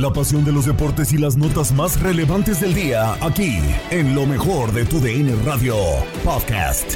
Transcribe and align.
La 0.00 0.10
pasión 0.10 0.46
de 0.46 0.52
los 0.52 0.64
deportes 0.64 1.12
y 1.12 1.18
las 1.18 1.36
notas 1.36 1.72
más 1.72 2.00
relevantes 2.00 2.58
del 2.58 2.72
día, 2.72 3.18
aquí, 3.22 3.58
en 3.90 4.14
lo 4.14 4.24
mejor 4.24 4.72
de 4.72 4.86
tu 4.86 4.98
DN 4.98 5.30
Radio 5.44 5.76
Podcast. 6.24 6.94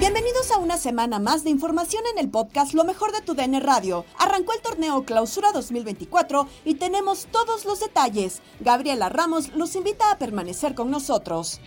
Bienvenidos 0.00 0.52
a 0.52 0.56
una 0.56 0.78
semana 0.78 1.18
más 1.18 1.44
de 1.44 1.50
información 1.50 2.02
en 2.14 2.18
el 2.18 2.30
podcast 2.30 2.72
Lo 2.72 2.84
mejor 2.84 3.12
de 3.12 3.20
tu 3.20 3.34
DN 3.34 3.60
Radio. 3.60 4.06
Arrancó 4.18 4.54
el 4.54 4.62
torneo 4.62 5.04
Clausura 5.04 5.52
2024 5.52 6.48
y 6.64 6.76
tenemos 6.76 7.28
todos 7.30 7.66
los 7.66 7.80
detalles. 7.80 8.40
Gabriela 8.60 9.10
Ramos 9.10 9.54
los 9.54 9.76
invita 9.76 10.10
a 10.10 10.16
permanecer 10.16 10.74
con 10.74 10.90
nosotros. 10.90 11.60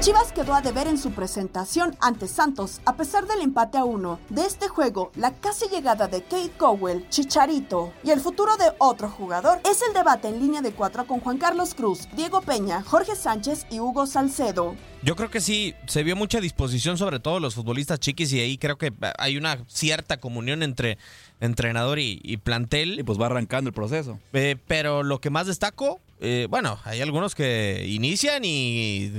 Chivas 0.00 0.32
quedó 0.32 0.54
a 0.54 0.62
deber 0.62 0.86
en 0.86 0.96
su 0.96 1.10
presentación 1.10 1.94
ante 2.00 2.26
Santos 2.26 2.80
a 2.86 2.96
pesar 2.96 3.26
del 3.26 3.42
empate 3.42 3.76
a 3.76 3.84
uno. 3.84 4.18
De 4.30 4.46
este 4.46 4.66
juego, 4.66 5.12
la 5.14 5.34
casi 5.34 5.68
llegada 5.68 6.08
de 6.08 6.22
Kate 6.22 6.52
Cowell, 6.56 7.06
Chicharito 7.10 7.92
y 8.02 8.10
el 8.10 8.18
futuro 8.18 8.56
de 8.56 8.72
otro 8.78 9.10
jugador 9.10 9.60
es 9.70 9.82
el 9.86 9.92
debate 9.92 10.28
en 10.28 10.40
línea 10.40 10.62
de 10.62 10.72
cuatro 10.72 11.06
con 11.06 11.20
Juan 11.20 11.36
Carlos 11.36 11.74
Cruz, 11.74 12.08
Diego 12.16 12.40
Peña, 12.40 12.82
Jorge 12.82 13.14
Sánchez 13.14 13.66
y 13.70 13.80
Hugo 13.80 14.06
Salcedo. 14.06 14.74
Yo 15.02 15.16
creo 15.16 15.28
que 15.28 15.42
sí, 15.42 15.74
se 15.86 16.02
vio 16.02 16.16
mucha 16.16 16.40
disposición 16.40 16.96
sobre 16.96 17.20
todo 17.20 17.38
los 17.38 17.54
futbolistas 17.54 18.00
chiquis 18.00 18.32
y 18.32 18.40
ahí 18.40 18.56
creo 18.56 18.78
que 18.78 18.94
hay 19.18 19.36
una 19.36 19.58
cierta 19.66 20.16
comunión 20.16 20.62
entre 20.62 20.96
entrenador 21.40 21.98
y, 21.98 22.20
y 22.22 22.38
plantel. 22.38 23.00
Y 23.00 23.02
pues 23.02 23.20
va 23.20 23.26
arrancando 23.26 23.68
el 23.68 23.74
proceso. 23.74 24.18
Eh, 24.32 24.56
pero 24.66 25.02
lo 25.02 25.20
que 25.20 25.28
más 25.28 25.46
destaco, 25.46 26.00
eh, 26.20 26.46
bueno, 26.50 26.78
hay 26.84 27.00
algunos 27.00 27.34
que 27.34 27.84
inician 27.88 28.42
y 28.44 29.10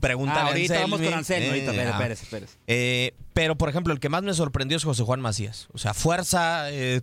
preguntan. 0.00 0.38
Ah, 0.38 0.46
ahorita 0.48 0.74
Anselmi, 0.74 0.90
vamos 0.90 1.06
con 1.06 1.18
Anselmi, 1.18 1.46
eh, 1.46 1.48
ahorita, 1.48 1.70
espérese, 1.70 1.88
ah. 1.88 1.92
espérese, 1.92 2.24
espérese. 2.24 2.58
Eh, 2.66 3.14
pero, 3.32 3.56
por 3.56 3.68
ejemplo, 3.68 3.92
el 3.92 4.00
que 4.00 4.08
más 4.08 4.22
me 4.22 4.34
sorprendió 4.34 4.76
es 4.76 4.84
José 4.84 5.02
Juan 5.04 5.20
Macías. 5.20 5.68
O 5.72 5.78
sea, 5.78 5.94
fuerza, 5.94 6.70
eh, 6.70 7.02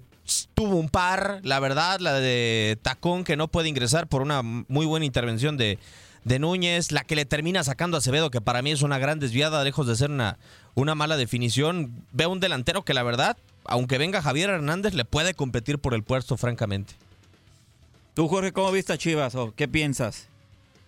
tuvo 0.53 0.75
un 0.75 0.89
par, 0.89 1.39
la 1.43 1.59
verdad, 1.59 1.99
la 1.99 2.13
de 2.13 2.77
Tacón 2.81 3.23
que 3.23 3.37
no 3.37 3.47
puede 3.47 3.69
ingresar 3.69 4.07
por 4.07 4.21
una 4.21 4.41
muy 4.41 4.85
buena 4.85 5.05
intervención 5.05 5.55
de, 5.55 5.79
de 6.25 6.39
Núñez, 6.39 6.91
la 6.91 7.03
que 7.03 7.15
le 7.15 7.25
termina 7.25 7.63
sacando 7.63 7.95
a 7.95 7.99
Acevedo, 7.99 8.29
que 8.29 8.41
para 8.41 8.61
mí 8.61 8.71
es 8.71 8.81
una 8.81 8.99
gran 8.99 9.19
desviada, 9.19 9.63
lejos 9.63 9.87
de 9.87 9.95
ser 9.95 10.11
una, 10.11 10.37
una 10.75 10.93
mala 10.93 11.15
definición. 11.15 12.03
Veo 12.11 12.29
un 12.29 12.41
delantero 12.41 12.83
que 12.83 12.93
la 12.93 13.03
verdad, 13.03 13.37
aunque 13.63 13.97
venga 13.97 14.21
Javier 14.21 14.49
Hernández, 14.49 14.93
le 14.93 15.05
puede 15.05 15.33
competir 15.33 15.79
por 15.79 15.93
el 15.93 16.03
puesto, 16.03 16.35
francamente. 16.35 16.95
Tú, 18.17 18.27
Jorge, 18.27 18.51
¿cómo 18.51 18.71
viste 18.71 18.93
a 18.93 18.97
Chivas 18.97 19.35
o 19.35 19.53
qué 19.55 19.67
piensas? 19.67 20.27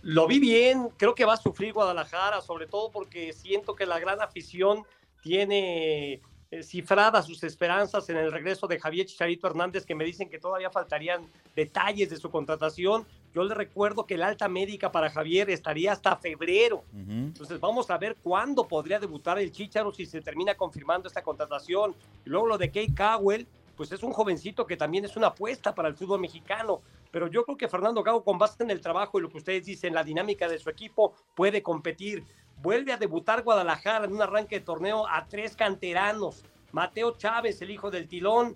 Lo 0.01 0.25
vi 0.25 0.40
bien, 0.40 0.90
creo 0.97 1.13
que 1.13 1.25
va 1.25 1.34
a 1.34 1.38
sufrir 1.38 1.73
Guadalajara, 1.73 2.41
sobre 2.41 2.66
todo 2.66 2.90
porque 2.90 3.34
siento 3.34 3.75
que 3.75 3.85
la 3.85 4.00
gran 4.00 4.19
afición 4.19 4.81
tiene 5.22 6.22
eh, 6.50 6.63
cifradas 6.63 7.28
sus 7.28 7.44
esperanzas 7.44 8.09
en 8.09 8.17
el 8.17 8.31
regreso 8.31 8.66
de 8.66 8.79
Javier 8.79 9.06
Chicharito 9.06 9.45
Hernández, 9.45 9.85
que 9.85 9.94
me 9.94 10.06
dicen 10.06 10.28
que 10.28 10.40
todavía 10.40 10.72
faltarían 10.72 11.22
detalles 11.56 12.09
de 12.09 12.17
su 12.17 12.31
contratación. 12.31 13.06
Yo 13.31 13.44
le 13.44 13.53
recuerdo 13.53 14.07
que 14.07 14.17
la 14.17 14.25
alta 14.25 14.47
médica 14.47 14.91
para 14.91 15.11
Javier 15.11 15.51
estaría 15.51 15.91
hasta 15.91 16.16
febrero. 16.16 16.84
Entonces 16.96 17.59
vamos 17.59 17.91
a 17.91 18.00
ver 18.00 18.17
cuándo 18.23 18.67
podría 18.67 19.00
debutar 19.00 19.38
el 19.38 19.51
Chicharo 19.51 19.94
si 19.94 20.07
se 20.07 20.22
termina 20.22 20.56
confirmando 20.56 21.07
esta 21.07 21.22
contratación. 21.22 21.94
Y 22.25 22.29
luego 22.31 22.47
lo 22.47 22.57
de 22.57 22.69
Kate 22.69 22.96
Cowell, 22.97 23.46
pues 23.78 23.91
es 23.91 24.01
un 24.01 24.13
jovencito 24.13 24.66
que 24.66 24.75
también 24.75 25.06
es 25.06 25.16
una 25.16 25.28
apuesta 25.28 25.75
para 25.75 25.90
el 25.90 25.94
fútbol 25.94 26.22
mexicano. 26.22 26.81
Pero 27.12 27.28
yo 27.28 27.44
creo 27.44 27.58
que 27.58 27.68
Fernando 27.68 28.03
Gago, 28.03 28.24
con 28.24 28.38
base 28.38 28.64
en 28.64 28.72
el 28.72 28.81
trabajo 28.81 29.20
y 29.20 29.22
lo 29.24 29.30
que 29.30 29.38
ustedes 29.38 29.66
dicen, 29.66 29.94
la 29.94 30.03
dinámica 30.03 30.47
de 30.47 30.59
su 30.59 30.70
equipo, 30.70 31.14
puede 31.36 31.64
competir. 31.64 32.24
Vuelve 32.62 32.92
a 32.92 32.97
debutar 32.97 33.44
Guadalajara 33.44 34.06
en 34.06 34.14
un 34.14 34.22
arranque 34.22 34.59
de 34.59 34.66
torneo 34.66 35.08
a 35.08 35.25
tres 35.28 35.56
canteranos. 35.56 36.44
Mateo 36.72 37.18
Chávez, 37.18 37.62
el 37.62 37.72
hijo 37.72 37.90
del 37.90 38.08
Tilón, 38.08 38.56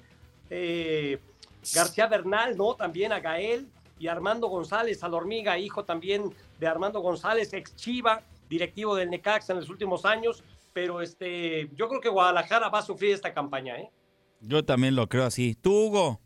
eh, 0.49 1.19
García 1.73 2.07
Bernal, 2.07 2.55
¿no? 2.57 2.75
También 2.75 3.11
a 3.11 3.19
Gael 3.19 3.67
y 3.97 4.07
Armando 4.07 4.47
González, 4.47 5.03
al 5.03 5.13
Hormiga, 5.13 5.57
hijo 5.57 5.85
también 5.85 6.33
de 6.59 6.67
Armando 6.67 6.99
González, 6.99 7.53
ex 7.53 7.75
Chiva, 7.75 8.21
directivo 8.49 8.95
del 8.95 9.09
Necaxa 9.09 9.53
en 9.53 9.59
los 9.59 9.69
últimos 9.69 10.05
años. 10.05 10.43
Pero 10.73 11.01
este, 11.01 11.69
yo 11.75 11.87
creo 11.87 12.01
que 12.01 12.09
Guadalajara 12.09 12.69
va 12.69 12.79
a 12.79 12.83
sufrir 12.83 13.13
esta 13.13 13.33
campaña, 13.33 13.77
¿eh? 13.77 13.89
Yo 14.41 14.65
también 14.65 14.95
lo 14.95 15.07
creo 15.07 15.23
así. 15.23 15.55
¿Tú, 15.55 15.85
Hugo? 15.85 16.19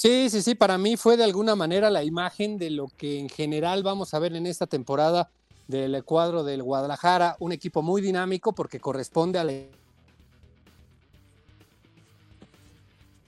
Sí, 0.00 0.30
sí, 0.30 0.42
sí, 0.42 0.54
para 0.54 0.78
mí 0.78 0.96
fue 0.96 1.16
de 1.16 1.24
alguna 1.24 1.56
manera 1.56 1.90
la 1.90 2.04
imagen 2.04 2.56
de 2.56 2.70
lo 2.70 2.86
que 2.86 3.18
en 3.18 3.28
general 3.28 3.82
vamos 3.82 4.14
a 4.14 4.20
ver 4.20 4.32
en 4.36 4.46
esta 4.46 4.68
temporada 4.68 5.28
del 5.66 6.04
cuadro 6.04 6.44
del 6.44 6.62
Guadalajara, 6.62 7.34
un 7.40 7.50
equipo 7.50 7.82
muy 7.82 8.00
dinámico 8.00 8.54
porque 8.54 8.78
corresponde 8.78 9.40
a 9.40 9.44
la 9.44 9.54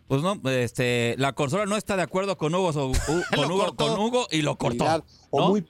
Pues 0.06 0.22
no, 0.22 0.40
este, 0.48 1.16
la 1.18 1.32
consola 1.32 1.66
no 1.66 1.76
está 1.76 1.96
de 1.96 2.02
acuerdo 2.02 2.38
con 2.38 2.54
Hugo, 2.54 2.72
so- 2.72 2.86
u- 2.90 2.94
con, 3.34 3.50
Hugo 3.50 3.74
con 3.74 3.98
Hugo 3.98 4.26
y 4.30 4.42
lo 4.42 4.56
cortó. 4.56 5.04
o 5.30 5.40
¿no? 5.40 5.48
muy 5.48 5.66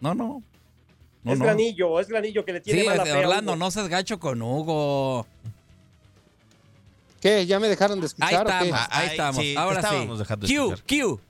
No, 0.00 0.16
no. 0.16 0.42
No, 1.22 1.32
es 1.32 1.38
no. 1.38 1.44
granillo, 1.44 2.00
es 2.00 2.08
granillo 2.08 2.44
que 2.44 2.54
le 2.54 2.60
tiene 2.60 2.80
Sí, 2.82 2.86
mala 2.88 3.04
fe 3.04 3.12
a 3.12 3.18
Orlando, 3.20 3.52
Hugo. 3.52 3.58
no 3.60 3.70
seas 3.70 3.86
gacho 3.88 4.18
con 4.18 4.42
Hugo. 4.42 5.28
¿Qué? 7.24 7.46
¿Ya 7.46 7.58
me 7.58 7.68
dejaron 7.68 8.00
de 8.02 8.04
Ahí 8.20 8.34
escuchar? 8.34 8.46
o 8.46 8.50
qué? 8.50 8.68
estamos, 8.68 8.80
ahí 8.90 9.00
Ay, 9.04 9.08
estamos. 9.12 9.42
sí, 9.42 9.54
Ahora 9.56 9.80
sí. 9.80 9.86
estábamos 9.86 10.18
dejando 10.18 10.46
de 10.46 10.54
Q, 10.54 10.62
escuchar. 10.74 10.84
Q. 10.86 11.20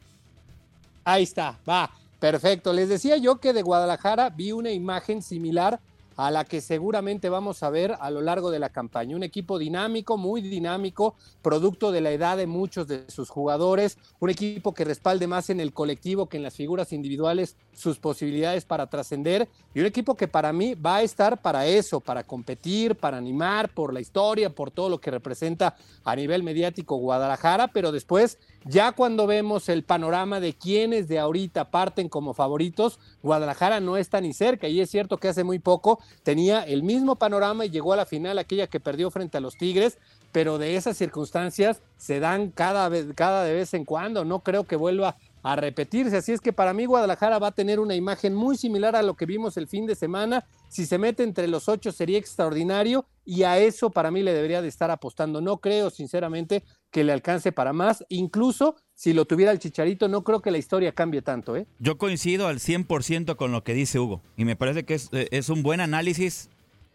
Ahí 1.05 1.23
está, 1.23 1.58
va, 1.69 1.88
perfecto. 2.19 2.73
Les 2.73 2.88
decía 2.88 3.17
yo 3.17 3.38
que 3.38 3.52
de 3.52 3.62
Guadalajara 3.62 4.29
vi 4.31 4.50
una 4.50 4.73
imagen 4.73 5.23
similar 5.23 5.79
a 6.16 6.31
la 6.31 6.44
que 6.44 6.61
seguramente 6.61 7.28
vamos 7.28 7.62
a 7.62 7.70
ver 7.70 7.96
a 8.00 8.11
lo 8.11 8.20
largo 8.20 8.50
de 8.50 8.58
la 8.58 8.69
campaña. 8.69 9.16
Un 9.16 9.22
equipo 9.22 9.58
dinámico, 9.58 10.16
muy 10.16 10.40
dinámico, 10.40 11.14
producto 11.43 11.93
de 11.93 12.00
la 12.00 12.11
edad 12.11 12.37
de 12.37 12.46
muchos 12.46 12.87
de 12.87 13.08
sus 13.11 13.31
jugadores, 13.31 13.99
un 14.20 14.31
equipo 14.31 14.75
que 14.75 14.84
respalde 14.84 15.26
más 15.26 15.50
en 15.50 15.61
el 15.61 15.72
colectivo 15.72 16.28
que 16.28 16.37
en 16.37 16.43
las 16.43 16.55
figuras 16.55 16.93
individuales 16.93 17.56
sus 17.72 17.99
posibilidades 17.99 18.64
para 18.64 18.87
trascender 18.87 19.49
y 19.75 19.81
un 19.81 19.87
equipo 19.87 20.14
que 20.14 20.28
para 20.28 20.52
mí 20.52 20.75
va 20.75 20.96
a 20.96 21.02
estar 21.02 21.40
para 21.40 21.66
eso, 21.66 22.00
para 22.00 22.25
competir, 22.25 22.94
para 22.96 23.16
animar 23.16 23.75
por 23.75 23.93
la 23.93 24.00
historia, 24.00 24.50
por 24.50 24.70
todo 24.70 24.88
lo 24.88 25.00
que 25.00 25.11
representa 25.11 25.76
a 26.05 26.16
nivel 26.16 26.43
mediático 26.43 26.96
Guadalajara, 26.96 27.69
pero 27.69 27.93
después 27.93 28.38
ya 28.64 28.93
cuando 28.93 29.26
vemos 29.26 29.69
el 29.69 29.84
panorama 29.84 30.40
de 30.40 30.55
quienes 30.55 31.06
de 31.08 31.19
ahorita 31.19 31.70
parten 31.70 32.08
como 32.08 32.34
favoritos, 32.34 32.99
Guadalajara 33.22 33.81
no 33.81 33.96
está 33.96 34.20
ni 34.20 34.32
cerca. 34.32 34.69
Y 34.69 34.81
es 34.81 34.90
cierto 34.90 35.19
que 35.19 35.28
hace 35.28 35.44
muy 35.44 35.58
poco 35.58 36.00
tenía 36.22 36.62
el 36.62 36.82
mismo 36.82 37.16
panorama 37.16 37.66
y 37.66 37.70
llegó 37.70 37.93
a 37.93 37.96
la 37.96 38.06
final 38.06 38.38
aquella 38.38 38.66
que 38.66 38.81
perdió 38.81 39.11
frente 39.11 39.37
a 39.37 39.40
los 39.40 39.56
Tigres, 39.56 39.99
pero 40.32 40.58
de 40.58 40.76
esas 40.76 40.96
circunstancias 40.96 41.82
se 41.96 42.20
dan 42.20 42.50
cada 42.50 42.88
vez, 42.88 43.06
cada 43.14 43.44
de 43.44 43.52
vez 43.52 43.75
en 43.75 43.84
cuando. 43.84 44.25
No 44.25 44.40
creo 44.40 44.64
que 44.64 44.76
vuelva 44.76 45.16
a 45.44 45.56
repetirse. 45.56 46.16
Así 46.16 46.32
es 46.32 46.40
que 46.40 46.55
para 46.55 46.72
mí 46.72 46.87
Guadalajara 46.87 47.38
va 47.38 47.49
a 47.49 47.52
tener 47.52 47.78
una 47.78 47.94
imagen 47.94 48.34
muy 48.34 48.56
similar 48.56 48.96
a 48.96 49.02
lo 49.02 49.14
que 49.14 49.26
vimos 49.26 49.58
el 49.58 49.69
fin 49.69 49.87
de 49.87 49.94
semana. 49.94 50.46
Si 50.70 50.87
se 50.87 50.96
mete 50.96 51.22
entre 51.22 51.46
los 51.49 51.69
ocho 51.69 51.93
sería 51.93 52.19
extraordinario 52.19 53.05
y 53.26 53.43
a 53.43 53.58
eso 53.58 53.90
para 53.90 54.11
mí 54.11 54.22
le 54.22 54.32
debería 54.32 54.62
de 54.62 54.69
estar 54.69 54.90
apostando. 54.90 55.43
No 55.43 55.58
creo 55.58 55.90
sinceramente 55.90 56.64
que 56.94 57.02
le 57.02 57.12
alcance 57.12 57.50
para 57.50 57.73
más. 57.73 58.05
Incluso 58.08 58.76
si 58.94 59.14
lo 59.14 59.25
tuviera 59.25 59.50
el 59.50 59.58
Chicharito, 59.58 60.06
no 60.06 60.23
creo 60.23 60.41
que 60.41 60.52
la 60.52 60.58
historia 60.58 60.93
cambie 60.93 61.23
tanto. 61.23 61.56
¿eh? 61.56 61.67
Yo 61.81 61.99
coincido 61.99 62.46
al 62.46 62.61
100% 62.61 63.35
con 63.35 63.50
lo 63.50 63.64
que 63.64 63.75
dice 63.75 63.99
Hugo 63.99 64.23
y 64.37 64.44
me 64.44 64.55
parece 64.55 64.85
que 64.85 64.94
es, 64.94 65.08
eh, 65.11 65.26
es 65.32 65.49
un 65.49 65.64
buen 65.64 65.81
análisis 65.81 66.50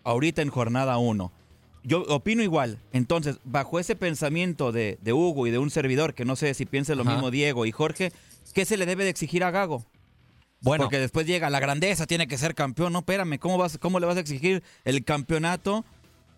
ahorita 0.06 0.42
en 0.42 0.51
jornada 0.51 0.98
1. 0.98 1.34
Yo 1.84 2.04
opino 2.07 2.42
igual. 2.42 2.80
Entonces, 2.94 3.40
bajo 3.44 3.78
ese 3.78 3.98
pensamiento 3.98 4.72
de, 4.72 4.98
de, 5.01 5.12
Hugo 5.12 5.48
y 5.48 5.51
de 5.51 5.57
un 5.57 5.69
servidor, 5.69 6.13
que 6.13 6.24
no 6.24 6.38
sé 6.38 6.54
si 6.54 6.66
piense 6.66 6.95
lo 6.95 7.02
Ajá. 7.02 7.12
mismo 7.12 7.30
Diego 7.30 7.66
y 7.66 7.74
Jorge, 7.74 8.13
¿qué 8.54 8.63
se 8.63 8.78
le 8.78 8.86
debe 8.86 9.04
de 9.04 9.10
exigir 9.10 9.44
a 9.44 9.52
Gago? 9.52 9.84
Bueno. 10.62 10.86
Porque 10.86 11.00
después 11.00 11.28
llega 11.28 11.50
la 11.50 11.60
grandeza, 11.60 12.07
tiene 12.07 12.30
que 12.30 12.38
ser 12.38 12.56
campeón. 12.56 12.94
No, 12.94 13.00
espérame, 13.00 13.38
¿cómo, 13.38 13.57
vas, 13.57 13.78
cómo 13.78 14.00
le 14.00 14.06
vas 14.06 14.16
a 14.16 14.22
exigir 14.22 14.63
el 14.86 15.04
campeonato 15.04 15.84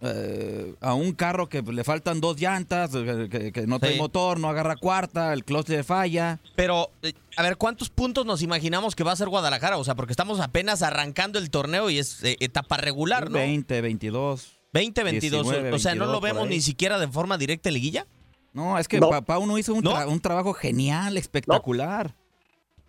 eh, 0.03 0.74
a 0.81 0.95
un 0.95 1.12
carro 1.12 1.48
que 1.48 1.62
le 1.62 1.83
faltan 1.83 2.21
dos 2.21 2.39
llantas, 2.39 2.89
que, 2.89 3.51
que 3.53 3.68
no 3.68 3.80
trae 3.80 3.94
sí. 3.94 4.00
motor, 4.00 4.39
no 4.39 4.50
agarra 4.50 4.75
cuarta, 4.75 5.31
el 5.31 5.45
clutch 5.45 5.69
le 5.69 5.83
falla? 5.83 6.39
Pero, 6.56 6.89
eh, 7.03 7.13
a 7.38 7.44
ver, 7.44 7.57
¿cuántos 7.57 7.92
puntos 7.92 8.25
nos 8.25 8.42
imaginamos 8.42 8.95
que 8.95 9.03
va 9.03 9.12
a 9.12 9.15
ser 9.15 9.30
Guadalajara? 9.30 9.77
O 9.77 9.83
sea, 9.83 9.94
porque 9.94 10.13
estamos 10.13 10.39
apenas 10.39 10.81
arrancando 10.81 11.38
el 11.38 11.51
torneo 11.51 11.92
y 11.92 12.00
es 12.00 12.24
eh, 12.24 12.36
etapa 12.39 12.77
regular, 12.77 13.30
¿no? 13.30 13.38
20, 13.38 13.80
22. 13.81 14.59
20, 14.74 15.03
22. 15.03 15.44
19, 15.44 15.74
o 15.74 15.80
sea, 15.80 15.94
¿no 15.94 16.07
lo 16.07 16.19
vemos 16.19 16.48
ni 16.48 16.62
siquiera 16.62 16.98
de 16.98 17.07
forma 17.07 17.38
directa 17.38 17.69
en 17.69 17.74
liguilla? 17.75 18.07
No, 18.53 18.80
es 18.80 18.88
que 18.88 19.00
no. 19.00 19.09
papá 19.09 19.38
uno 19.38 19.57
hizo 19.59 19.74
un, 19.75 19.83
tra 19.83 20.06
¿No? 20.06 20.12
un, 20.12 20.19
trabajo 20.19 20.53
genial, 20.53 21.15
espectacular. 21.15 22.07
No. 22.07 22.15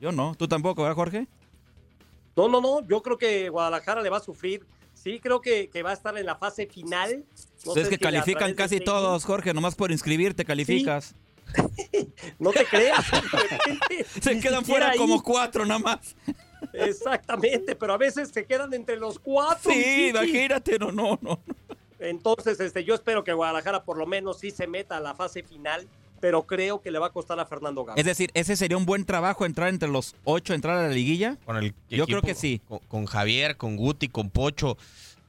Yo 0.01 0.13
no, 0.13 0.35
tú 0.35 0.49
tampoco, 0.49 0.83
¿verdad, 0.83 0.97
Jorge? 0.97 1.29
No, 2.37 2.49
no, 2.49 2.63
no, 2.63 2.81
yo 2.89 3.03
creo 3.03 3.19
que 3.19 3.51
Guadalajara 3.51 4.01
le 4.01 4.09
va 4.09 4.17
a 4.17 4.21
sufrir. 4.21 4.67
Sí, 5.03 5.19
creo 5.21 5.41
que, 5.41 5.69
que 5.69 5.83
va 5.83 5.91
a 5.91 5.95
estar 5.95 6.17
en 6.17 6.27
la 6.27 6.37
fase 6.37 6.67
final. 6.67 7.25
No 7.67 7.75
es 7.75 7.89
que 7.89 7.97
si 7.97 8.01
califican 8.01 8.55
casi 8.55 8.77
este 8.77 8.85
todos, 8.85 9.25
Jorge, 9.25 9.53
nomás 9.53 9.75
por 9.75 9.91
inscribirte 9.91 10.45
calificas. 10.45 11.15
Sí. 11.91 12.09
no 12.39 12.53
te 12.53 12.65
creas. 12.65 13.05
se 14.21 14.39
quedan 14.39 14.65
fuera 14.65 14.91
ahí. 14.91 14.99
como 14.99 15.23
cuatro 15.23 15.67
nada 15.67 15.81
más. 15.81 16.15
Exactamente, 16.73 17.75
pero 17.75 17.95
a 17.95 17.99
veces 17.99 18.31
se 18.31 18.47
quedan 18.47 18.73
entre 18.75 18.97
los 18.97 19.19
cuatro. 19.19 19.73
Sí, 19.73 20.09
imagínate, 20.11 20.79
no, 20.79 20.93
no, 20.93 21.19
no. 21.21 21.41
Entonces, 21.99 22.59
este, 22.61 22.85
yo 22.85 22.95
espero 22.95 23.25
que 23.25 23.33
Guadalajara 23.33 23.85
por 23.85 23.97
lo 23.97 24.07
menos 24.07 24.39
sí 24.39 24.51
se 24.51 24.67
meta 24.67 24.97
a 24.97 25.01
la 25.01 25.15
fase 25.15 25.43
final, 25.43 25.89
pero 26.23 26.47
creo 26.47 26.81
que 26.81 26.93
le 26.93 27.01
va 27.01 27.09
a 27.09 27.11
costar 27.11 27.41
a 27.41 27.47
Fernando 27.47 27.85
Gago. 27.85 27.99
Es 27.99 28.05
decir, 28.05 28.31
ese 28.35 28.55
sería 28.55 28.77
un 28.77 28.87
buen 28.87 29.05
trabajo 29.05 29.45
entrar 29.45 29.71
entre 29.71 29.89
los 29.89 30.15
ocho, 30.23 30.55
entrar 30.55 30.79
a 30.79 30.83
la 30.83 30.95
liguilla. 30.95 31.37
Con 31.45 31.57
el 31.57 31.75
yo 31.91 32.05
equipo, 32.05 32.07
creo 32.07 32.23
que 32.23 32.37
sí. 32.37 32.61
Con, 32.69 32.79
con, 32.87 33.07
Javier, 33.07 33.57
con 33.57 33.77
Guti, 33.77 34.07
con 34.07 34.31
Pocho. 34.31 34.77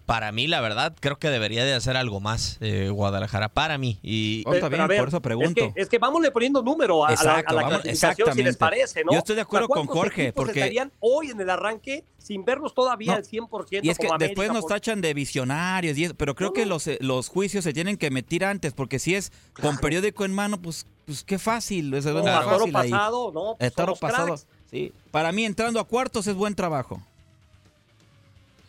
Para 0.06 0.34
mí, 0.34 0.48
la 0.48 0.60
verdad, 0.60 0.94
creo 1.00 1.18
que 1.18 1.30
debería 1.30 1.64
de 1.64 1.74
hacer 1.74 1.96
algo 1.96 2.20
más 2.20 2.58
eh, 2.60 2.90
Guadalajara. 2.90 3.50
Para 3.50 3.78
mí. 3.78 4.00
Y 4.04 4.44
oh, 4.46 4.52
bien, 4.52 4.88
ver, 4.88 5.00
por 5.00 5.08
eso 5.08 5.22
pregunto. 5.22 5.66
Es 5.66 5.74
que, 5.74 5.82
es 5.82 5.90
que 5.90 5.98
vámosle 5.98 6.30
poniendo 6.32 6.62
número 6.62 7.06
a, 7.06 7.12
Exacto, 7.12 7.52
a 7.52 7.54
la, 7.54 7.60
a 7.60 7.64
la 7.64 7.70
vamos, 7.70 7.82
clasificación, 7.84 8.36
si 8.36 8.44
les 8.44 8.58
parece, 8.58 9.04
¿no? 9.06 9.14
Yo 9.14 9.20
estoy 9.20 9.36
de 9.36 9.42
acuerdo 9.42 9.70
con 9.70 9.88
Jorge. 9.88 10.34
porque 10.34 10.60
estarían 10.60 10.92
hoy 11.00 11.30
en 11.30 11.40
el 11.40 11.50
arranque 11.50 12.04
sin 12.18 12.44
verlos 12.44 12.74
todavía 12.74 13.12
no, 13.12 13.18
al 13.18 13.24
100%. 13.24 13.80
Y 13.82 13.90
es 13.90 13.98
que 13.98 14.08
como 14.08 14.18
después 14.18 14.50
América, 14.50 14.54
nos 14.54 14.62
por... 14.64 14.72
tachan 14.72 15.02
de 15.02 15.14
visionarios, 15.14 15.98
y 15.98 16.06
eso, 16.06 16.16
pero 16.16 16.36
creo 16.36 16.50
no, 16.50 16.54
que 16.54 16.66
los, 16.66 16.90
los 17.00 17.30
juicios 17.30 17.64
se 17.64 17.74
tienen 17.74 17.98
que 17.98 18.08
emitir 18.08 18.44
antes, 18.46 18.74
porque 18.74 19.00
si 19.00 19.16
es 19.16 19.32
claro. 19.54 19.72
con 19.72 19.78
periódico 19.80 20.26
en 20.26 20.34
mano, 20.34 20.62
pues, 20.62 20.86
pues 21.06 21.24
qué 21.24 21.38
fácil. 21.40 21.94
Es 21.94 22.06
no, 22.06 22.22
claro. 22.22 22.50
fácil 22.50 22.72
pasado, 22.74 23.28
ahí. 23.28 23.34
no. 23.34 23.56
Pues 23.58 23.74
toro 23.74 23.96
pasado. 23.96 24.36
Sí. 24.70 24.92
Para 25.12 25.32
mí, 25.32 25.46
entrando 25.46 25.80
a 25.80 25.84
cuartos 25.86 26.28
es 26.28 26.36
buen 26.36 26.56
trabajo. 26.56 27.02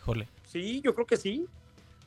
Híjole. 0.01 0.27
Sí, 0.55 0.79
yo 0.79 0.93
creo 0.95 1.05
que 1.05 1.17
sí. 1.17 1.45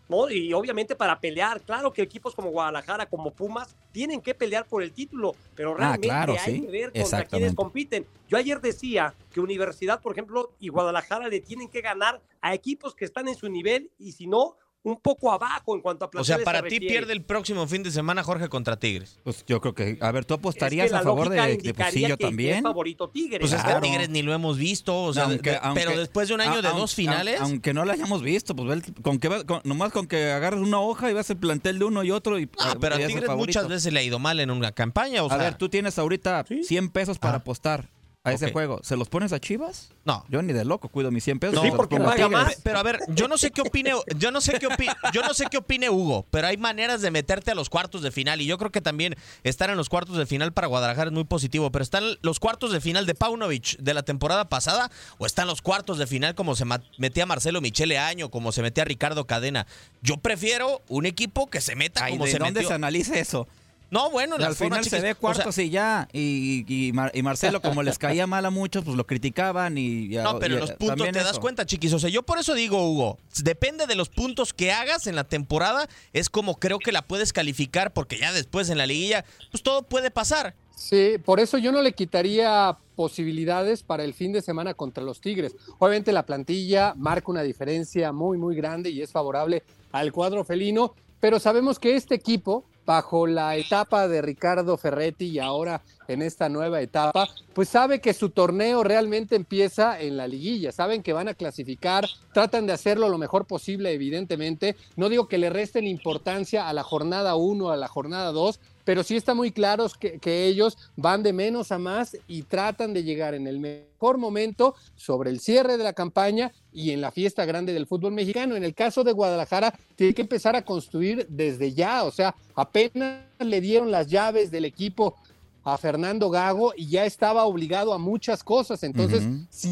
¿no? 0.09 0.31
Y 0.31 0.55
obviamente 0.55 0.97
para 0.97 1.21
pelear, 1.21 1.61
claro 1.61 1.93
que 1.93 2.01
equipos 2.01 2.35
como 2.35 2.49
Guadalajara, 2.49 3.05
como 3.05 3.31
Pumas, 3.31 3.77
tienen 3.93 4.23
que 4.23 4.35
pelear 4.35 4.65
por 4.65 4.83
el 4.83 4.91
título, 4.91 5.37
pero 5.55 5.75
realmente 5.75 6.11
ah, 6.11 6.25
claro, 6.25 6.33
hay 6.33 6.55
sí. 6.55 6.61
que 6.63 6.71
ver 6.71 6.93
contra 6.95 7.27
quienes 7.27 7.55
compiten. 7.55 8.07
Yo 8.27 8.39
ayer 8.39 8.59
decía 8.63 9.13
que 9.31 9.41
Universidad, 9.41 10.01
por 10.01 10.13
ejemplo, 10.13 10.55
y 10.59 10.69
Guadalajara 10.69 11.29
le 11.29 11.41
tienen 11.41 11.69
que 11.69 11.83
ganar 11.83 12.23
a 12.41 12.55
equipos 12.55 12.95
que 12.95 13.05
están 13.05 13.29
en 13.29 13.35
su 13.35 13.51
nivel 13.51 13.91
y 13.99 14.13
si 14.13 14.27
no, 14.27 14.57
un 14.83 15.01
poco 15.01 15.33
abajo 15.33 15.75
en 15.75 15.81
cuanto 15.81 16.05
a 16.05 16.11
O 16.21 16.25
sea, 16.25 16.39
para 16.39 16.63
ti 16.63 16.81
pierde 16.81 17.13
el 17.13 17.23
próximo 17.23 17.67
fin 17.67 17.83
de 17.83 17.91
semana 17.91 18.23
Jorge 18.23 18.49
contra 18.49 18.79
Tigres. 18.79 19.19
Pues 19.25 19.45
yo 19.47 19.61
creo 19.61 19.75
que, 19.75 19.99
a 20.01 20.13
ver, 20.13 20.25
¿tú 20.25 20.35
apostarías 20.35 20.87
es 20.87 20.93
que 20.93 20.99
a 20.99 21.03
favor 21.03 21.29
de, 21.29 21.57
de 21.57 21.75
Posillo 21.75 22.17
que, 22.17 22.25
también? 22.25 22.53
Que 22.53 22.57
es 22.59 22.63
favorito 22.63 23.09
Tigres. 23.11 23.41
Pues 23.41 23.53
claro. 23.53 23.69
es 23.69 23.75
que 23.75 23.89
Tigres 23.89 24.09
ni 24.09 24.23
lo 24.23 24.33
hemos 24.33 24.57
visto, 24.57 25.05
o 25.05 25.13
sea, 25.13 25.25
aunque, 25.25 25.51
de, 25.51 25.59
aunque, 25.61 25.81
pero 25.81 25.99
después 25.99 26.29
de 26.29 26.35
un 26.35 26.41
año 26.41 26.63
de 26.63 26.69
dos 26.69 26.95
finales. 26.95 27.41
Aunque 27.41 27.75
no 27.75 27.85
lo 27.85 27.93
hayamos 27.93 28.23
visto, 28.23 28.55
pues 28.55 28.83
con 29.03 29.19
que 29.19 29.29
con, 29.45 29.61
nomás 29.65 29.93
con 29.93 30.07
que 30.07 30.31
agarres 30.31 30.61
una 30.61 30.81
hoja 30.81 31.11
y 31.11 31.15
vas 31.15 31.29
el 31.31 31.37
plantel 31.37 31.79
de 31.79 31.85
uno 31.85 32.05
y 32.05 32.11
otro. 32.11 32.39
Y, 32.39 32.49
ah, 32.59 32.77
pero 32.81 32.95
a 32.95 32.99
Tigres 32.99 33.29
muchas 33.31 33.69
veces 33.69 33.93
le 33.93 34.01
ha 34.01 34.03
ido 34.03 34.19
mal 34.19 34.41
en 34.41 34.51
una 34.51 34.73
campaña. 34.73 35.23
O 35.23 35.27
a 35.27 35.31
sea, 35.31 35.39
ver, 35.39 35.55
tú 35.57 35.69
tienes 35.69 35.99
ahorita 35.99 36.45
¿sí? 36.49 36.63
100 36.63 36.91
pesos 36.91 37.19
para 37.19 37.35
ah. 37.35 37.39
apostar 37.39 37.98
a 38.29 38.33
ese 38.33 38.47
okay. 38.47 38.53
juego. 38.53 38.81
¿Se 38.83 38.97
los 38.97 39.09
pones 39.09 39.33
a 39.33 39.41
Chivas? 39.41 39.91
No. 40.05 40.25
Yo 40.29 40.43
ni 40.43 40.53
de 40.53 40.65
loco 40.65 40.89
cuido 40.89 41.11
mis 41.11 41.25
100 41.25 41.39
pesos. 41.39 41.65
No, 41.65 41.77
porque 41.77 41.99
paga 41.99 42.29
más. 42.29 42.61
Pero 42.63 42.79
a 42.79 42.83
ver, 42.83 43.01
yo 43.09 43.29
no 43.29 43.39
sé 43.39 43.51
qué 43.51 43.63
opine, 43.63 43.93
yo 44.17 44.31
no 44.31 44.41
sé 44.41 44.59
qué 44.59 44.67
opine, 44.67 44.93
yo 45.13 45.23
no 45.23 45.35
sé 45.35 45.47
qué 45.51 45.59
opine 45.59 45.91
Hugo, 45.91 46.27
pero 46.31 46.47
hay 46.47 46.57
maneras 46.57 47.01
de 47.01 47.11
meterte 47.11 47.51
a 47.51 47.55
los 47.55 47.69
cuartos 47.71 48.03
de 48.03 48.11
final 48.11 48.41
y 48.41 48.47
yo 48.47 48.59
creo 48.59 48.71
que 48.71 48.81
también 48.81 49.17
estar 49.45 49.71
en 49.71 49.77
los 49.77 49.89
cuartos 49.89 50.17
de 50.17 50.27
final 50.27 50.53
para 50.53 50.67
Guadalajara 50.67 51.09
es 51.09 51.15
muy 51.15 51.25
positivo, 51.25 51.71
pero 51.71 51.83
están 51.83 52.05
los 52.23 52.41
cuartos 52.41 52.73
de 52.73 52.81
final 52.81 53.07
de 53.07 53.15
Paunovic 53.15 53.79
de 53.79 53.95
la 53.95 54.03
temporada 54.03 54.49
pasada 54.49 54.91
o 55.19 55.27
están 55.27 55.47
los 55.47 55.63
cuartos 55.63 55.99
de 55.99 56.07
final 56.07 56.35
como 56.35 56.55
se 56.57 56.65
metía 56.99 57.27
Marcelo 57.27 57.61
Michele 57.61 57.99
Año, 57.99 58.31
como 58.31 58.53
se 58.53 58.63
metía 58.63 58.85
Ricardo 58.85 59.27
Cadena. 59.27 59.67
Yo 60.03 60.17
prefiero 60.19 60.83
un 60.89 61.07
equipo 61.07 61.49
que 61.49 61.61
se 61.61 61.77
meta 61.77 62.05
Ay, 62.05 62.13
como 62.13 62.25
¿de 62.25 62.33
se 62.33 62.39
dónde 62.39 62.53
metió. 62.61 62.69
se 62.69 62.75
analiza 62.75 63.19
eso? 63.19 63.49
No, 63.91 64.11
bueno, 64.11 64.37
al 64.37 64.55
final 64.55 64.85
se 64.85 65.01
ve 65.01 65.15
cuartos 65.15 65.47
o 65.47 65.53
sea, 65.53 65.65
y 65.65 65.71
ya. 65.71 66.09
Y, 66.13 66.65
y, 66.69 66.93
y, 67.13 67.23
Marcelo, 67.23 67.63
como 67.63 67.83
les 67.83 67.99
caía 67.99 68.27
mal 68.27 68.45
a 68.45 68.51
muchos, 68.51 68.85
pues 68.85 68.97
lo 68.97 69.07
criticaban 69.07 69.79
y. 69.79 70.09
ya, 70.09 70.23
no, 70.23 70.39
pero 70.39 70.57
y, 70.57 70.59
los 70.59 70.73
puntos 70.73 71.07
te 71.11 71.13
das 71.13 71.39
cuenta, 71.39 71.65
chiquis. 71.65 71.93
O 71.95 71.99
sea, 71.99 72.11
yo 72.11 72.23
por 72.23 72.39
eso 72.39 72.55
digo, 72.55 72.91
Hugo, 72.91 73.19
depende 73.43 73.87
de 73.87 73.95
los 73.95 74.11
puntos 74.11 74.53
que 74.53 74.73
hagas 74.73 75.07
en 75.07 75.17
la 75.17 75.25
temporada, 75.25 75.89
es 76.13 76.29
como 76.29 76.57
creo 76.57 76.79
que 76.79 76.93
la 76.93 77.03
puedes 77.03 77.33
calificar, 77.33 77.93
porque 77.93 78.19
ya 78.19 78.33
después 78.33 78.69
en 78.69 78.79
la 78.79 78.87
liguilla, 78.87 79.25
pues 79.51 79.63
todo 79.63 79.83
puede 79.83 80.11
pasar. 80.11 80.55
Sí, 80.77 81.17
por 81.25 81.41
eso 81.41 81.59
yo 81.59 81.73
no 81.73 81.83
le 81.83 81.93
quitaría 81.93 82.77
posibilidades 82.95 83.83
para 83.83 84.05
el 84.05 84.15
fin 84.15 84.33
de 84.33 84.43
semana 84.43 84.75
contra 84.75 85.03
los 85.03 85.21
Tigres. 85.21 85.57
Obviamente 85.79 86.13
la 86.13 86.25
plantilla 86.25 86.95
marca 86.97 87.31
una 87.31 87.43
diferencia 87.43 88.13
muy, 88.13 88.39
muy 88.39 88.55
grande 88.55 88.91
y 88.91 89.03
es 89.03 89.11
favorable 89.11 89.65
al 89.91 90.13
cuadro 90.13 90.45
felino, 90.45 90.95
pero 91.19 91.41
sabemos 91.41 91.79
que 91.79 91.97
este 91.97 92.15
equipo 92.15 92.65
bajo 92.89 93.27
la 93.27 93.55
etapa 93.57 94.09
de 94.09 94.23
Ricardo 94.23 94.79
Ferretti 94.79 95.27
y 95.27 95.39
ahora 95.39 95.83
en 96.09 96.23
esta 96.23 96.49
nueva 96.49 96.81
etapa, 96.81 97.29
pues 97.53 97.69
sabe 97.69 98.01
que 98.01 98.15
su 98.15 98.31
torneo 98.31 98.83
realmente 98.83 99.37
empieza 99.37 100.01
en 100.01 100.17
la 100.17 100.27
liguilla, 100.27 100.73
saben 100.73 101.03
que 101.03 101.13
van 101.13 101.29
a 101.29 101.35
clasificar, 101.35 102.07
tratan 102.33 102.65
de 102.65 102.73
hacerlo 102.73 103.11
lo 103.11 103.19
mejor 103.19 103.45
posible, 103.45 103.93
evidentemente. 103.93 104.75
No 104.97 105.11
digo 105.11 105.29
que 105.29 105.37
le 105.37 105.51
resten 105.51 105.87
importancia 105.87 106.67
a 106.67 106.73
la 106.73 106.83
jornada 106.83 107.37
1, 107.37 107.71
a 107.71 107.77
la 107.77 107.89
jornada 107.89 108.33
2, 108.33 108.59
pero 108.89 109.05
sí 109.05 109.17
está 109.17 109.35
muy 109.35 109.53
claro 109.53 109.87
que, 110.01 110.19
que, 110.19 110.47
ellos 110.47 110.79
van 110.97 111.23
de 111.23 111.35
menos 111.35 111.73
a 111.73 111.79
más 111.79 112.17
y 112.27 112.45
tratan 112.45 112.95
de 112.95 113.05
llegar 113.05 113.35
en 113.35 113.47
el 113.47 113.61
mejor 113.61 114.17
momento 114.17 114.75
sobre 114.97 115.29
el 115.29 115.41
cierre 115.41 115.77
de 115.77 115.85
la 115.85 115.93
campaña 115.93 116.53
y 116.73 116.93
en 116.93 117.03
la 117.03 117.11
fiesta 117.11 117.45
grande 117.45 117.75
del 117.75 117.87
fútbol 117.87 118.13
mexicano. 118.13 118.57
En 118.57 118.65
el 118.65 118.75
caso 118.75 119.05
de 119.05 119.13
Guadalajara, 119.13 119.79
tiene 119.95 120.15
que 120.15 120.23
empezar 120.23 120.57
a 120.57 120.65
construir 120.65 121.27
desde 121.29 121.75
ya, 121.75 122.03
o 122.05 122.11
sea, 122.11 122.35
apenas 122.55 123.25
le 123.39 123.61
dieron 123.61 123.91
las 123.91 124.07
llaves 124.07 124.51
del 124.51 124.65
equipo 124.65 125.17
a 125.65 125.77
Fernando 125.77 126.31
Gago 126.31 126.73
y 126.75 126.89
ya 126.89 127.05
estaba 127.05 127.45
obligado 127.45 127.93
a 127.93 127.99
muchas 127.99 128.43
cosas. 128.43 128.83
Entonces, 128.85 129.23
uh 129.23 129.27
-huh. 129.27 129.47
si 129.51 129.71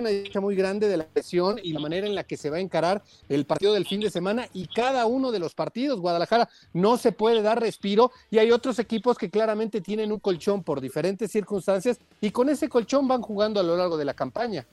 una 0.00 0.10
dicha 0.10 0.40
muy 0.40 0.54
grande 0.54 0.88
de 0.88 0.96
la 0.96 1.06
presión 1.06 1.58
y 1.62 1.72
la 1.72 1.80
manera 1.80 2.06
en 2.06 2.14
la 2.14 2.24
que 2.24 2.36
se 2.36 2.50
va 2.50 2.58
a 2.58 2.60
encarar 2.60 3.02
el 3.28 3.44
partido 3.44 3.72
del 3.72 3.86
fin 3.86 4.00
de 4.00 4.10
semana 4.10 4.48
y 4.52 4.66
cada 4.66 5.06
uno 5.06 5.32
de 5.32 5.38
los 5.38 5.54
partidos. 5.54 6.00
Guadalajara 6.00 6.48
no 6.72 6.96
se 6.96 7.12
puede 7.12 7.42
dar 7.42 7.60
respiro 7.60 8.12
y 8.30 8.38
hay 8.38 8.50
otros 8.50 8.78
equipos 8.78 9.18
que 9.18 9.30
claramente 9.30 9.80
tienen 9.80 10.12
un 10.12 10.20
colchón 10.20 10.62
por 10.62 10.80
diferentes 10.80 11.30
circunstancias 11.30 11.98
y 12.20 12.30
con 12.30 12.48
ese 12.48 12.68
colchón 12.68 13.08
van 13.08 13.22
jugando 13.22 13.60
a 13.60 13.62
lo 13.62 13.76
largo 13.76 13.96
de 13.96 14.04
la 14.04 14.14
campaña. 14.14 14.66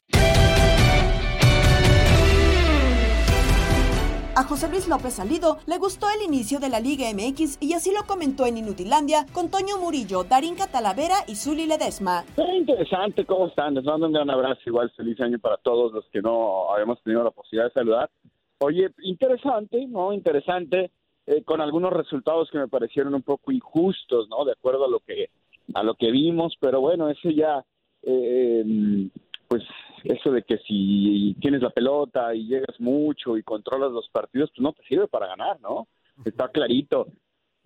A 4.38 4.44
José 4.44 4.68
Luis 4.70 4.90
López 4.90 5.14
Salido 5.14 5.60
le 5.66 5.78
gustó 5.78 6.08
el 6.10 6.22
inicio 6.28 6.60
de 6.60 6.68
la 6.68 6.82
Liga 6.82 7.06
MX 7.14 7.58
y 7.62 7.72
así 7.72 7.94
lo 7.94 8.06
comentó 8.06 8.46
en 8.46 8.58
Inutilandia 8.58 9.26
con 9.32 9.50
Toño 9.50 9.78
Murillo, 9.80 10.26
Darín 10.26 10.56
Catalavera 10.56 11.16
y 11.26 11.36
Zuli 11.36 11.66
Ledesma. 11.66 12.26
Interesante, 12.54 13.24
¿cómo 13.24 13.48
están? 13.48 13.76
Les 13.76 13.86
mando 13.86 14.08
un 14.08 14.12
gran 14.12 14.30
abrazo, 14.30 14.60
igual 14.66 14.92
feliz 14.92 15.22
año 15.22 15.40
para 15.40 15.56
todos 15.56 15.94
los 15.94 16.04
que 16.10 16.22
no 16.22 16.70
habíamos 16.74 17.02
tenido 17.02 17.24
la 17.24 17.32
posibilidad 17.32 17.70
de 17.70 17.80
saludar. 17.80 18.10
Oye, 18.58 18.90
interesante, 19.04 19.88
¿no? 19.88 20.12
Interesante, 20.12 20.92
eh, 21.28 21.42
con 21.44 21.62
algunos 21.62 21.94
resultados 21.94 22.50
que 22.52 22.58
me 22.58 22.68
parecieron 22.68 23.16
un 23.16 23.24
poco 23.24 23.54
injustos, 23.54 24.28
¿no? 24.28 24.44
De 24.44 24.52
acuerdo 24.52 24.84
a 24.84 24.90
lo 24.90 25.00
que, 25.00 25.30
a 25.74 25.82
lo 25.82 25.96
que 25.96 26.12
vimos, 26.12 26.58
pero 26.60 26.82
bueno, 26.82 27.10
eso 27.10 27.30
ya, 27.30 27.64
eh, 28.04 29.08
pues 29.48 29.64
eso 30.06 30.32
de 30.32 30.44
que 30.44 30.58
si 30.60 31.36
tienes 31.42 31.62
la 31.62 31.70
pelota 31.70 32.34
y 32.34 32.48
llegas 32.48 32.80
mucho 32.80 33.38
y 33.38 33.44
controlas 33.44 33.92
los 33.92 34.08
partidos, 34.10 34.52
pues 34.52 34.62
no 34.62 34.74
te 34.74 34.84
sirve 34.84 35.08
para 35.08 35.28
ganar, 35.28 35.60
¿no? 35.62 35.88
Está 36.24 36.50
clarito. 36.50 37.08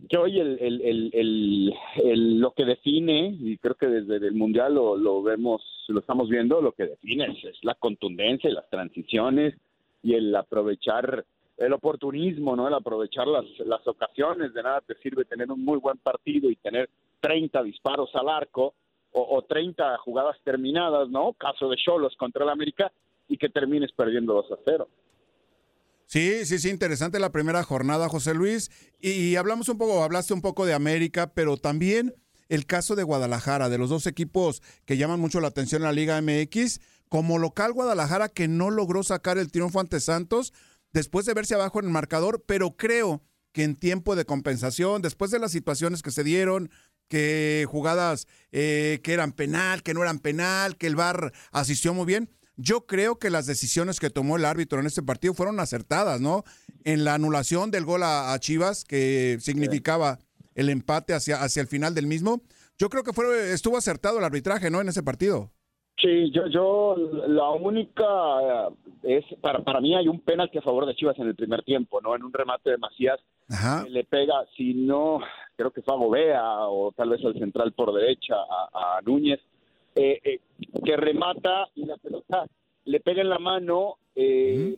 Que 0.08 0.18
hoy 0.18 0.40
el, 0.40 0.58
el, 0.62 0.82
el, 0.82 1.74
el, 2.04 2.40
lo 2.40 2.52
que 2.52 2.64
define, 2.64 3.36
y 3.38 3.58
creo 3.58 3.76
que 3.76 3.88
desde 3.88 4.26
el 4.26 4.34
Mundial 4.34 4.76
lo, 4.76 4.96
lo 4.96 5.22
vemos, 5.22 5.62
lo 5.90 6.00
estamos 6.00 6.30
viendo, 6.30 6.62
lo 6.62 6.72
que 6.72 6.86
define 6.86 7.26
es, 7.26 7.44
es 7.44 7.58
la 7.64 7.76
contundencia 7.76 8.50
y 8.50 8.54
las 8.54 8.70
transiciones 8.70 9.56
y 10.02 10.14
el 10.14 10.34
aprovechar 10.34 11.26
el 11.58 11.74
oportunismo, 11.74 12.56
¿no? 12.56 12.68
El 12.70 12.74
aprovechar 12.74 13.28
las, 13.28 13.46
las 13.66 13.86
ocasiones. 13.86 14.54
De 14.54 14.64
nada 14.64 14.82
te 14.82 14.96
sirve 14.96 15.26
tener 15.26 15.52
un 15.52 15.64
muy 15.64 15.78
buen 15.78 15.98
partido 15.98 16.50
y 16.50 16.56
tener 16.56 16.90
30 17.20 17.62
disparos 17.64 18.10
al 18.16 18.30
arco 18.30 18.74
o, 19.12 19.38
o 19.38 19.42
30 19.44 19.98
jugadas 20.00 20.38
terminadas, 20.44 21.10
¿no? 21.10 21.34
Caso 21.34 21.70
de 21.70 21.78
Cholos 21.78 22.16
contra 22.18 22.44
el 22.44 22.50
América 22.50 22.92
y 23.28 23.38
que 23.38 23.50
termines 23.50 23.92
perdiendo 23.92 24.34
2 24.34 24.52
a 24.52 24.56
0. 24.66 24.88
Sí, 26.10 26.44
sí, 26.46 26.58
sí, 26.58 26.70
interesante 26.70 27.20
la 27.20 27.32
primera 27.32 27.64
jornada, 27.64 28.10
José 28.10 28.34
Luis. 28.34 28.72
Y, 29.00 29.36
hablamos 29.36 29.70
un 29.70 29.78
poco, 29.78 30.04
hablaste 30.04 30.34
un 30.34 30.42
poco 30.42 30.66
de 30.66 30.74
América, 30.74 31.34
pero 31.36 31.56
también 31.56 32.16
el 32.48 32.66
caso 32.66 32.96
de 32.96 33.04
Guadalajara, 33.04 33.70
de 33.70 33.78
los 33.78 33.92
dos 33.92 34.08
equipos 34.08 34.64
que 34.86 34.98
llaman 34.98 35.20
mucho 35.20 35.40
la 35.40 35.50
atención 35.50 35.84
en 35.84 35.86
la 35.86 35.94
Liga 35.94 36.20
MX. 36.20 36.80
Como 37.10 37.38
local 37.38 37.74
Guadalajara 37.74 38.28
que 38.28 38.48
no 38.48 38.72
logró 38.72 39.04
sacar 39.04 39.38
el 39.38 39.52
triunfo 39.52 39.80
ante 39.80 40.00
Santos 40.00 40.52
después 40.94 41.28
de 41.28 41.36
verse 41.36 41.54
abajo 41.54 41.80
en 41.80 41.86
el 41.86 41.92
marcador, 41.92 42.44
pero 42.44 42.76
creo 42.76 43.22
que 43.52 43.64
en 43.64 43.76
tiempo 43.76 44.16
de 44.16 44.26
compensación, 44.26 45.04
después 45.04 45.30
de 45.30 45.38
las 45.38 45.52
situaciones 45.52 46.02
que 46.02 46.10
se 46.10 46.24
dieron, 46.24 46.72
que 47.10 47.66
jugadas 47.68 48.28
eh, 48.52 49.02
que 49.04 49.14
eran 49.14 49.34
penal, 49.34 49.84
que 49.84 49.94
no 49.94 50.02
eran 50.02 50.20
penal, 50.20 50.78
que 50.78 50.88
el 50.88 50.96
VAR 50.96 51.34
asistió 51.52 51.94
muy 51.94 52.06
bien. 52.06 52.30
Yo 52.56 52.86
creo 52.86 53.20
que 53.20 53.30
las 53.30 53.46
decisiones 53.46 54.00
que 54.00 54.10
tomó 54.10 54.38
el 54.38 54.46
árbitro 54.46 54.80
en 54.80 54.86
este 54.86 55.02
partido 55.04 55.34
fueron 55.34 55.60
acertadas, 55.60 56.22
¿no? 56.22 56.44
En 56.84 57.04
la 57.04 57.14
anulación 57.14 57.72
del 57.72 57.86
gol 57.86 58.04
a, 58.04 58.34
a 58.34 58.40
Chivas, 58.40 58.84
que 58.84 59.38
significaba 59.40 60.20
el 60.56 60.70
empate 60.70 61.14
hacia, 61.14 61.42
hacia 61.42 61.62
el 61.62 61.68
final 61.68 61.96
del 61.96 62.08
mismo, 62.08 62.42
yo 62.78 62.90
creo 62.90 63.04
que 63.04 63.14
fue, 63.14 63.54
estuvo 63.54 63.78
acertado 63.78 64.20
el 64.20 64.26
arbitraje, 64.26 64.70
¿no? 64.70 64.82
En 64.82 64.90
ese 64.90 65.04
partido. 65.04 65.52
Sí, 66.02 66.32
yo, 66.32 66.48
yo 66.48 66.96
la 67.28 67.50
única 67.52 68.06
es, 69.04 69.26
para, 69.42 69.64
para 69.64 69.82
mí 69.82 69.96
hay 69.96 70.08
un 70.08 70.22
penal 70.22 70.50
que 70.50 70.60
a 70.60 70.62
favor 70.62 70.86
de 70.86 70.96
Chivas 70.96 71.20
en 71.20 71.28
el 71.28 71.36
primer 71.36 71.64
tiempo, 71.64 72.00
¿no? 72.02 72.16
En 72.16 72.24
un 72.24 72.32
remate 72.32 72.72
de 72.72 72.78
Macías, 72.78 73.20
Ajá. 73.50 73.86
le 73.90 74.06
pega, 74.06 74.46
si 74.56 74.74
no, 74.74 75.20
creo 75.60 75.72
que 75.72 75.82
fue 75.82 75.94
a 75.94 75.98
Gobea 75.98 76.68
o 76.70 76.94
tal 76.94 77.10
vez 77.10 77.26
al 77.26 77.34
central 77.34 77.74
por 77.74 77.94
derecha, 77.94 78.34
a, 78.34 78.98
a 78.98 79.02
Núñez, 79.02 79.42
eh, 79.94 80.18
eh, 80.24 80.40
que 80.86 80.96
remata 80.96 81.68
y 81.76 81.84
la 81.84 81.98
pelota 81.98 82.46
le 82.86 83.02
pega 83.02 83.22
en 83.22 83.30
la 83.30 83.40
mano, 83.40 83.98
eh, 84.16 84.78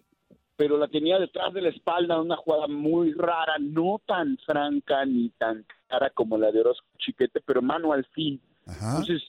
pero 0.56 0.80
la 0.80 0.88
tenía 0.88 1.20
detrás 1.20 1.54
de 1.54 1.62
la 1.62 1.70
espalda, 1.70 2.20
una 2.20 2.36
jugada 2.36 2.66
muy 2.68 3.14
rara, 3.14 3.58
no 3.60 4.02
tan 4.08 4.40
franca 4.44 5.06
ni 5.06 5.30
tan 5.38 5.64
cara 5.88 6.10
como 6.10 6.36
la 6.40 6.52
de 6.52 6.62
Orozco 6.62 6.88
Chiquete, 6.98 7.42
pero 7.46 7.62
mano 7.62 7.94
al 7.94 8.06
fin. 8.06 8.42
Entonces, 8.66 9.22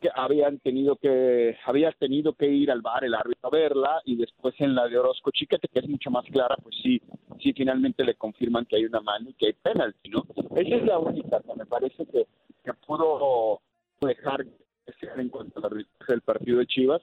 que 0.00 0.08
habían 0.14 0.58
tenido 0.58 0.96
que 0.96 1.56
había 1.64 1.92
tenido 1.92 2.32
que 2.32 2.46
ir 2.46 2.70
al 2.70 2.82
bar 2.82 3.04
el 3.04 3.14
árbitro 3.14 3.48
a 3.48 3.50
verla 3.50 4.02
y 4.04 4.16
después 4.16 4.54
en 4.58 4.74
la 4.74 4.88
de 4.88 4.98
Orozco 4.98 5.30
Chiquete 5.30 5.68
que 5.68 5.80
es 5.80 5.88
mucho 5.88 6.10
más 6.10 6.24
clara 6.26 6.56
pues 6.62 6.74
sí 6.82 7.00
sí 7.40 7.52
finalmente 7.52 8.04
le 8.04 8.14
confirman 8.14 8.64
que 8.66 8.76
hay 8.76 8.84
una 8.86 9.00
mano 9.00 9.30
y 9.30 9.34
que 9.34 9.46
hay 9.46 9.52
penalti 9.52 10.10
no 10.10 10.24
esa 10.56 10.76
es 10.76 10.84
la 10.84 10.98
única 10.98 11.40
que 11.40 11.54
me 11.54 11.66
parece 11.66 12.06
que, 12.06 12.26
que 12.64 12.74
pudo 12.86 13.60
dejar 14.00 14.44
en 15.16 15.28
cuanto 15.28 15.64
al 15.64 15.86
del 16.08 16.20
partido 16.22 16.58
de 16.58 16.66
Chivas. 16.66 17.02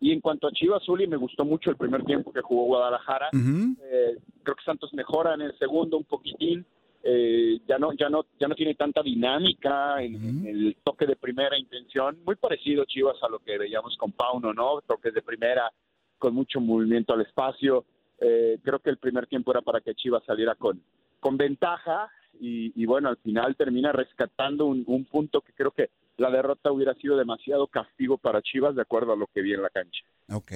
Y 0.00 0.12
en 0.12 0.20
cuanto 0.20 0.46
a 0.46 0.52
Chivas 0.52 0.84
Zuli 0.84 1.06
me 1.06 1.16
gustó 1.16 1.44
mucho 1.44 1.70
el 1.70 1.76
primer 1.76 2.04
tiempo 2.04 2.32
que 2.32 2.40
jugó 2.40 2.64
Guadalajara. 2.66 3.30
Eh, 3.32 4.16
creo 4.42 4.56
que 4.56 4.64
Santos 4.64 4.94
mejora 4.94 5.34
en 5.34 5.42
el 5.42 5.58
segundo 5.58 5.96
un 5.96 6.04
poquitín 6.04 6.64
eh, 7.02 7.60
ya 7.66 7.78
no 7.78 7.92
ya 7.92 8.08
no 8.08 8.26
ya 8.40 8.48
no 8.48 8.54
tiene 8.54 8.74
tanta 8.74 9.02
dinámica 9.02 10.02
en, 10.02 10.46
el 10.46 10.76
toque 10.82 11.06
de 11.06 11.16
primera 11.16 11.56
intención 11.58 12.18
muy 12.24 12.36
parecido 12.36 12.84
Chivas 12.84 13.16
a 13.22 13.28
lo 13.28 13.38
que 13.38 13.56
veíamos 13.56 13.96
con 13.96 14.12
Pauno 14.12 14.52
no 14.52 14.80
toques 14.86 15.14
de 15.14 15.22
primera 15.22 15.70
con 16.18 16.34
mucho 16.34 16.60
movimiento 16.60 17.12
al 17.12 17.20
espacio. 17.20 17.84
Eh, 18.20 18.58
creo 18.64 18.80
que 18.80 18.90
el 18.90 18.98
primer 18.98 19.28
tiempo 19.28 19.52
era 19.52 19.62
para 19.62 19.80
que 19.80 19.94
Chivas 19.94 20.24
saliera 20.24 20.56
con 20.56 20.82
con 21.20 21.36
ventaja 21.36 22.10
y, 22.40 22.72
y 22.80 22.86
bueno 22.86 23.08
al 23.08 23.16
final 23.18 23.54
termina 23.56 23.92
rescatando 23.92 24.66
un, 24.66 24.82
un 24.86 25.04
punto 25.04 25.40
que 25.40 25.52
creo 25.52 25.70
que 25.70 25.90
la 26.16 26.30
derrota 26.30 26.72
hubiera 26.72 26.94
sido 26.94 27.16
demasiado 27.16 27.68
castigo 27.68 28.18
para 28.18 28.42
Chivas 28.42 28.74
de 28.74 28.82
acuerdo 28.82 29.12
a 29.12 29.16
lo 29.16 29.28
que 29.28 29.40
vi 29.40 29.54
en 29.54 29.62
la 29.62 29.70
cancha. 29.70 30.04
Ok. 30.30 30.52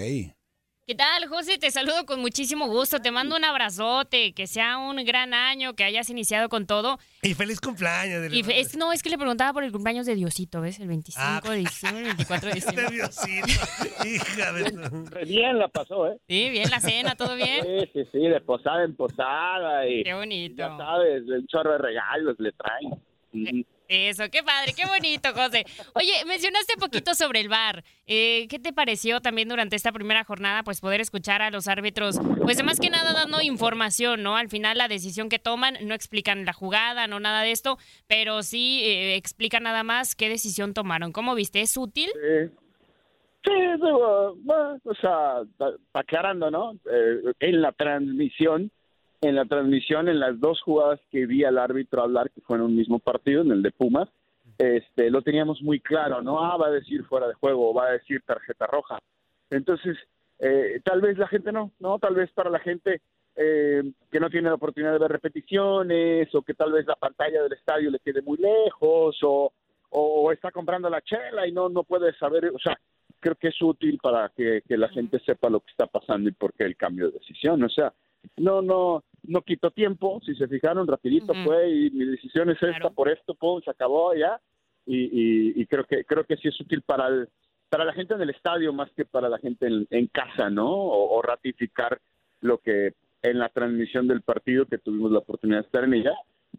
¿Qué 0.85 0.97
tal, 0.97 1.29
José? 1.29 1.59
Te 1.59 1.71
saludo 1.71 2.05
con 2.07 2.21
muchísimo 2.21 2.67
gusto. 2.67 2.99
Te 2.99 3.13
mando 3.13 3.37
un 3.37 3.45
abrazote, 3.45 4.33
que 4.33 4.49
sea 4.49 4.79
un 4.79 4.97
gran 5.05 5.33
año, 5.33 5.75
que 5.75 5.85
hayas 5.85 6.11
iniciado 6.11 6.49
con 6.49 6.67
todo. 6.67 6.99
Y 7.23 7.35
feliz 7.35 7.61
cumpleaños. 7.61 8.33
Y 8.33 8.43
fe- 8.43 8.59
es, 8.59 8.77
no, 8.77 8.93
es 8.93 9.01
que 9.01 9.09
le 9.09 9.17
preguntaba 9.17 9.53
por 9.53 9.63
el 9.63 9.71
cumpleaños 9.71 10.07
de 10.07 10.17
Diosito, 10.17 10.61
¿ves? 10.61 10.81
El 10.81 10.89
25 10.89 11.23
Ah. 11.25 11.41
de 11.51 11.57
diciembre, 11.59 12.01
el 12.01 12.07
24 12.17 12.49
de 12.49 12.55
diciembre. 12.55 12.85
Este 12.87 12.95
Diosito, 12.97 14.09
hija 14.09 14.53
de 14.53 15.25
bien 15.25 15.59
la 15.61 15.69
pasó 15.69 16.09
eh 16.09 16.19
Sí, 16.29 16.51
bien 16.51 16.69
la 16.69 16.81
cena, 16.81 17.15
¿todo 17.15 17.37
bien? 17.37 17.63
Sí, 17.63 17.91
sí, 17.93 18.09
sí, 18.11 18.19
de 18.19 18.41
posada 18.41 18.83
en 18.83 18.97
posada 18.97 19.87
y 19.89 20.03
Qué 20.03 20.15
bonito. 20.15 20.57
ya 20.57 20.77
sabes, 20.77 21.23
un 21.29 21.47
chorro 21.47 21.73
de 21.75 21.79
regalos 21.79 22.35
le 22.41 22.51
traen. 22.53 22.89
Ujú. 23.35 23.67
Eso, 23.95 24.25
qué 24.33 24.43
padre, 24.43 24.73
qué 24.75 24.87
bonito, 24.87 25.35
José. 25.35 25.67
Oye, 25.95 26.25
mencionaste 26.27 26.79
poquito 26.79 27.15
sobre 27.15 27.41
el 27.41 27.51
bar. 27.51 27.85
Eh, 28.07 28.47
¿Qué 28.49 28.59
te 28.59 28.73
pareció 28.73 29.21
también 29.21 29.51
durante 29.51 29.77
esta 29.77 29.93
primera 29.93 30.25
jornada, 30.25 30.63
pues 30.63 30.81
poder 30.81 31.03
escuchar 31.03 31.43
a 31.43 31.51
los 31.51 31.69
árbitros, 31.69 32.19
pues 32.41 32.65
más 32.65 32.81
que 32.81 32.89
nada 32.89 33.13
dando 33.13 33.43
información, 33.43 34.23
¿no? 34.23 34.35
Al 34.39 34.49
final 34.49 34.79
la 34.79 34.89
decisión 34.89 35.29
que 35.29 35.39
toman, 35.39 35.77
no 35.83 35.93
explican 35.93 36.47
la 36.47 36.55
jugada, 36.55 37.07
no 37.07 37.21
nada 37.21 37.43
de 37.43 37.51
esto, 37.51 37.77
pero 38.07 38.43
sí 38.43 38.81
eh, 38.83 39.17
explican 39.17 39.65
nada 39.65 39.83
más 39.83 40.15
qué 40.15 40.31
decisión 40.31 40.73
tomaron. 40.73 41.13
¿Cómo 41.13 41.35
viste? 41.35 41.61
¿Es 41.61 41.77
útil? 41.77 42.09
Sí, 43.45 43.51
sí 43.77 43.91
bueno, 44.39 44.79
o 44.85 44.95
sea, 44.95 45.43
aclarando, 45.93 46.51
¿no? 46.51 46.73
Eh, 46.91 47.35
en 47.41 47.61
la 47.61 47.73
transmisión, 47.73 48.71
en 49.23 49.37
la 49.37 49.45
transmisión, 49.45 50.09
en 50.09 50.19
las 50.19 50.39
dos 50.41 50.61
jugadas 50.63 51.01
que 51.11 51.27
vi 51.27 51.45
al 51.45 51.57
árbitro 51.57 52.03
hablar, 52.03 52.31
que 52.31 52.41
fue 52.41 52.57
en 52.57 52.65
un 52.65 52.77
mismo 52.77 52.99
partido, 52.99 53.43
en 53.43 53.53
el 53.53 53.63
de 53.63 53.71
Pumas, 53.71 54.09
este, 54.59 55.11
lo 55.11 55.23
teníamos 55.23 55.63
muy 55.63 55.81
claro, 55.81 56.23
¿no? 56.23 56.45
Ah, 56.45 56.57
va 56.57 56.67
a 56.67 56.73
decir 56.73 57.05
fuera 57.05 57.29
de 57.29 57.35
juego, 57.35 57.71
o 57.71 57.75
va 57.75 57.87
a 57.87 57.93
decir 57.93 58.21
tarjeta 58.27 58.67
roja. 58.67 58.99
Entonces, 59.51 59.97
eh, 60.41 60.81
tal 60.85 61.01
vez 61.01 61.17
la 61.19 61.29
gente 61.29 61.53
no, 61.53 61.71
¿no? 61.79 62.01
Tal 62.01 62.15
vez 62.15 62.31
para 62.33 62.51
la 62.51 62.59
gente 62.59 63.01
eh, 63.37 63.83
que 64.11 64.21
no 64.21 64.29
tiene 64.29 64.49
la 64.49 64.57
oportunidad 64.57 64.93
de 64.93 64.99
ver 64.99 65.13
repeticiones, 65.13 66.35
o 66.35 66.43
que 66.43 66.55
tal 66.55 66.73
vez 66.73 66.85
la 66.87 66.97
pantalla 66.97 67.45
del 67.45 67.53
estadio 67.53 67.91
le 67.91 68.01
quede 68.01 68.23
muy 68.23 68.39
lejos, 68.39 69.17
o, 69.23 69.53
o 69.91 70.33
está 70.33 70.51
comprando 70.51 70.91
la 70.91 71.01
chela 71.01 71.47
y 71.47 71.53
no, 71.53 71.69
no 71.69 71.85
puede 71.85 72.13
saber, 72.15 72.47
o 72.47 72.59
sea, 72.59 72.77
creo 73.21 73.37
que 73.37 73.49
es 73.49 73.63
útil 73.63 74.01
para 74.03 74.31
que, 74.31 74.63
que 74.67 74.77
la 74.77 74.89
gente 74.89 75.21
sepa 75.21 75.49
lo 75.49 75.61
que 75.61 75.71
está 75.71 75.87
pasando 75.87 76.29
y 76.29 76.33
por 76.33 76.53
qué 76.55 76.65
el 76.65 76.77
cambio 76.77 77.07
de 77.07 77.19
decisión. 77.19 77.63
O 77.63 77.69
sea, 77.69 77.93
no, 78.37 78.63
no, 78.63 79.05
no 79.25 79.43
quitó 79.43 79.71
tiempo, 79.71 80.21
si 80.25 80.35
se 80.35 80.49
fijaron, 80.49 80.87
rapidito 80.87 81.33
fue 81.45 81.71
y 81.71 81.91
mi 81.91 82.05
decisión 82.05 82.51
es 82.51 82.63
esta, 82.63 82.91
por 82.91 83.09
esto, 83.09 83.35
pum, 83.35 83.61
se 83.65 83.71
acabó 83.71 84.15
ya. 84.15 84.41
Y, 84.85 84.97
y, 84.97 85.61
y 85.61 85.67
creo 85.67 85.85
que 85.85 86.05
creo 86.05 86.25
que 86.25 86.37
sí 86.37 86.49
es 86.49 86.61
útil 86.61 86.83
para 86.83 87.07
el, 87.07 87.29
para 87.69 87.85
la 87.85 87.93
gente 87.93 88.15
en 88.15 88.23
el 88.23 88.31
estadio 88.31 88.73
más 88.73 88.91
que 88.97 89.05
para 89.05 89.29
la 89.29 89.39
gente 89.39 89.67
en, 89.67 89.87
en 89.91 90.09
casa, 90.09 90.51
¿no? 90.51 90.69
O, 90.69 91.17
o 91.17 91.23
ratificar 91.23 92.01
lo 92.41 92.59
que 92.59 92.95
en 93.23 93.39
la 93.39 93.49
transmisión 93.49 94.09
del 94.09 94.23
partido 94.23 94.67
que 94.67 94.79
tuvimos 94.79 95.13
la 95.13 95.21
oportunidad 95.21 95.61
de 95.61 95.67
estar 95.67 95.85
en 95.85 95.95
ella, 95.95 96.15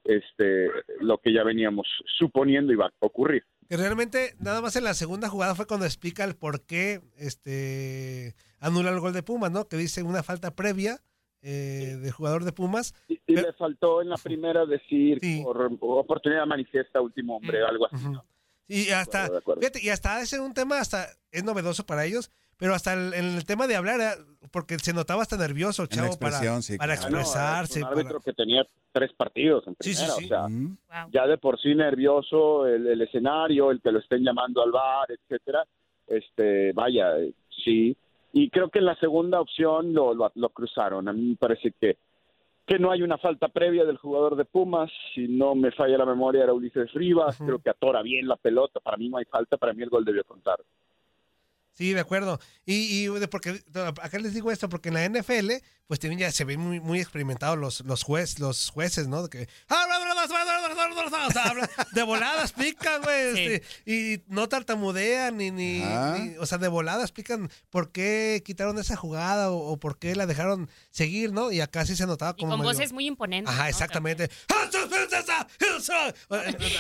este, 0.06 0.70
lo 1.02 1.18
que 1.18 1.34
ya 1.34 1.44
veníamos 1.44 1.88
suponiendo 2.18 2.72
iba 2.72 2.86
a 2.86 2.94
ocurrir. 3.00 3.44
Que 3.70 3.78
realmente 3.78 4.36
nada 4.40 4.62
más 4.62 4.76
en 4.76 4.86
la 4.86 4.94
segunda 4.94 5.30
jugada 5.30 5.56
fue 5.56 5.68
cuando 5.68 5.86
explica 5.86 6.24
el 6.24 6.36
por 6.36 6.66
qué 6.66 7.02
este, 7.18 8.36
anula 8.60 8.92
el 8.92 9.00
gol 9.00 9.14
de 9.14 9.24
Pumas, 9.24 9.52
¿no? 9.52 9.68
Que 9.68 9.78
dice 9.78 10.04
una 10.04 10.24
falta 10.24 10.56
previa 10.56 10.98
eh, 11.44 11.98
del 12.02 12.12
jugador 12.12 12.44
de 12.46 12.52
Pumas. 12.54 12.96
Y, 13.08 13.20
y 13.28 13.36
le 13.36 13.54
faltó 13.54 14.02
en 14.02 14.10
la 14.10 14.18
primera 14.18 14.66
decir 14.66 15.20
por 15.44 15.70
oportunidad 15.82 16.46
manifiesta, 16.46 17.02
último 17.02 17.36
hombre, 17.38 17.64
algo 17.64 17.86
así. 17.92 18.08
¿no? 18.08 18.24
Y 18.68 18.90
hasta, 18.92 19.30
de 19.30 19.38
acuerdo. 19.38 19.60
fíjate, 19.62 19.80
y 19.84 19.90
hasta 19.90 20.22
ese 20.22 20.40
un 20.40 20.54
tema 20.54 20.80
hasta 20.80 21.08
es 21.32 21.44
novedoso 21.44 21.86
para 21.86 22.06
ellos, 22.06 22.32
pero 22.58 22.74
hasta 22.74 22.94
el, 22.94 23.14
en 23.14 23.26
el 23.36 23.46
tema 23.46 23.68
de 23.68 23.76
hablar, 23.76 24.00
era- 24.00 24.16
porque 24.52 24.78
se 24.80 24.94
notaba 24.94 25.22
hasta 25.24 25.36
nervioso 25.36 25.86
chavo 25.88 26.18
para, 26.18 26.40
sí, 26.62 26.78
para 26.78 26.96
claro. 26.96 27.18
expresarse. 27.18 27.80
Un 27.80 27.90
para- 27.90 28.00
árbitro 28.00 28.20
que 28.22 28.34
tenía 28.34 28.64
tres 28.92 29.12
partidos 29.14 29.66
en 29.68 29.76
Sí, 29.80 29.94
sí, 29.96 30.06
primera, 30.06 30.48
sí. 30.48 30.66
o 30.66 30.88
sea, 30.90 31.08
ya 31.12 31.28
de 31.28 31.38
por 31.38 31.60
sí 31.60 31.74
nervioso 31.76 32.68
el, 32.68 32.88
el 32.88 33.02
escenario, 33.02 33.72
el 33.72 33.82
que 33.82 33.92
lo 33.92 34.00
estén 34.00 34.24
llamando 34.24 34.62
al 34.64 34.72
bar, 34.72 35.08
etcétera. 35.12 35.66
Este, 36.08 36.72
vaya, 36.74 37.18
eh, 37.20 37.34
sí. 37.64 37.98
Y 38.34 38.50
creo 38.50 38.70
que 38.70 38.80
en 38.80 38.86
la 38.86 38.96
segunda 38.96 39.40
opción 39.40 39.94
lo, 39.94 40.14
lo, 40.14 40.32
lo 40.36 40.50
cruzaron. 40.50 41.08
A 41.08 41.14
mí 41.14 41.22
me 41.22 41.36
parece 41.36 41.72
que 41.80 41.98
que 42.66 42.80
no 42.80 42.92
hay 42.92 43.02
una 43.02 43.18
falta 43.18 43.50
previa 43.50 43.84
del 43.84 43.98
jugador 43.98 44.36
de 44.36 44.46
Pumas, 44.46 44.90
si 45.14 45.28
no 45.28 45.54
me 45.54 45.72
falla 45.72 45.98
la 45.98 46.06
memoria 46.06 46.44
era 46.44 46.54
Ulises 46.54 46.92
Rivas, 46.94 47.38
creo 47.38 47.60
que 47.60 47.70
atora 47.70 48.02
bien 48.02 48.28
la 48.28 48.38
pelota, 48.38 48.80
para 48.80 48.98
mí 48.98 49.10
no 49.10 49.18
hay 49.18 49.26
falta, 49.26 49.58
para 49.58 49.74
mí 49.74 49.84
el 49.84 49.90
gol 49.90 50.06
debió 50.06 50.24
contar. 50.24 50.60
Sí, 51.74 51.92
de 51.92 52.00
acuerdo. 52.00 52.40
Y, 52.66 53.10
porque 53.32 53.60
acá 54.02 54.20
les 54.20 54.34
digo 54.34 54.52
esto, 54.52 54.70
porque 54.70 54.90
en 54.90 54.94
la 54.94 55.10
NFL, 55.10 55.54
pues 55.88 56.00
también 56.00 56.20
ya 56.20 56.32
se 56.32 56.46
ven 56.46 56.60
muy, 56.60 56.80
muy 56.80 57.00
experimentados 57.00 57.58
los, 57.58 57.82
los, 57.82 58.04
juez, 58.04 58.40
los 58.40 58.70
jueces, 58.70 59.08
¿no? 59.08 59.24
De 59.24 59.30
que, 59.30 59.48
o 60.26 61.32
sea, 61.32 61.44
hablan- 61.46 61.70
de 61.94 62.04
voladas 62.04 62.52
pican, 62.54 63.02
güey, 63.02 63.56
este, 63.56 63.64
y 63.86 64.22
no 64.28 64.48
tartamudean, 64.48 65.38
ni, 65.38 65.52
ni, 65.52 65.82
Ajá. 65.82 66.18
ni- 66.18 66.38
o 66.38 66.46
sea, 66.46 66.58
de 66.58 66.68
voladas 66.68 67.12
pican 67.12 67.50
por 67.70 67.92
qué 67.92 68.42
quitaron 68.46 68.78
esa 68.80 68.96
jugada 68.96 69.52
o, 69.52 69.58
o 69.72 69.78
por 69.78 69.98
qué 70.00 70.16
la 70.16 70.26
dejaron 70.26 70.70
seguir, 70.90 71.32
¿no? 71.34 71.52
Y 71.52 71.62
acá 71.62 71.86
sí 71.86 71.96
se 71.96 72.08
notaba 72.08 72.34
Y 72.38 72.42
como 72.42 72.54
con 72.54 72.60
medio- 72.62 72.72
voces 72.74 72.94
muy 72.94 73.06
imponentes. 73.08 73.54
Ajá, 73.54 73.64
¿no? 73.64 73.70
exactamente. 73.70 74.30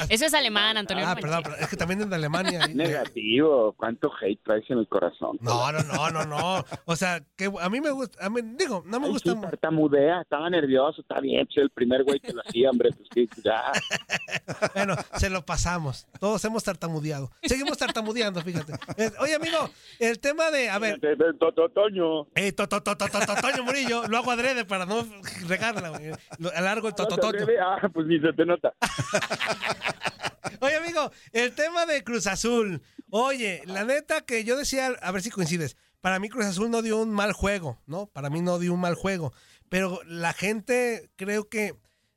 Eso 0.10 0.26
es 0.26 0.34
alemán, 0.34 0.78
Antonio. 0.78 1.06
Ah, 1.08 1.16
no 1.16 1.22
perdón, 1.22 1.44
manches. 1.44 1.62
es 1.64 1.68
que 1.70 1.78
también 1.78 2.02
en 2.02 2.14
Alemania. 2.14 2.68
Negativo, 2.74 3.74
cuánto 3.78 4.12
hate 4.22 4.42
traes 4.44 4.64
en 4.70 4.80
el 4.80 4.88
corazón. 4.88 5.38
No, 5.42 5.72
no, 5.72 5.82
no, 5.84 6.10
no, 6.12 6.26
no. 6.26 6.66
O 6.86 6.96
sea, 6.96 7.24
que 7.36 7.52
a 7.62 7.70
mí 7.70 7.82
me 7.82 7.92
gusta, 7.92 8.26
a 8.26 8.30
mí, 8.30 8.42
digo, 8.58 8.84
no 8.86 9.00
me 9.00 9.08
Ay, 9.08 9.14
gusta. 9.14 9.34
sí, 9.34 9.42
tartamudea, 9.42 10.22
estaba 10.22 10.50
nervioso, 10.50 11.02
está 11.02 11.20
bien, 11.20 11.46
pues 11.46 11.58
el 11.58 11.70
primer 11.72 12.04
güey 12.04 12.20
que 12.20 12.34
lo 12.34 12.42
hacía, 12.42 12.70
hombre, 12.70 12.90
pues 12.92 13.08
sí, 13.14 13.28
ya. 13.44 13.72
Bueno, 14.74 14.96
se 15.18 15.30
lo 15.30 15.46
pasamos. 15.46 16.08
Todos 16.20 16.44
hemos 16.46 16.64
tartamudeado. 16.64 17.32
Seguimos 17.44 17.78
tartamudeando, 17.78 18.42
fíjate. 18.42 18.74
Oye, 19.20 19.36
amigo, 19.36 19.70
el 20.00 20.20
tema 20.20 20.50
de, 20.52 20.70
a 20.70 20.80
ver. 20.80 21.00
Tototoño. 21.40 22.28
Eh, 22.36 22.52
to, 22.52 22.68
to, 22.68 22.82
to, 22.82 22.98
to, 22.98 23.08
to, 23.08 23.20
to, 23.20 23.36
Toño 23.36 23.64
Murillo, 23.64 24.08
lo 24.08 24.18
hago 24.18 24.32
adrede 24.32 24.66
para 24.66 24.86
no 24.86 25.06
regarla, 25.48 25.90
güey. 25.90 26.12
Alargo 26.56 26.88
el 26.88 26.96
tototoño. 26.96 27.46
Ah, 27.62 27.90
pues 27.94 28.08
ni 28.08 28.20
se 28.20 28.34
te 28.34 28.46
nota. 28.46 28.74
Oye, 30.60 30.76
amigo, 30.76 31.12
el 31.32 31.54
tema 31.54 31.86
de 31.86 32.04
Cruz 32.04 32.28
Azul. 32.28 32.82
Oye, 33.10 33.62
la 33.66 33.84
neta 33.84 34.22
que 34.22 34.44
yo 34.44 34.58
decía, 34.58 34.88
a 35.02 35.12
ver 35.12 35.22
si 35.22 35.30
coincides. 35.30 35.78
Para 36.02 36.20
mí 36.20 36.30
Cruz 36.30 36.46
Azul 36.46 36.70
no 36.70 36.82
dio 36.82 36.98
un 36.98 37.12
mal 37.12 37.32
juego, 37.32 37.82
¿no? 37.86 38.08
Para 38.08 38.30
mí 38.30 38.42
no 38.42 38.60
dio 38.60 38.74
un 38.74 38.82
mal 38.82 38.96
juego. 38.96 39.34
Pero 39.70 40.02
la 40.06 40.34
gente 40.34 41.10
creo 41.16 41.48
que 41.48 41.76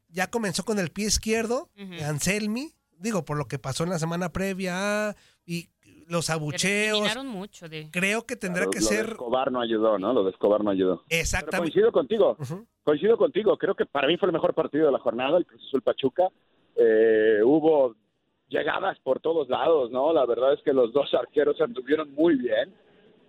ya 0.09 0.29
comenzó 0.31 0.65
con 0.65 0.79
el 0.79 0.91
pie 0.91 1.07
izquierdo, 1.07 1.69
Ujú. 1.81 2.05
Anselmi, 2.05 2.73
digo, 2.99 3.25
por 3.25 3.37
lo 3.37 3.47
que 3.47 3.59
pasó 3.59 3.85
en 3.85 3.91
la 3.91 3.99
semana 3.99 4.33
previa 4.33 5.15
y 5.45 5.69
los 6.09 6.31
abucheos. 6.31 7.17
Mucho 7.25 7.69
de... 7.69 7.89
Creo 7.91 8.25
que 8.27 8.37
tendrá 8.37 8.65
Lo- 8.65 8.71
que 8.71 8.79
lo 8.81 8.87
de 8.89 8.95
ser 8.95 9.07
Escobar 9.11 9.51
no 9.51 9.61
ayudó, 9.61 9.99
¿no? 9.99 10.13
Lo 10.13 10.23
de 10.25 10.31
Escobar 10.31 10.63
no 10.63 10.71
ayudó. 10.71 11.03
Pero 11.09 11.21
exactamente. 11.21 11.73
coincido 11.73 11.91
contigo, 11.93 12.37
coincido 12.85 13.17
contigo. 13.19 13.57
Creo 13.59 13.75
que 13.75 13.87
para 13.87 14.07
mí 14.07 14.17
fue 14.17 14.29
el 14.29 14.33
mejor 14.33 14.55
partido 14.55 14.87
de 14.87 14.93
la 14.93 14.99
jornada, 15.01 15.37
el 15.39 15.47
Cruz 15.47 15.63
Azul 15.67 15.83
Pachuca. 15.83 16.29
Eh, 16.77 17.41
hubo 17.45 17.97
llegadas 18.49 18.99
por 19.01 19.19
todos 19.21 19.49
lados, 19.49 19.91
¿no? 19.91 20.13
La 20.13 20.25
verdad 20.27 20.53
es 20.53 20.63
que 20.63 20.73
los 20.73 20.93
dos 20.93 21.13
arqueros 21.15 21.61
anduvieron 21.61 22.15
muy 22.15 22.37
bien. 22.37 22.73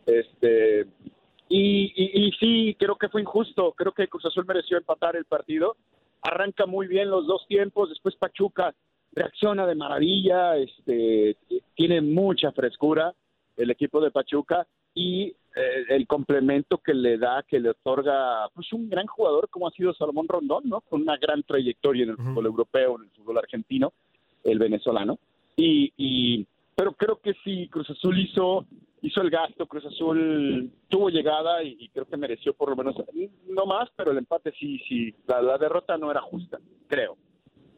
Este 0.06 0.86
y, 1.50 1.92
y, 1.96 2.28
y 2.28 2.32
sí, 2.40 2.76
creo 2.78 2.96
que 2.98 3.10
fue 3.10 3.22
injusto. 3.22 3.74
Creo 3.76 3.94
que 3.94 4.08
Cruz 4.08 4.26
Azul 4.26 4.46
mereció 4.46 4.78
empatar 4.78 5.16
el 5.16 5.26
partido. 5.26 5.76
Arranca 6.28 6.66
muy 6.66 6.88
bien 6.88 7.10
los 7.10 7.26
dos 7.26 7.48
tiempos. 7.48 7.88
Después 7.88 8.16
Pachuca 8.18 8.76
reacciona 9.14 9.66
de 9.66 9.76
maravilla. 9.76 10.58
Este 10.58 11.38
tiene 11.74 12.02
mucha 12.02 12.52
frescura 12.52 13.14
el 13.56 13.72
equipo 13.72 14.02
de 14.02 14.12
Pachuca 14.12 14.68
y 14.94 15.24
eh, 15.56 15.86
el 15.90 16.06
complemento 16.06 16.80
que 16.80 16.94
le 16.94 17.18
da, 17.18 17.44
que 17.48 17.62
le 17.62 17.70
otorga 17.70 18.50
pues 18.54 18.74
un 18.74 18.90
gran 18.90 19.08
jugador 19.08 19.50
como 19.50 19.68
ha 19.68 19.72
sido 19.72 19.94
Salomón 19.94 20.28
Rondón, 20.28 20.68
¿no? 20.68 20.82
Con 20.82 21.02
una 21.02 21.16
gran 21.16 21.44
trayectoria 21.44 22.04
en 22.04 22.10
el 22.10 22.18
fútbol 22.18 22.46
europeo, 22.46 22.98
en 22.98 23.06
el 23.06 23.12
fútbol 23.12 23.38
argentino, 23.38 23.94
el 24.44 24.60
venezolano. 24.60 25.20
Y, 25.56 25.94
y 25.96 26.46
pero 26.76 26.92
creo 26.92 27.22
que 27.22 27.36
sí, 27.46 27.70
Cruz 27.70 27.90
Azul 27.90 28.20
hizo 28.20 28.66
hizo 29.02 29.22
el 29.22 29.30
gasto, 29.30 29.68
Cruz 29.68 29.86
Azul 29.86 30.72
tuvo 30.90 31.10
llegada 31.10 31.64
y, 31.64 31.78
y 31.80 31.90
creo 31.90 32.06
que 32.06 32.18
mereció 32.18 32.54
por 32.54 32.70
lo 32.70 32.76
menos 32.76 32.96
no 33.48 33.66
más, 33.66 33.90
pero 33.96 34.12
el 34.12 34.18
empate 34.18 34.52
sí, 34.60 34.80
sí, 34.88 35.16
la, 35.28 35.42
la 35.42 35.58
derrota 35.58 35.98
no 35.98 36.12
era 36.12 36.22
justa, 36.22 36.60
creo. 36.88 37.18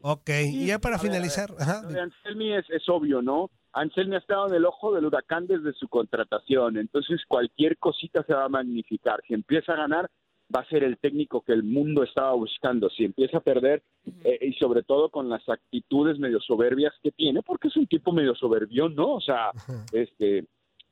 Ok, 0.02 0.30
y 0.50 0.66
ya 0.66 0.78
para 0.78 0.96
A 0.96 0.98
ver, 0.98 1.10
a 1.10 1.12
ver, 1.12 1.20
finalizar, 1.20 1.50
ajá, 1.58 1.82
de 1.86 2.00
Anselmi 2.00 2.54
es, 2.54 2.68
es 2.70 2.88
obvio, 2.88 3.20
¿no? 3.20 3.50
Anselmi 3.72 4.14
ha 4.16 4.18
estado 4.18 4.48
en 4.48 4.54
el 4.54 4.64
ojo 4.64 4.94
del 4.94 5.04
huracán 5.04 5.46
desde 5.46 5.72
su 5.74 5.88
contratación, 5.88 6.78
entonces 6.78 7.20
cualquier 7.28 7.76
cosita 7.78 8.24
se 8.24 8.34
va 8.34 8.44
a 8.44 8.48
magnificar. 8.48 9.20
Si 9.28 9.34
empieza 9.34 9.72
a 9.72 9.76
ganar, 9.76 10.10
va 10.54 10.60
a 10.60 10.68
ser 10.68 10.82
el 10.84 10.98
técnico 10.98 11.42
que 11.42 11.52
el 11.52 11.62
mundo 11.62 12.02
estaba 12.02 12.32
buscando. 12.32 12.90
Si 12.90 13.04
empieza 13.04 13.38
a 13.38 13.42
perder, 13.42 13.82
eh, 14.24 14.38
y 14.40 14.52
sobre 14.54 14.82
todo 14.82 15.10
con 15.10 15.28
las 15.28 15.48
actitudes 15.48 16.18
medio 16.18 16.40
soberbias 16.40 16.92
que 17.02 17.12
tiene, 17.12 17.42
porque 17.42 17.68
es 17.68 17.76
un 17.76 17.86
tipo 17.86 18.12
medio 18.12 18.34
soberbio, 18.34 18.88
¿no? 18.88 19.14
O 19.14 19.20
sea, 19.20 19.52
este, 19.92 20.46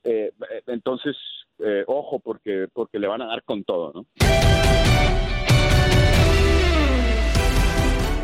eh, 0.04 0.32
entonces, 0.66 1.16
eh, 1.58 1.84
ojo, 1.86 2.18
porque, 2.18 2.66
porque 2.72 2.98
le 2.98 3.08
van 3.08 3.22
a 3.22 3.26
dar 3.26 3.42
con 3.42 3.64
todo, 3.64 3.92
¿no? 3.92 4.06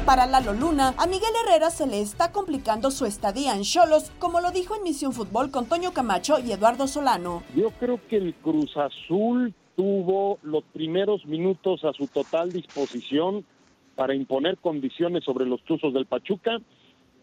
Para 0.06 0.26
Lalo 0.26 0.52
Luna, 0.52 0.94
a 0.98 1.06
Miguel 1.06 1.30
Herrera 1.46 1.70
se 1.70 1.86
le 1.86 2.02
está 2.02 2.30
complicando 2.30 2.90
su 2.90 3.06
estadía 3.06 3.54
en 3.54 3.62
Cholos, 3.62 4.12
como 4.18 4.42
lo 4.42 4.50
dijo 4.50 4.76
en 4.76 4.82
Misión 4.82 5.14
Fútbol 5.14 5.50
con 5.50 5.66
Toño 5.66 5.92
Camacho 5.94 6.38
y 6.38 6.52
Eduardo 6.52 6.86
Solano. 6.86 7.42
Yo 7.56 7.70
creo 7.70 7.98
que 8.08 8.18
el 8.18 8.34
Cruz 8.34 8.76
Azul 8.76 9.54
tuvo 9.76 10.38
los 10.42 10.62
primeros 10.74 11.24
minutos 11.24 11.84
a 11.84 11.94
su 11.94 12.06
total 12.06 12.52
disposición 12.52 13.46
para 13.94 14.14
imponer 14.14 14.58
condiciones 14.58 15.24
sobre 15.24 15.46
los 15.46 15.62
Tuzos 15.64 15.94
del 15.94 16.04
Pachuca 16.04 16.58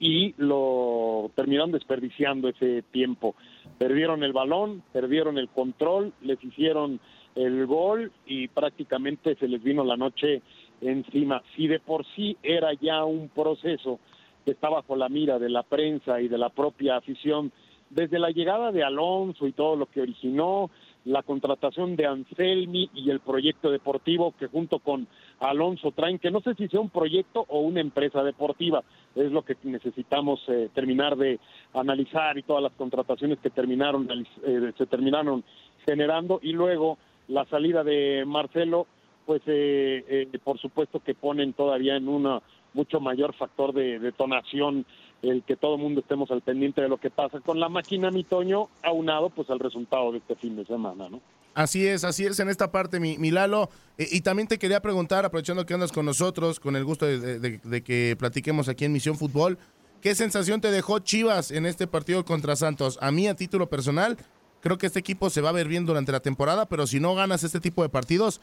y 0.01 0.33
lo 0.37 1.29
terminaron 1.35 1.71
desperdiciando 1.71 2.49
ese 2.49 2.81
tiempo. 2.91 3.35
Perdieron 3.77 4.23
el 4.23 4.33
balón, 4.33 4.81
perdieron 4.91 5.37
el 5.37 5.47
control, 5.47 6.11
les 6.21 6.43
hicieron 6.43 6.99
el 7.35 7.67
gol 7.67 8.11
y 8.25 8.47
prácticamente 8.47 9.35
se 9.35 9.47
les 9.47 9.61
vino 9.61 9.83
la 9.85 9.97
noche 9.97 10.41
encima. 10.81 11.43
Si 11.55 11.67
de 11.67 11.79
por 11.79 12.03
sí 12.15 12.35
era 12.41 12.73
ya 12.73 13.05
un 13.05 13.29
proceso 13.29 13.99
que 14.43 14.51
está 14.51 14.69
bajo 14.69 14.95
la 14.95 15.07
mira 15.07 15.37
de 15.37 15.49
la 15.49 15.61
prensa 15.61 16.19
y 16.19 16.27
de 16.27 16.39
la 16.39 16.49
propia 16.49 16.97
afición, 16.97 17.51
desde 17.91 18.17
la 18.17 18.31
llegada 18.31 18.71
de 18.71 18.83
Alonso 18.83 19.45
y 19.45 19.51
todo 19.51 19.75
lo 19.75 19.85
que 19.85 20.01
originó, 20.01 20.71
la 21.05 21.21
contratación 21.21 21.95
de 21.95 22.07
Anselmi 22.07 22.89
y 22.95 23.09
el 23.11 23.19
proyecto 23.19 23.69
deportivo 23.69 24.33
que 24.37 24.47
junto 24.47 24.79
con 24.79 25.07
Alonso 25.41 25.91
traen, 25.91 26.19
que 26.19 26.32
no 26.32 26.39
sé 26.41 26.54
si 26.56 26.67
sea 26.67 26.80
un 26.80 26.89
proyecto 26.89 27.45
o 27.49 27.60
una 27.60 27.82
empresa 27.82 28.23
deportiva, 28.23 28.84
es 29.15 29.32
lo 29.32 29.43
que 29.43 29.58
necesitamos 29.63 30.39
eh, 30.47 30.69
terminar 30.73 31.17
de 31.17 31.39
analizar 31.73 32.38
y 32.38 32.43
todas 32.43 32.63
las 32.63 32.73
contrataciones 32.73 33.39
que 33.39 33.49
terminaron 33.49 34.08
eh, 34.43 34.71
se 34.77 34.86
terminaron 34.86 35.43
generando 35.86 36.39
y 36.41 36.54
luego 36.54 36.97
la 37.27 37.45
salida 37.45 37.84
de 37.84 38.23
Marcelo, 38.25 38.88
pues 39.25 39.41
eh, 39.47 40.04
eh, 40.08 40.39
por 40.43 40.60
supuesto 40.60 40.99
que 40.99 41.15
ponen 41.15 41.54
todavía 41.54 41.95
en 41.95 42.08
una 42.08 42.41
mucho 42.73 42.99
mayor 42.99 43.34
factor 43.34 43.73
de 43.73 43.99
detonación 43.99 44.86
el 45.21 45.43
que 45.43 45.56
todo 45.56 45.75
el 45.75 45.82
mundo 45.82 46.01
estemos 46.01 46.32
al 46.32 46.41
pendiente 46.41 46.82
de 46.82 46.89
lo 46.89 46.97
que 46.97 47.10
pasa 47.10 47.39
con 47.39 47.60
la 47.60 47.69
máquina, 47.69 48.12
mi 48.12 48.23
Toño, 48.23 48.69
aunado 48.82 49.30
pues 49.30 49.49
al 49.49 49.60
resultado 49.60 50.12
de 50.12 50.19
este 50.19 50.36
fin 50.36 50.56
de 50.56 50.65
semana, 50.65 51.10
¿no? 51.10 51.19
Así 51.53 51.85
es, 51.85 52.03
así 52.05 52.25
es 52.25 52.39
en 52.39 52.49
esta 52.49 52.71
parte, 52.71 52.99
mi, 52.99 53.31
Lalo. 53.31 53.69
Eh, 53.97 54.07
y 54.11 54.21
también 54.21 54.47
te 54.47 54.57
quería 54.57 54.81
preguntar, 54.81 55.25
aprovechando 55.25 55.65
que 55.65 55.73
andas 55.73 55.91
con 55.91 56.05
nosotros, 56.05 56.59
con 56.59 56.75
el 56.75 56.85
gusto 56.85 57.05
de, 57.05 57.39
de- 57.39 57.59
de 57.61 57.81
que 57.83 58.15
platiquemos 58.17 58.69
aquí 58.69 58.85
en 58.85 58.93
Misión 58.93 59.17
Fútbol, 59.17 59.57
¿qué 60.01 60.15
sensación 60.15 60.61
te 60.61 60.71
dejó 60.71 60.99
Chivas 60.99 61.51
en 61.51 61.65
este 61.65 61.87
partido 61.87 62.23
contra 62.23 62.55
Santos? 62.55 62.97
A 63.01 63.11
mí, 63.11 63.27
a 63.27 63.35
título 63.35 63.67
personal, 63.69 64.17
creo 64.61 64.77
que 64.77 64.87
este 64.87 64.99
equipo 64.99 65.29
se 65.29 65.41
va 65.41 65.49
a 65.49 65.53
ver 65.53 65.67
bien 65.67 65.85
durante 65.85 66.13
la 66.13 66.21
temporada, 66.21 66.67
pero 66.67 66.87
si 66.87 66.99
no 67.01 67.15
ganas 67.15 67.43
este 67.43 67.59
tipo 67.59 67.83
de 67.83 67.89
partidos, 67.89 68.39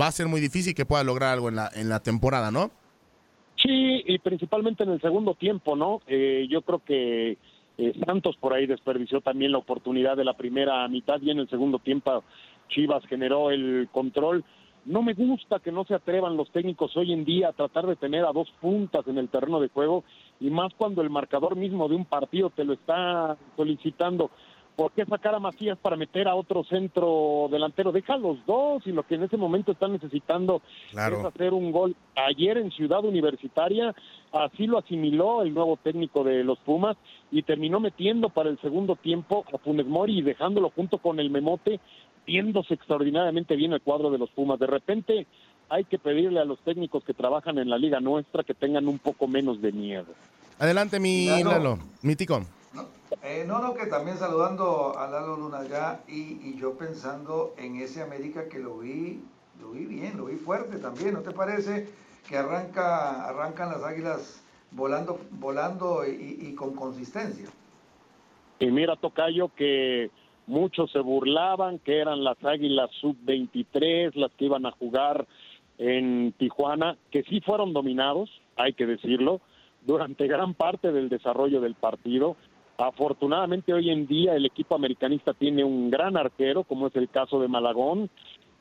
va 0.00 0.06
a 0.06 0.12
ser 0.12 0.28
muy 0.28 0.40
difícil 0.40 0.74
que 0.74 0.86
pueda 0.86 1.02
lograr 1.02 1.32
algo 1.32 1.48
en 1.48 1.56
la, 1.56 1.68
en 1.74 1.88
la 1.88 1.98
temporada, 2.00 2.52
¿no? 2.52 2.70
Sí, 3.60 4.02
y 4.06 4.18
principalmente 4.20 4.84
en 4.84 4.90
el 4.90 5.00
segundo 5.00 5.34
tiempo, 5.34 5.74
¿no? 5.76 6.00
Eh, 6.06 6.46
yo 6.48 6.62
creo 6.62 6.80
que 6.84 7.38
Eh, 7.78 7.94
Santos 8.04 8.36
por 8.36 8.52
ahí 8.52 8.66
desperdició 8.66 9.22
también 9.22 9.50
la 9.50 9.56
oportunidad 9.56 10.14
de 10.14 10.24
la 10.26 10.34
primera 10.36 10.86
mitad 10.88 11.18
y 11.22 11.30
en 11.30 11.38
el 11.38 11.48
segundo 11.48 11.78
tiempo 11.78 12.22
Chivas 12.68 13.04
generó 13.06 13.50
el 13.50 13.88
control. 13.92 14.44
No 14.84 15.02
me 15.02 15.14
gusta 15.14 15.60
que 15.60 15.70
no 15.70 15.84
se 15.84 15.94
atrevan 15.94 16.36
los 16.36 16.50
técnicos 16.50 16.96
hoy 16.96 17.12
en 17.12 17.24
día 17.24 17.48
a 17.48 17.52
tratar 17.52 17.86
de 17.86 17.94
tener 17.94 18.24
a 18.24 18.32
dos 18.32 18.50
puntas 18.60 19.06
en 19.06 19.16
el 19.18 19.28
terreno 19.28 19.60
de 19.60 19.68
juego 19.68 20.02
y 20.40 20.50
más 20.50 20.74
cuando 20.74 21.02
el 21.02 21.10
marcador 21.10 21.54
mismo 21.54 21.88
de 21.88 21.94
un 21.94 22.04
partido 22.04 22.50
te 22.50 22.64
lo 22.64 22.72
está 22.72 23.36
solicitando. 23.56 24.30
¿Por 24.74 24.90
qué 24.92 25.04
sacar 25.04 25.34
a 25.34 25.38
Macías 25.38 25.78
para 25.78 25.96
meter 25.96 26.26
a 26.26 26.34
otro 26.34 26.64
centro 26.64 27.46
delantero? 27.50 27.92
Deja 27.92 28.16
los 28.16 28.44
dos 28.46 28.84
y 28.86 28.92
lo 28.92 29.02
que 29.02 29.16
en 29.16 29.24
ese 29.24 29.36
momento 29.36 29.72
están 29.72 29.92
necesitando 29.92 30.62
Claro. 30.90 31.20
es 31.20 31.24
hacer 31.26 31.52
un 31.52 31.70
gol. 31.72 31.94
Ayer 32.16 32.56
en 32.56 32.70
Ciudad 32.70 33.04
Universitaria 33.04 33.94
así 34.32 34.66
lo 34.66 34.78
asimiló 34.78 35.42
el 35.42 35.52
nuevo 35.52 35.76
técnico 35.76 36.24
de 36.24 36.42
los 36.42 36.58
Pumas 36.60 36.96
y 37.30 37.42
terminó 37.42 37.80
metiendo 37.80 38.30
para 38.30 38.48
el 38.48 38.58
segundo 38.60 38.96
tiempo 38.96 39.44
a 39.52 39.58
Funes 39.58 39.86
Mori 39.86 40.18
y 40.18 40.22
dejándolo 40.22 40.70
junto 40.70 40.98
con 40.98 41.20
el 41.20 41.28
Memote, 41.28 41.78
viéndose 42.26 42.74
extraordinariamente 42.74 43.56
bien 43.56 43.72
el 43.72 43.80
cuadro 43.80 44.10
de 44.10 44.18
los 44.18 44.30
Pumas. 44.30 44.58
De 44.58 44.66
repente 44.66 45.26
hay 45.68 45.84
que 45.84 45.98
pedirle 45.98 46.40
a 46.40 46.44
los 46.44 46.58
técnicos 46.60 47.04
que 47.04 47.14
trabajan 47.14 47.58
en 47.58 47.70
la 47.70 47.78
liga 47.78 48.00
nuestra 48.00 48.44
que 48.44 48.54
tengan 48.54 48.88
un 48.88 48.98
poco 48.98 49.26
menos 49.26 49.60
de 49.60 49.72
miedo. 49.72 50.06
Adelante, 50.58 51.00
mi 51.00 51.26
Lalo. 51.26 51.50
Lalo, 51.50 51.78
mi 52.02 52.14
tico. 52.16 52.42
Eh, 53.22 53.44
no, 53.46 53.60
no, 53.60 53.74
que 53.74 53.86
también 53.86 54.16
saludando 54.18 54.98
a 54.98 55.08
Lalo 55.08 55.36
Luna 55.36 55.58
allá 55.58 56.00
y, 56.08 56.38
y 56.42 56.56
yo 56.58 56.74
pensando 56.74 57.54
en 57.58 57.76
ese 57.76 58.02
América 58.02 58.48
que 58.48 58.58
lo 58.58 58.78
vi, 58.78 59.20
lo 59.60 59.72
vi 59.72 59.84
bien, 59.84 60.16
lo 60.16 60.26
vi 60.26 60.36
fuerte 60.36 60.78
también, 60.78 61.14
¿no 61.14 61.20
te 61.20 61.30
parece? 61.30 61.88
Que 62.28 62.38
arranca, 62.38 63.28
arrancan 63.28 63.70
las 63.70 63.82
águilas 63.82 64.42
volando, 64.70 65.20
volando 65.32 66.06
y, 66.06 66.38
y 66.40 66.54
con 66.54 66.74
consistencia. 66.74 67.48
Y 68.58 68.66
mira, 68.66 68.96
Tocayo, 68.96 69.50
que 69.54 70.10
muchos 70.46 70.90
se 70.90 71.00
burlaban 71.00 71.78
que 71.78 71.98
eran 71.98 72.24
las 72.24 72.42
Águilas 72.44 72.90
sub-23 73.00 74.14
las 74.14 74.32
que 74.32 74.46
iban 74.46 74.66
a 74.66 74.72
jugar 74.72 75.26
en 75.78 76.32
Tijuana, 76.38 76.96
que 77.10 77.22
sí 77.24 77.40
fueron 77.40 77.72
dominados, 77.72 78.30
hay 78.56 78.72
que 78.72 78.86
decirlo, 78.86 79.40
durante 79.84 80.26
gran 80.26 80.54
parte 80.54 80.92
del 80.92 81.08
desarrollo 81.08 81.60
del 81.60 81.74
partido. 81.74 82.36
Afortunadamente 82.78 83.72
hoy 83.72 83.90
en 83.90 84.06
día 84.06 84.34
el 84.34 84.46
equipo 84.46 84.74
americanista 84.74 85.34
tiene 85.34 85.64
un 85.64 85.90
gran 85.90 86.16
arquero, 86.16 86.64
como 86.64 86.86
es 86.86 86.96
el 86.96 87.08
caso 87.08 87.40
de 87.40 87.48
Malagón, 87.48 88.10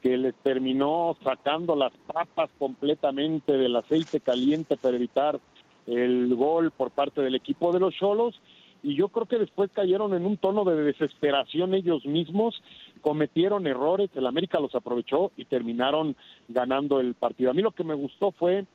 que 0.02 0.18
les 0.18 0.36
terminó 0.36 1.16
sacando 1.24 1.76
las 1.76 1.94
papas 2.08 2.50
completamente 2.58 3.58
del 3.58 3.76
aceite 3.76 4.20
caliente 4.20 4.78
para 4.78 4.96
evitar 4.96 5.40
el 5.86 6.34
gol 6.36 6.72
por 6.72 6.92
parte 6.92 7.22
del 7.22 7.36
equipo 7.36 7.72
de 7.72 7.80
los 7.80 7.94
Cholos 7.96 8.40
y 8.84 8.96
yo 8.96 9.10
creo 9.10 9.28
que 9.28 9.38
después 9.38 9.70
cayeron 9.72 10.14
en 10.14 10.26
un 10.26 10.38
tono 10.38 10.64
de 10.64 10.76
desesperación 10.84 11.74
ellos 11.74 12.06
mismos, 12.06 12.62
cometieron 13.02 13.68
errores, 13.68 14.10
el 14.16 14.26
América 14.26 14.60
los 14.60 14.74
aprovechó 14.74 15.32
y 15.38 15.46
terminaron 15.46 16.16
ganando 16.48 17.00
el 17.00 17.14
partido. 17.14 17.52
A 17.52 17.54
mí 17.54 17.62
lo 17.62 17.72
que 17.72 17.84
me 17.84 17.94
gustó 17.94 18.32
fue 18.32 18.66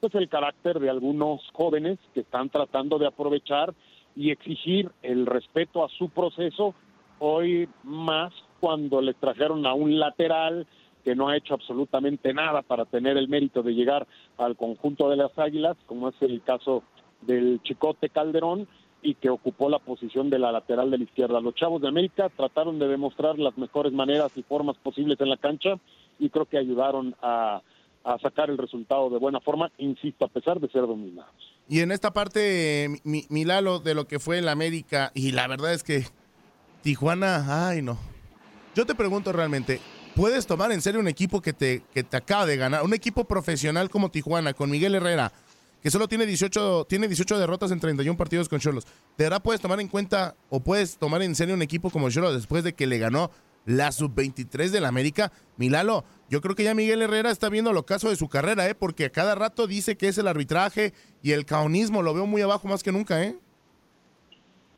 pues 0.00 0.14
el 0.16 0.28
carácter 0.28 0.80
de 0.80 0.90
algunos 0.90 1.40
jóvenes 1.52 1.98
que 2.12 2.20
están 2.20 2.50
tratando 2.50 2.98
de 2.98 3.06
aprovechar 3.06 3.72
y 4.14 4.30
exigir 4.30 4.90
el 5.02 5.24
respeto 5.24 5.84
a 5.84 5.88
su 5.88 6.10
proceso, 6.10 6.74
hoy 7.18 7.68
más 7.82 8.32
cuando 8.60 9.00
les 9.00 9.16
trajeron 9.16 9.66
a 9.66 9.72
un 9.72 9.98
lateral 9.98 10.66
que 11.04 11.14
no 11.14 11.28
ha 11.28 11.36
hecho 11.36 11.54
absolutamente 11.54 12.32
nada 12.32 12.62
para 12.62 12.84
tener 12.84 13.16
el 13.16 13.28
mérito 13.28 13.62
de 13.62 13.74
llegar 13.74 14.06
al 14.38 14.56
conjunto 14.56 15.08
de 15.08 15.16
las 15.16 15.38
Águilas, 15.38 15.76
como 15.86 16.08
es 16.08 16.14
el 16.20 16.42
caso 16.42 16.82
del 17.22 17.60
Chicote 17.62 18.08
Calderón, 18.08 18.68
y 19.04 19.14
que 19.14 19.28
ocupó 19.28 19.68
la 19.68 19.78
posición 19.78 20.30
de 20.30 20.38
la 20.38 20.50
lateral 20.50 20.90
de 20.90 20.98
la 20.98 21.04
izquierda. 21.04 21.40
Los 21.40 21.54
chavos 21.54 21.80
de 21.82 21.88
América 21.88 22.30
trataron 22.30 22.78
de 22.78 22.88
demostrar 22.88 23.38
las 23.38 23.56
mejores 23.58 23.92
maneras 23.92 24.32
y 24.34 24.42
formas 24.42 24.76
posibles 24.78 25.20
en 25.20 25.28
la 25.28 25.36
cancha 25.36 25.78
y 26.18 26.30
creo 26.30 26.46
que 26.46 26.56
ayudaron 26.56 27.14
a, 27.20 27.60
a 28.02 28.18
sacar 28.18 28.48
el 28.48 28.56
resultado 28.56 29.10
de 29.10 29.18
buena 29.18 29.40
forma, 29.40 29.70
insisto, 29.76 30.24
a 30.24 30.28
pesar 30.28 30.58
de 30.58 30.68
ser 30.68 30.82
dominados. 30.82 31.34
Y 31.68 31.80
en 31.80 31.92
esta 31.92 32.12
parte, 32.12 32.88
mi, 33.04 33.24
mi 33.28 33.44
de 33.44 33.94
lo 33.94 34.06
que 34.06 34.18
fue 34.18 34.38
el 34.38 34.48
América, 34.48 35.12
y 35.14 35.32
la 35.32 35.46
verdad 35.48 35.74
es 35.74 35.82
que 35.82 36.04
Tijuana, 36.82 37.68
ay 37.68 37.82
no. 37.82 37.98
Yo 38.74 38.86
te 38.86 38.94
pregunto 38.94 39.32
realmente, 39.32 39.80
¿puedes 40.16 40.46
tomar 40.46 40.72
en 40.72 40.80
serio 40.80 41.00
un 41.00 41.08
equipo 41.08 41.42
que 41.42 41.52
te, 41.52 41.82
que 41.92 42.02
te 42.02 42.16
acaba 42.16 42.46
de 42.46 42.56
ganar? 42.56 42.82
Un 42.84 42.94
equipo 42.94 43.24
profesional 43.24 43.90
como 43.90 44.10
Tijuana, 44.10 44.54
con 44.54 44.70
Miguel 44.70 44.94
Herrera, 44.94 45.32
que 45.84 45.90
solo 45.90 46.08
tiene 46.08 46.24
18, 46.24 46.86
tiene 46.88 47.08
18 47.08 47.38
derrotas 47.38 47.70
en 47.70 47.78
31 47.78 48.16
partidos 48.16 48.48
con 48.48 48.58
Cholos. 48.58 48.86
¿De 49.18 49.24
verdad 49.24 49.42
puedes 49.42 49.60
tomar 49.60 49.78
en 49.80 49.88
cuenta 49.88 50.34
o 50.48 50.60
puedes 50.60 50.96
tomar 50.96 51.20
en 51.20 51.34
serio 51.34 51.54
un 51.54 51.60
equipo 51.60 51.90
como 51.90 52.08
Cholos 52.08 52.32
después 52.32 52.64
de 52.64 52.72
que 52.72 52.86
le 52.86 52.96
ganó 52.96 53.30
la 53.66 53.92
sub-23 53.92 54.70
del 54.70 54.86
América? 54.86 55.30
Milalo, 55.58 56.04
yo 56.30 56.40
creo 56.40 56.54
que 56.54 56.64
ya 56.64 56.74
Miguel 56.74 57.02
Herrera 57.02 57.30
está 57.30 57.50
viendo 57.50 57.70
el 57.70 57.76
ocaso 57.76 58.08
de 58.08 58.16
su 58.16 58.30
carrera, 58.30 58.66
¿eh? 58.66 58.74
porque 58.74 59.04
a 59.04 59.10
cada 59.10 59.34
rato 59.34 59.66
dice 59.66 59.98
que 59.98 60.08
es 60.08 60.16
el 60.16 60.26
arbitraje 60.26 60.94
y 61.22 61.32
el 61.32 61.44
caonismo, 61.44 62.00
lo 62.00 62.14
veo 62.14 62.26
muy 62.26 62.40
abajo 62.40 62.66
más 62.66 62.82
que 62.82 62.90
nunca, 62.90 63.22
¿eh? 63.22 63.36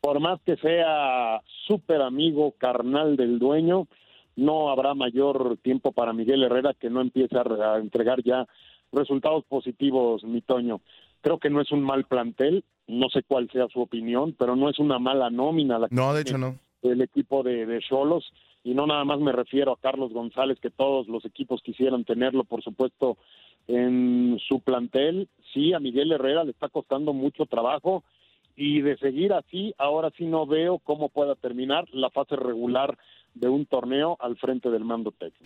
Por 0.01 0.19
más 0.19 0.41
que 0.45 0.57
sea 0.57 1.41
súper 1.67 2.01
amigo 2.01 2.53
carnal 2.57 3.15
del 3.15 3.39
dueño, 3.39 3.87
no 4.35 4.69
habrá 4.69 4.93
mayor 4.93 5.57
tiempo 5.63 5.93
para 5.93 6.11
Miguel 6.11 6.43
Herrera 6.43 6.73
que 6.73 6.89
no 6.89 6.99
empiece 6.99 7.37
a 7.37 7.77
entregar 7.77 8.21
ya 8.23 8.45
resultados 8.91 9.43
positivos, 9.45 10.23
mi 10.23 10.41
Toño. 10.41 10.81
Creo 11.21 11.39
que 11.39 11.49
no 11.49 11.61
es 11.61 11.71
un 11.71 11.81
mal 11.81 12.05
plantel, 12.05 12.63
no 12.87 13.09
sé 13.09 13.23
cuál 13.23 13.49
sea 13.51 13.67
su 13.67 13.81
opinión, 13.81 14.35
pero 14.37 14.55
no 14.55 14.69
es 14.69 14.79
una 14.79 14.99
mala 14.99 15.29
nómina 15.29 15.79
la 15.79 15.89
que 15.89 15.95
No, 15.95 16.13
de 16.13 16.23
tiene 16.23 16.39
hecho 16.47 16.55
no. 16.83 16.91
el 16.91 17.01
equipo 17.01 17.43
de 17.43 17.65
de 17.65 17.79
Cholos 17.81 18.31
y 18.63 18.73
no 18.73 18.85
nada 18.85 19.03
más 19.05 19.19
me 19.19 19.31
refiero 19.31 19.71
a 19.71 19.79
Carlos 19.79 20.11
González 20.13 20.59
que 20.59 20.69
todos 20.69 21.07
los 21.07 21.23
equipos 21.25 21.61
quisieran 21.61 22.03
tenerlo 22.05 22.43
por 22.43 22.61
supuesto 22.63 23.17
en 23.67 24.37
su 24.47 24.59
plantel 24.61 25.27
sí 25.53 25.73
a 25.73 25.79
Miguel 25.79 26.11
Herrera 26.11 26.43
le 26.43 26.51
está 26.51 26.67
costando 26.69 27.13
mucho 27.13 27.45
trabajo 27.45 28.03
y 28.55 28.81
de 28.81 28.97
seguir 28.97 29.33
así 29.33 29.73
ahora 29.77 30.11
sí 30.17 30.25
no 30.25 30.45
veo 30.45 30.79
cómo 30.79 31.09
pueda 31.09 31.35
terminar 31.35 31.85
la 31.93 32.09
fase 32.09 32.35
regular 32.35 32.97
de 33.35 33.47
un 33.49 33.65
torneo 33.65 34.17
al 34.19 34.37
frente 34.37 34.69
del 34.69 34.83
mando 34.85 35.11
técnico 35.11 35.45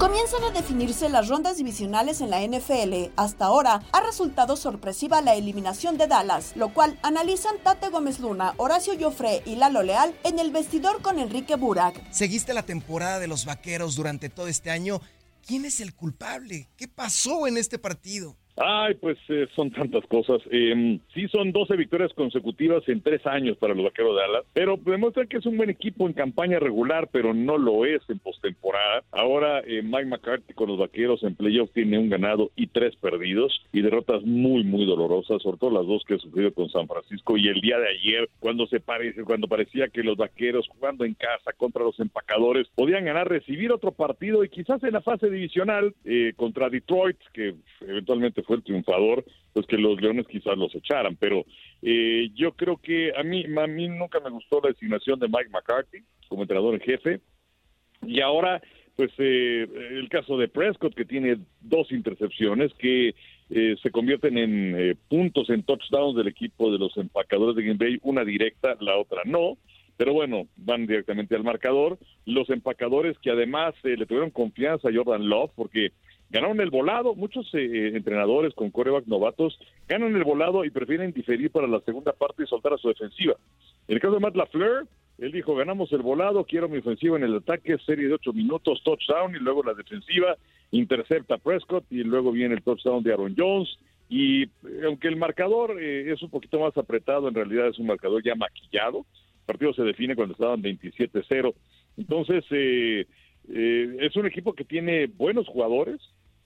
Comienzan 0.00 0.42
a 0.44 0.50
definirse 0.50 1.10
las 1.10 1.28
rondas 1.28 1.58
divisionales 1.58 2.22
en 2.22 2.30
la 2.30 2.40
NFL. 2.40 3.12
Hasta 3.16 3.44
ahora 3.44 3.82
ha 3.92 4.00
resultado 4.00 4.56
sorpresiva 4.56 5.20
la 5.20 5.34
eliminación 5.34 5.98
de 5.98 6.06
Dallas, 6.06 6.52
lo 6.56 6.72
cual 6.72 6.98
analizan 7.02 7.58
Tate 7.62 7.90
Gómez 7.90 8.18
Luna, 8.18 8.54
Horacio 8.56 8.94
Joffre 8.98 9.42
y 9.44 9.56
Lalo 9.56 9.82
Leal 9.82 10.14
en 10.24 10.38
el 10.38 10.52
vestidor 10.52 11.02
con 11.02 11.18
Enrique 11.18 11.56
Burak. 11.56 12.02
Seguiste 12.10 12.54
la 12.54 12.62
temporada 12.62 13.18
de 13.18 13.28
los 13.28 13.44
vaqueros 13.44 13.94
durante 13.94 14.30
todo 14.30 14.46
este 14.46 14.70
año. 14.70 15.02
¿Quién 15.46 15.64
es 15.64 15.80
el 15.80 15.94
culpable? 15.94 16.68
¿Qué 16.76 16.88
pasó 16.88 17.46
en 17.46 17.58
este 17.58 17.78
partido? 17.78 18.36
Ay, 18.62 18.94
pues 18.96 19.16
eh, 19.30 19.48
son 19.56 19.70
tantas 19.70 20.04
cosas. 20.06 20.42
Eh, 20.50 20.98
sí, 21.14 21.28
son 21.28 21.50
12 21.50 21.76
victorias 21.76 22.12
consecutivas 22.12 22.86
en 22.88 23.00
tres 23.00 23.26
años 23.26 23.56
para 23.56 23.72
los 23.72 23.84
vaqueros 23.84 24.14
de 24.14 24.20
Dallas, 24.20 24.44
pero 24.52 24.76
demuestra 24.76 25.24
que 25.24 25.38
es 25.38 25.46
un 25.46 25.56
buen 25.56 25.70
equipo 25.70 26.06
en 26.06 26.12
campaña 26.12 26.58
regular, 26.58 27.08
pero 27.10 27.32
no 27.32 27.56
lo 27.56 27.86
es 27.86 28.02
en 28.10 28.18
postemporada. 28.18 29.02
Ahora, 29.12 29.60
eh, 29.60 29.80
Mike 29.82 30.04
McCarthy 30.04 30.52
con 30.52 30.68
los 30.68 30.78
vaqueros 30.78 31.22
en 31.22 31.36
playoff 31.36 31.70
tiene 31.72 31.98
un 31.98 32.10
ganado 32.10 32.50
y 32.54 32.66
tres 32.66 32.94
perdidos 32.96 33.64
y 33.72 33.80
derrotas 33.80 34.22
muy, 34.24 34.62
muy 34.62 34.84
dolorosas, 34.84 35.40
sobre 35.40 35.56
todo 35.56 35.70
las 35.70 35.86
dos 35.86 36.04
que 36.06 36.14
ha 36.14 36.18
sufrido 36.18 36.52
con 36.52 36.68
San 36.68 36.86
Francisco. 36.86 37.38
Y 37.38 37.48
el 37.48 37.62
día 37.62 37.78
de 37.78 37.88
ayer, 37.88 38.28
cuando 38.40 38.66
se 38.66 38.80
parece, 38.80 39.24
cuando 39.24 39.48
parecía 39.48 39.88
que 39.88 40.02
los 40.02 40.18
vaqueros 40.18 40.68
jugando 40.68 41.06
en 41.06 41.14
casa 41.14 41.54
contra 41.56 41.82
los 41.82 41.98
empacadores 41.98 42.68
podían 42.74 43.06
ganar, 43.06 43.26
recibir 43.26 43.72
otro 43.72 43.92
partido 43.92 44.44
y 44.44 44.50
quizás 44.50 44.82
en 44.84 44.92
la 44.92 45.00
fase 45.00 45.30
divisional 45.30 45.94
eh, 46.04 46.34
contra 46.36 46.68
Detroit, 46.68 47.16
que 47.32 47.54
eventualmente 47.80 48.42
fue 48.49 48.49
el 48.54 48.62
triunfador, 48.62 49.24
pues 49.52 49.66
que 49.66 49.76
los 49.76 50.00
Leones 50.00 50.26
quizás 50.26 50.56
los 50.56 50.74
echaran. 50.74 51.16
Pero 51.16 51.44
eh, 51.82 52.30
yo 52.34 52.52
creo 52.52 52.76
que 52.76 53.12
a 53.16 53.22
mí, 53.22 53.44
a 53.44 53.66
mí 53.66 53.88
nunca 53.88 54.20
me 54.20 54.30
gustó 54.30 54.60
la 54.62 54.70
designación 54.70 55.18
de 55.18 55.28
Mike 55.28 55.50
McCarthy 55.50 55.98
como 56.28 56.42
entrenador 56.42 56.74
en 56.74 56.80
jefe. 56.80 57.20
Y 58.02 58.20
ahora, 58.20 58.62
pues 58.96 59.10
eh, 59.18 59.66
el 59.90 60.08
caso 60.08 60.38
de 60.38 60.48
Prescott, 60.48 60.94
que 60.94 61.04
tiene 61.04 61.38
dos 61.60 61.92
intercepciones 61.92 62.72
que 62.74 63.14
eh, 63.52 63.76
se 63.82 63.90
convierten 63.90 64.38
en 64.38 64.74
eh, 64.78 64.94
puntos, 65.08 65.50
en 65.50 65.64
touchdowns 65.64 66.16
del 66.16 66.28
equipo 66.28 66.70
de 66.70 66.78
los 66.78 66.96
empacadores 66.96 67.56
de 67.56 67.62
Green 67.62 67.78
Bay, 67.78 67.98
una 68.02 68.24
directa, 68.24 68.76
la 68.80 68.96
otra 68.96 69.22
no. 69.24 69.58
Pero 69.96 70.14
bueno, 70.14 70.46
van 70.56 70.86
directamente 70.86 71.34
al 71.34 71.42
marcador. 71.42 71.98
Los 72.24 72.48
empacadores 72.48 73.18
que 73.18 73.30
además 73.30 73.74
eh, 73.82 73.96
le 73.96 74.06
tuvieron 74.06 74.30
confianza 74.30 74.88
a 74.88 74.92
Jordan 74.94 75.28
Love 75.28 75.50
porque 75.56 75.90
ganaron 76.30 76.60
el 76.60 76.70
volado. 76.70 77.14
Muchos 77.14 77.48
eh, 77.54 77.92
entrenadores 77.94 78.54
con 78.54 78.70
coreback 78.70 79.06
novatos 79.06 79.58
ganan 79.88 80.14
el 80.14 80.24
volado 80.24 80.64
y 80.64 80.70
prefieren 80.70 81.12
diferir 81.12 81.50
para 81.50 81.66
la 81.66 81.80
segunda 81.80 82.12
parte 82.12 82.44
y 82.44 82.46
soltar 82.46 82.72
a 82.72 82.78
su 82.78 82.88
defensiva. 82.88 83.34
En 83.88 83.94
el 83.96 84.00
caso 84.00 84.14
de 84.14 84.20
Matt 84.20 84.36
LaFleur, 84.36 84.86
él 85.18 85.32
dijo, 85.32 85.54
ganamos 85.54 85.92
el 85.92 86.02
volado, 86.02 86.44
quiero 86.44 86.68
mi 86.68 86.78
ofensiva 86.78 87.16
en 87.16 87.24
el 87.24 87.36
ataque, 87.36 87.76
serie 87.84 88.08
de 88.08 88.14
ocho 88.14 88.32
minutos, 88.32 88.82
touchdown 88.84 89.34
y 89.34 89.38
luego 89.38 89.62
la 89.62 89.74
defensiva, 89.74 90.36
intercepta 90.70 91.36
Prescott 91.36 91.84
y 91.90 92.04
luego 92.04 92.32
viene 92.32 92.54
el 92.54 92.62
touchdown 92.62 93.02
de 93.02 93.12
Aaron 93.12 93.34
Jones. 93.36 93.68
Y 94.08 94.44
eh, 94.44 94.48
aunque 94.86 95.08
el 95.08 95.16
marcador 95.16 95.80
eh, 95.80 96.12
es 96.12 96.22
un 96.22 96.30
poquito 96.30 96.58
más 96.58 96.76
apretado, 96.76 97.28
en 97.28 97.34
realidad 97.34 97.68
es 97.68 97.78
un 97.78 97.86
marcador 97.86 98.22
ya 98.24 98.34
maquillado. 98.34 99.04
El 99.40 99.46
partido 99.46 99.72
se 99.74 99.82
define 99.82 100.16
cuando 100.16 100.32
estaban 100.32 100.62
27-0. 100.62 101.54
Entonces, 101.96 102.44
eh, 102.50 103.06
eh, 103.48 103.96
es 104.00 104.16
un 104.16 104.26
equipo 104.26 104.52
que 104.54 104.64
tiene 104.64 105.06
buenos 105.06 105.46
jugadores. 105.48 106.00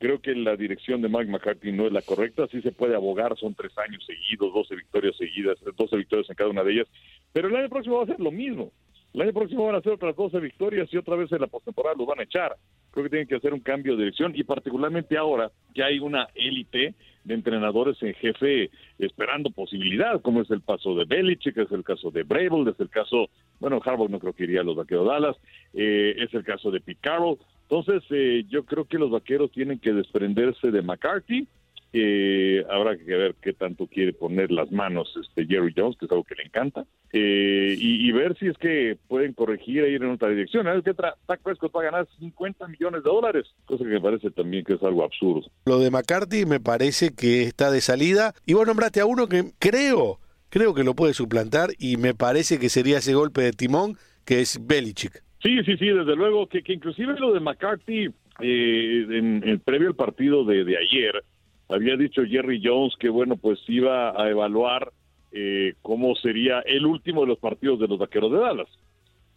Creo 0.05 0.21
que 0.21 0.35
la 0.35 0.55
dirección 0.55 1.01
de 1.01 1.09
Mike 1.09 1.31
McCarthy 1.31 1.73
no 1.73 1.87
es 1.87 1.93
la 1.95 2.03
correcta. 2.03 2.47
Sí 2.49 2.61
se 2.61 2.73
puede 2.73 2.95
abogar, 2.95 3.35
son 3.39 3.55
tres 3.55 3.73
años 3.79 4.05
seguidos, 4.05 4.53
12 4.53 4.77
victorias 4.77 5.17
seguidas, 5.17 5.57
12 5.79 5.97
victorias 5.97 6.29
en 6.29 6.37
cada 6.37 6.51
una 6.51 6.63
de 6.63 6.73
ellas. 6.73 6.89
Pero 7.33 7.49
el 7.49 7.57
año 7.57 7.71
próximo 7.71 7.97
va 7.97 8.03
a 8.03 8.07
ser 8.09 8.21
lo 8.21 8.31
mismo. 8.31 8.71
El 9.15 9.23
año 9.23 9.33
próximo 9.33 9.65
van 9.65 9.77
a 9.77 9.81
ser 9.81 9.93
otras 9.93 10.15
12 10.15 10.41
victorias 10.41 10.93
y 10.93 10.99
otra 10.99 11.17
vez 11.17 11.33
en 11.33 11.41
la 11.41 11.47
postemporada 11.47 11.97
los 11.97 12.07
van 12.07 12.21
a 12.21 12.25
echar. 12.25 12.55
Creo 12.91 13.05
que 13.05 13.09
tienen 13.09 13.27
que 13.27 13.37
hacer 13.37 13.55
un 13.55 13.61
cambio 13.61 13.97
de 13.97 14.01
dirección 14.01 14.33
y 14.37 14.45
particularmente 14.45 15.17
ahora 15.17 15.51
que 15.73 15.83
hay 15.83 15.99
una 16.01 16.29
élite 16.35 16.95
de 17.25 17.35
entrenadores 17.35 17.97
en 18.03 18.13
jefe 18.13 18.71
esperando 18.99 19.49
posibilidad, 19.53 20.21
como 20.21 20.43
es 20.43 20.51
el 20.51 20.63
caso 20.63 20.95
de 20.97 21.07
Belichick, 21.07 21.57
es 21.57 21.73
el 21.73 21.83
caso 21.83 22.11
de 22.11 22.25
Brable, 22.25 22.71
es 22.71 22.79
el 22.79 22.91
caso, 22.91 23.31
bueno, 23.59 23.81
Harbaugh 23.83 24.11
no 24.11 24.19
creo 24.19 24.35
que 24.35 24.45
iría 24.45 24.61
a 24.61 24.65
los 24.65 24.77
vaqueros 24.77 25.07
Dallas, 25.07 25.37
eh, 25.73 26.15
es 26.19 26.35
el 26.35 26.45
caso 26.45 26.71
de 26.71 26.81
Pete 26.81 27.01
Carroll. 27.01 27.39
Entonces, 27.69 28.03
eh, 28.11 28.45
yo 28.49 28.65
creo 28.65 28.85
que 28.85 28.99
los 28.99 29.11
vaqueros 29.11 29.51
tienen 29.53 29.79
que 29.79 29.93
desprenderse 29.93 30.71
de 30.71 30.83
McCarthy. 30.83 31.49
Eh, 31.97 32.65
habrá 32.71 32.97
que 32.99 33.05
ver 33.05 33.37
qué 33.41 33.53
tanto 33.53 33.87
quiere 33.87 34.13
poner 34.13 34.51
las 34.51 34.73
manos 34.73 35.15
este 35.21 35.47
Jerry 35.47 35.73
Jones, 35.77 35.97
que 35.97 36.07
es 36.07 36.11
algo 36.11 36.25
que 36.25 36.35
le 36.35 36.43
encanta, 36.43 36.85
eh, 37.13 37.77
y, 37.79 38.11
ver 38.11 38.37
si 38.37 38.49
es 38.49 38.59
que 38.59 38.99
pueden 39.07 39.33
corregir 39.33 39.85
e 39.85 39.91
ir 39.93 40.03
en 40.03 40.11
otra 40.11 40.29
dirección. 40.29 40.65
¿Sabes 40.65 40.83
qué? 40.83 40.91
Tra- 40.93 41.15
Dak 41.29 41.41
Prescott 41.41 41.73
va 41.75 41.83
a 41.83 41.85
ganar 41.85 42.09
50 42.19 42.67
millones 42.67 43.05
de 43.05 43.11
dólares, 43.11 43.47
cosa 43.65 43.85
que 43.85 43.91
me 43.91 44.01
parece 44.01 44.33
también 44.33 44.65
que 44.65 44.73
es 44.75 44.83
algo 44.83 45.05
absurdo. 45.05 45.49
Lo 45.67 45.79
de 45.79 45.93
McCarthy 45.93 46.47
me 46.47 46.59
parece 46.59 47.15
que 47.15 47.45
está 47.45 47.71
de 47.71 47.81
salida. 47.81 48.35
Y 48.45 48.55
vos 48.55 48.67
nombraste 48.67 48.99
a 49.01 49.07
uno 49.07 49.29
que 49.29 49.53
creo, 49.61 50.19
creo 50.49 50.75
que 50.75 50.83
lo 50.83 50.95
puede 50.97 51.15
suplantar 51.15 51.71
y 51.79 51.97
me 51.97 52.13
parece 52.13 52.59
que 52.59 52.71
sería 52.71 52.99
ese 52.99 53.15
golpe 53.15 53.43
de 53.43 53.53
timón 53.53 53.97
que 54.25 54.41
es 54.41 54.59
Belichick. 54.67 55.23
Sí, 55.45 55.63
sí, 55.65 55.77
sí, 55.77 55.87
desde 55.87 56.17
luego 56.17 56.47
que, 56.49 56.63
que 56.63 56.73
inclusive 56.73 57.15
lo 57.21 57.33
de 57.33 57.41
McCarthy 57.41 58.07
eh, 58.41 59.07
en, 59.11 59.47
en 59.47 59.61
previo 59.61 59.89
al 59.89 59.95
partido 59.95 60.45
de, 60.45 60.65
de 60.65 60.77
ayer 60.79 61.23
había 61.69 61.97
dicho 61.97 62.23
Jerry 62.25 62.61
Jones 62.65 62.95
que 62.99 63.09
bueno 63.09 63.37
pues 63.37 63.59
iba 63.69 64.11
a 64.21 64.29
evaluar 64.31 64.91
eh, 65.33 65.75
cómo 65.83 66.15
sería 66.17 66.61
el 66.61 66.87
último 66.87 67.21
de 67.23 67.27
los 67.29 67.39
partidos 67.39 67.79
de 67.79 67.89
los 67.89 67.99
Vaqueros 67.99 68.33
de 68.33 68.39
Dallas. 68.39 68.69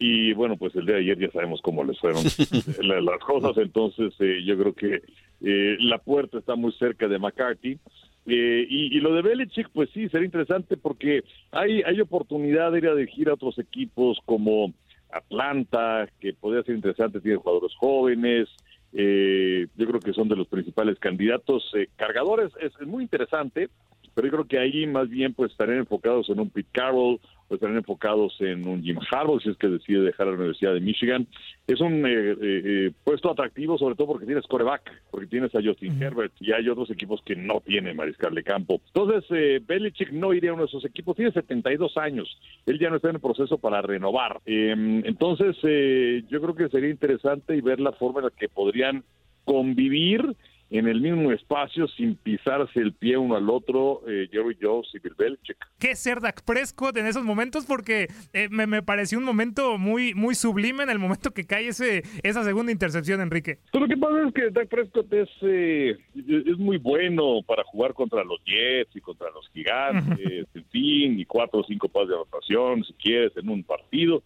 Y 0.00 0.32
bueno 0.32 0.56
pues 0.56 0.74
el 0.76 0.86
de 0.86 0.96
ayer 0.96 1.18
ya 1.18 1.30
sabemos 1.30 1.60
cómo 1.60 1.84
les 1.84 1.98
fueron 1.98 2.22
la- 2.82 3.00
las 3.00 3.18
cosas. 3.20 3.56
Entonces 3.58 4.14
eh, 4.20 4.42
yo 4.44 4.56
creo 4.58 4.72
que 4.74 5.02
eh, 5.42 5.76
la 5.80 5.98
puerta 5.98 6.38
está 6.38 6.54
muy 6.56 6.72
cerca 6.72 7.06
de 7.08 7.18
McCarthy. 7.18 7.78
Eh, 8.26 8.66
y, 8.68 8.96
y 8.96 9.00
lo 9.00 9.14
de 9.14 9.22
Belichick, 9.22 9.68
pues 9.72 9.88
sí, 9.90 10.08
sería 10.10 10.26
interesante 10.26 10.76
porque 10.76 11.22
hay, 11.50 11.82
hay 11.82 12.00
oportunidad 12.00 12.72
de 12.72 12.78
ir 12.78 12.86
a 12.88 12.94
dirigir 12.94 13.28
a 13.30 13.34
otros 13.34 13.58
equipos 13.58 14.18
como 14.26 14.72
Atlanta, 15.10 16.08
que 16.20 16.32
podría 16.34 16.62
ser 16.62 16.74
interesante, 16.74 17.20
tiene 17.20 17.38
jugadores 17.38 17.74
jóvenes, 17.78 18.48
eh, 18.92 19.66
yo 19.76 19.86
creo 19.86 20.00
que 20.00 20.12
son 20.12 20.28
de 20.28 20.36
los 20.36 20.48
principales 20.48 20.98
candidatos. 20.98 21.70
Eh, 21.74 21.88
cargadores 21.96 22.52
es, 22.60 22.72
muy 22.86 23.02
interesante, 23.02 23.68
pero 24.14 24.26
yo 24.26 24.32
creo 24.32 24.44
que 24.46 24.58
ahí 24.58 24.86
más 24.86 25.08
bien 25.08 25.34
pues 25.34 25.52
estarían 25.52 25.78
enfocados 25.78 26.28
en 26.30 26.40
un 26.40 26.50
Pete 26.50 26.68
Carroll 26.72 27.20
o 27.48 27.54
estarían 27.54 27.78
enfocados 27.78 28.36
en 28.40 28.66
un 28.66 28.82
Jim 28.82 28.98
Harbaugh 29.10 29.40
si 29.40 29.50
es 29.50 29.56
que 29.56 29.68
decide 29.68 30.00
dejar 30.00 30.26
la 30.26 30.34
Universidad 30.34 30.74
de 30.74 30.80
Michigan. 30.80 31.26
Es 31.66 31.80
un 31.80 32.06
eh, 32.06 32.32
eh, 32.32 32.36
eh, 32.40 32.90
puesto 33.04 33.30
atractivo 33.30 33.78
sobre 33.78 33.94
todo 33.94 34.08
porque 34.08 34.26
tienes 34.26 34.46
coreback, 34.46 34.90
porque 35.10 35.26
tienes 35.26 35.54
a 35.54 35.62
Justin 35.62 36.02
Herbert 36.02 36.32
y 36.40 36.52
hay 36.52 36.68
otros 36.68 36.90
equipos 36.90 37.22
que 37.22 37.36
no 37.36 37.60
tienen 37.60 37.96
mariscal 37.96 38.34
de 38.34 38.42
campo. 38.42 38.80
Entonces, 38.86 39.24
eh, 39.30 39.60
Belichick 39.64 40.12
no 40.12 40.32
iría 40.32 40.50
a 40.50 40.54
uno 40.54 40.62
de 40.62 40.68
esos 40.68 40.84
equipos, 40.84 41.16
tiene 41.16 41.32
72 41.32 41.96
años, 41.96 42.38
él 42.66 42.78
ya 42.78 42.90
no 42.90 42.96
está 42.96 43.08
en 43.08 43.16
el 43.16 43.20
proceso 43.20 43.58
para 43.58 43.82
renovar. 43.82 44.40
Eh, 44.46 44.74
entonces, 45.04 45.56
eh, 45.62 46.24
yo 46.28 46.40
creo 46.40 46.54
que 46.54 46.68
sería 46.68 46.90
interesante 46.90 47.56
y 47.56 47.60
ver 47.60 47.80
la 47.80 47.92
forma 47.92 48.20
en 48.20 48.26
la 48.26 48.30
que 48.30 48.48
podrían 48.48 49.04
convivir 49.44 50.36
en 50.70 50.86
el 50.86 51.00
mismo 51.00 51.32
espacio 51.32 51.88
sin 51.88 52.16
pisarse 52.16 52.80
el 52.80 52.92
pie 52.92 53.16
uno 53.16 53.36
al 53.36 53.48
otro, 53.48 54.02
eh, 54.06 54.28
Jerry 54.30 54.56
Jones 54.60 54.88
y 54.94 54.98
Bill 54.98 55.14
Belichick. 55.16 55.56
¿Qué 55.78 55.94
ser 55.96 56.20
Dak 56.20 56.42
Prescott 56.44 56.96
en 56.96 57.06
esos 57.06 57.24
momentos? 57.24 57.64
Porque 57.66 58.08
eh, 58.32 58.48
me, 58.50 58.66
me 58.66 58.82
pareció 58.82 59.18
un 59.18 59.24
momento 59.24 59.78
muy, 59.78 60.14
muy 60.14 60.34
sublime 60.34 60.82
en 60.82 60.90
el 60.90 60.98
momento 60.98 61.30
que 61.32 61.46
cae 61.46 61.68
ese, 61.68 62.02
esa 62.22 62.44
segunda 62.44 62.72
intercepción, 62.72 63.20
Enrique. 63.20 63.58
Pero 63.72 63.86
lo 63.86 63.88
que 63.88 63.96
pasa 63.96 64.22
es 64.26 64.34
que 64.34 64.50
Dak 64.50 64.68
Prescott 64.68 65.12
es, 65.12 65.28
eh, 65.42 65.96
es 66.14 66.58
muy 66.58 66.76
bueno 66.76 67.40
para 67.46 67.64
jugar 67.64 67.94
contra 67.94 68.22
los 68.24 68.38
Jets 68.44 68.94
y 68.94 69.00
contra 69.00 69.30
los 69.30 69.48
Gigantes, 69.52 70.46
en 70.54 70.64
fin, 70.66 71.18
y 71.18 71.24
cuatro 71.24 71.60
o 71.60 71.64
cinco 71.64 71.88
pases 71.88 72.10
de 72.10 72.14
anotación, 72.14 72.84
si 72.84 72.92
quieres, 72.94 73.36
en 73.36 73.48
un 73.48 73.62
partido. 73.64 74.22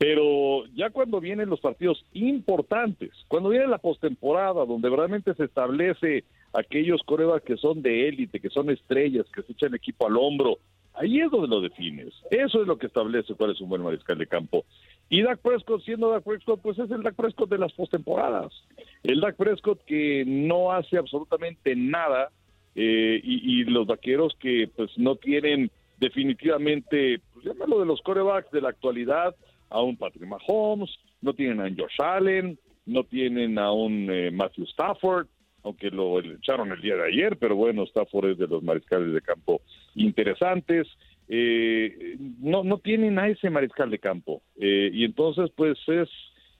Pero 0.00 0.64
ya 0.74 0.88
cuando 0.88 1.20
vienen 1.20 1.50
los 1.50 1.60
partidos 1.60 2.06
importantes, 2.14 3.10
cuando 3.28 3.50
viene 3.50 3.66
la 3.66 3.76
postemporada, 3.76 4.64
donde 4.64 4.88
realmente 4.88 5.34
se 5.34 5.44
establece 5.44 6.24
aquellos 6.54 7.02
corebas 7.02 7.42
que 7.42 7.58
son 7.58 7.82
de 7.82 8.08
élite, 8.08 8.40
que 8.40 8.48
son 8.48 8.70
estrellas, 8.70 9.26
que 9.30 9.42
se 9.42 9.52
echan 9.52 9.74
equipo 9.74 10.06
al 10.06 10.16
hombro, 10.16 10.56
ahí 10.94 11.20
es 11.20 11.30
donde 11.30 11.48
lo 11.48 11.60
defines. 11.60 12.14
Eso 12.30 12.62
es 12.62 12.66
lo 12.66 12.78
que 12.78 12.86
establece 12.86 13.34
cuál 13.34 13.50
es 13.50 13.60
un 13.60 13.68
buen 13.68 13.82
mariscal 13.82 14.16
de 14.16 14.26
campo. 14.26 14.64
Y 15.10 15.20
Dak 15.20 15.40
Prescott, 15.40 15.82
siendo 15.84 16.08
Dak 16.08 16.24
Prescott, 16.24 16.62
pues 16.62 16.78
es 16.78 16.90
el 16.90 17.02
Dak 17.02 17.14
Prescott 17.14 17.50
de 17.50 17.58
las 17.58 17.74
postemporadas. 17.74 18.54
El 19.02 19.20
Dak 19.20 19.36
Prescott 19.36 19.84
que 19.84 20.24
no 20.26 20.72
hace 20.72 20.96
absolutamente 20.96 21.76
nada 21.76 22.30
eh, 22.74 23.20
y, 23.22 23.64
los 23.64 23.86
vaqueros 23.86 24.34
que 24.40 24.70
pues 24.74 24.96
no 24.96 25.16
tienen 25.16 25.70
definitivamente, 25.98 27.20
pues 27.34 27.44
llámalo 27.44 27.80
de 27.80 27.84
los 27.84 28.00
corebacks 28.00 28.50
de 28.50 28.62
la 28.62 28.70
actualidad, 28.70 29.36
a 29.70 29.80
un 29.80 29.96
Patrick 29.96 30.26
Mahomes, 30.26 30.90
no 31.22 31.32
tienen 31.32 31.60
a 31.60 31.70
Josh 31.70 32.00
Allen, 32.00 32.58
no 32.86 33.04
tienen 33.04 33.58
a 33.58 33.72
un 33.72 34.08
eh, 34.10 34.30
Matthew 34.30 34.64
Stafford, 34.64 35.26
aunque 35.62 35.90
lo 35.90 36.20
echaron 36.20 36.72
el 36.72 36.80
día 36.80 36.96
de 36.96 37.06
ayer, 37.06 37.36
pero 37.38 37.54
bueno, 37.54 37.84
Stafford 37.84 38.30
es 38.30 38.38
de 38.38 38.46
los 38.46 38.62
mariscales 38.62 39.12
de 39.12 39.20
campo 39.20 39.60
interesantes. 39.94 40.86
Eh, 41.28 42.16
no, 42.40 42.64
no 42.64 42.78
tienen 42.78 43.18
a 43.18 43.28
ese 43.28 43.50
mariscal 43.50 43.90
de 43.90 43.98
campo. 43.98 44.42
Eh, 44.56 44.90
y 44.92 45.04
entonces, 45.04 45.50
pues 45.54 45.78
es, 45.86 46.08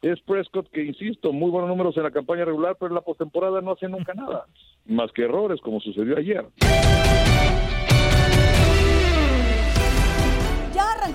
es 0.03 0.21
Prescott 0.21 0.71
que, 0.71 0.85
insisto, 0.85 1.33
muy 1.33 1.51
buenos 1.51 1.69
números 1.69 1.97
en 1.97 2.05
la 2.05 2.11
campaña 2.11 2.45
regular, 2.45 2.77
pero 2.79 2.91
en 2.91 2.95
la 2.95 3.01
postemporada 3.01 3.61
no 3.61 3.73
hace 3.73 3.89
nunca 3.89 4.15
nada, 4.15 4.47
más 4.87 5.11
que 5.13 5.25
errores, 5.25 5.61
como 5.61 5.81
sucedió 5.81 6.17
ayer. 6.17 6.45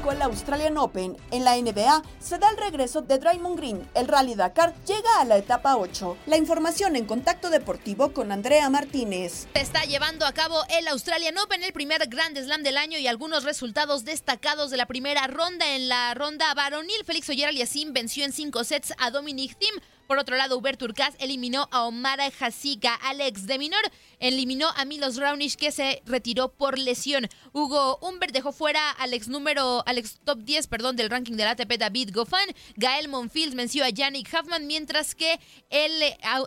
Arrancó 0.05 0.11
arrancó 0.11 0.25
el 0.25 0.31
Australian 0.31 0.77
Open, 0.77 1.17
en 1.31 1.43
la 1.43 1.57
NBA 1.57 2.03
se 2.19 2.37
da 2.37 2.49
el 2.51 2.57
regreso 2.57 3.01
de 3.01 3.17
Draymond 3.17 3.57
Green. 3.57 3.89
El 3.95 4.07
Rally 4.07 4.35
Dakar 4.35 4.75
llega 4.85 5.19
a 5.19 5.25
la 5.25 5.37
etapa 5.37 5.77
8. 5.77 6.17
La 6.27 6.37
información 6.37 6.95
en 6.95 7.05
Contacto 7.05 7.49
Deportivo 7.49 8.13
con 8.13 8.31
Andrea 8.31 8.69
Martínez. 8.69 9.47
Se 9.53 9.61
está 9.61 9.83
llevando 9.85 10.25
a 10.25 10.33
cabo 10.33 10.61
el 10.69 10.87
Australian 10.89 11.37
Open, 11.39 11.63
el 11.63 11.73
primer 11.73 12.07
Grand 12.07 12.37
Slam 12.37 12.61
del 12.61 12.77
año 12.77 12.99
y 12.99 13.07
algunos 13.07 13.43
resultados 13.43 14.05
destacados 14.05 14.69
de 14.69 14.77
la 14.77 14.85
primera 14.85 15.25
ronda. 15.27 15.75
En 15.75 15.89
la 15.89 16.13
ronda 16.13 16.53
varonil, 16.53 17.03
Félix 17.05 17.29
Oyer 17.29 17.47
Aliassime 17.47 17.91
venció 17.91 18.25
en 18.25 18.31
cinco 18.31 18.63
sets 18.63 18.93
a 18.99 19.09
Dominic 19.09 19.57
Thiem. 19.57 19.75
Por 20.07 20.17
otro 20.17 20.35
lado, 20.35 20.57
Hubert 20.57 20.81
Urcaz 20.81 21.15
eliminó 21.19 21.67
a 21.71 21.83
Omar 21.83 22.19
Jasica. 22.31 22.95
Alex 22.95 23.45
de 23.47 23.57
Minor 23.57 23.81
eliminó 24.19 24.69
a 24.75 24.85
Milos 24.85 25.17
Raonic 25.17 25.55
que 25.55 25.71
se 25.71 26.01
retiró 26.05 26.49
por 26.49 26.77
lesión. 26.77 27.27
Hugo 27.53 27.97
Humbert 28.01 28.33
dejó 28.33 28.51
fuera 28.51 28.91
al 28.91 29.13
ex 29.13 29.27
número, 29.27 29.83
al 29.85 29.97
ex 29.97 30.19
top 30.23 30.39
10, 30.39 30.67
perdón, 30.67 30.95
del 30.95 31.09
ranking 31.09 31.33
del 31.33 31.47
ATP 31.47 31.77
David 31.77 32.11
Goffin. 32.13 32.55
Gael 32.75 33.07
Monfils 33.07 33.55
venció 33.55 33.83
a 33.83 33.89
Yannick 33.89 34.29
Huffman, 34.33 34.67
mientras 34.67 35.15
que 35.15 35.39
el, 35.69 35.91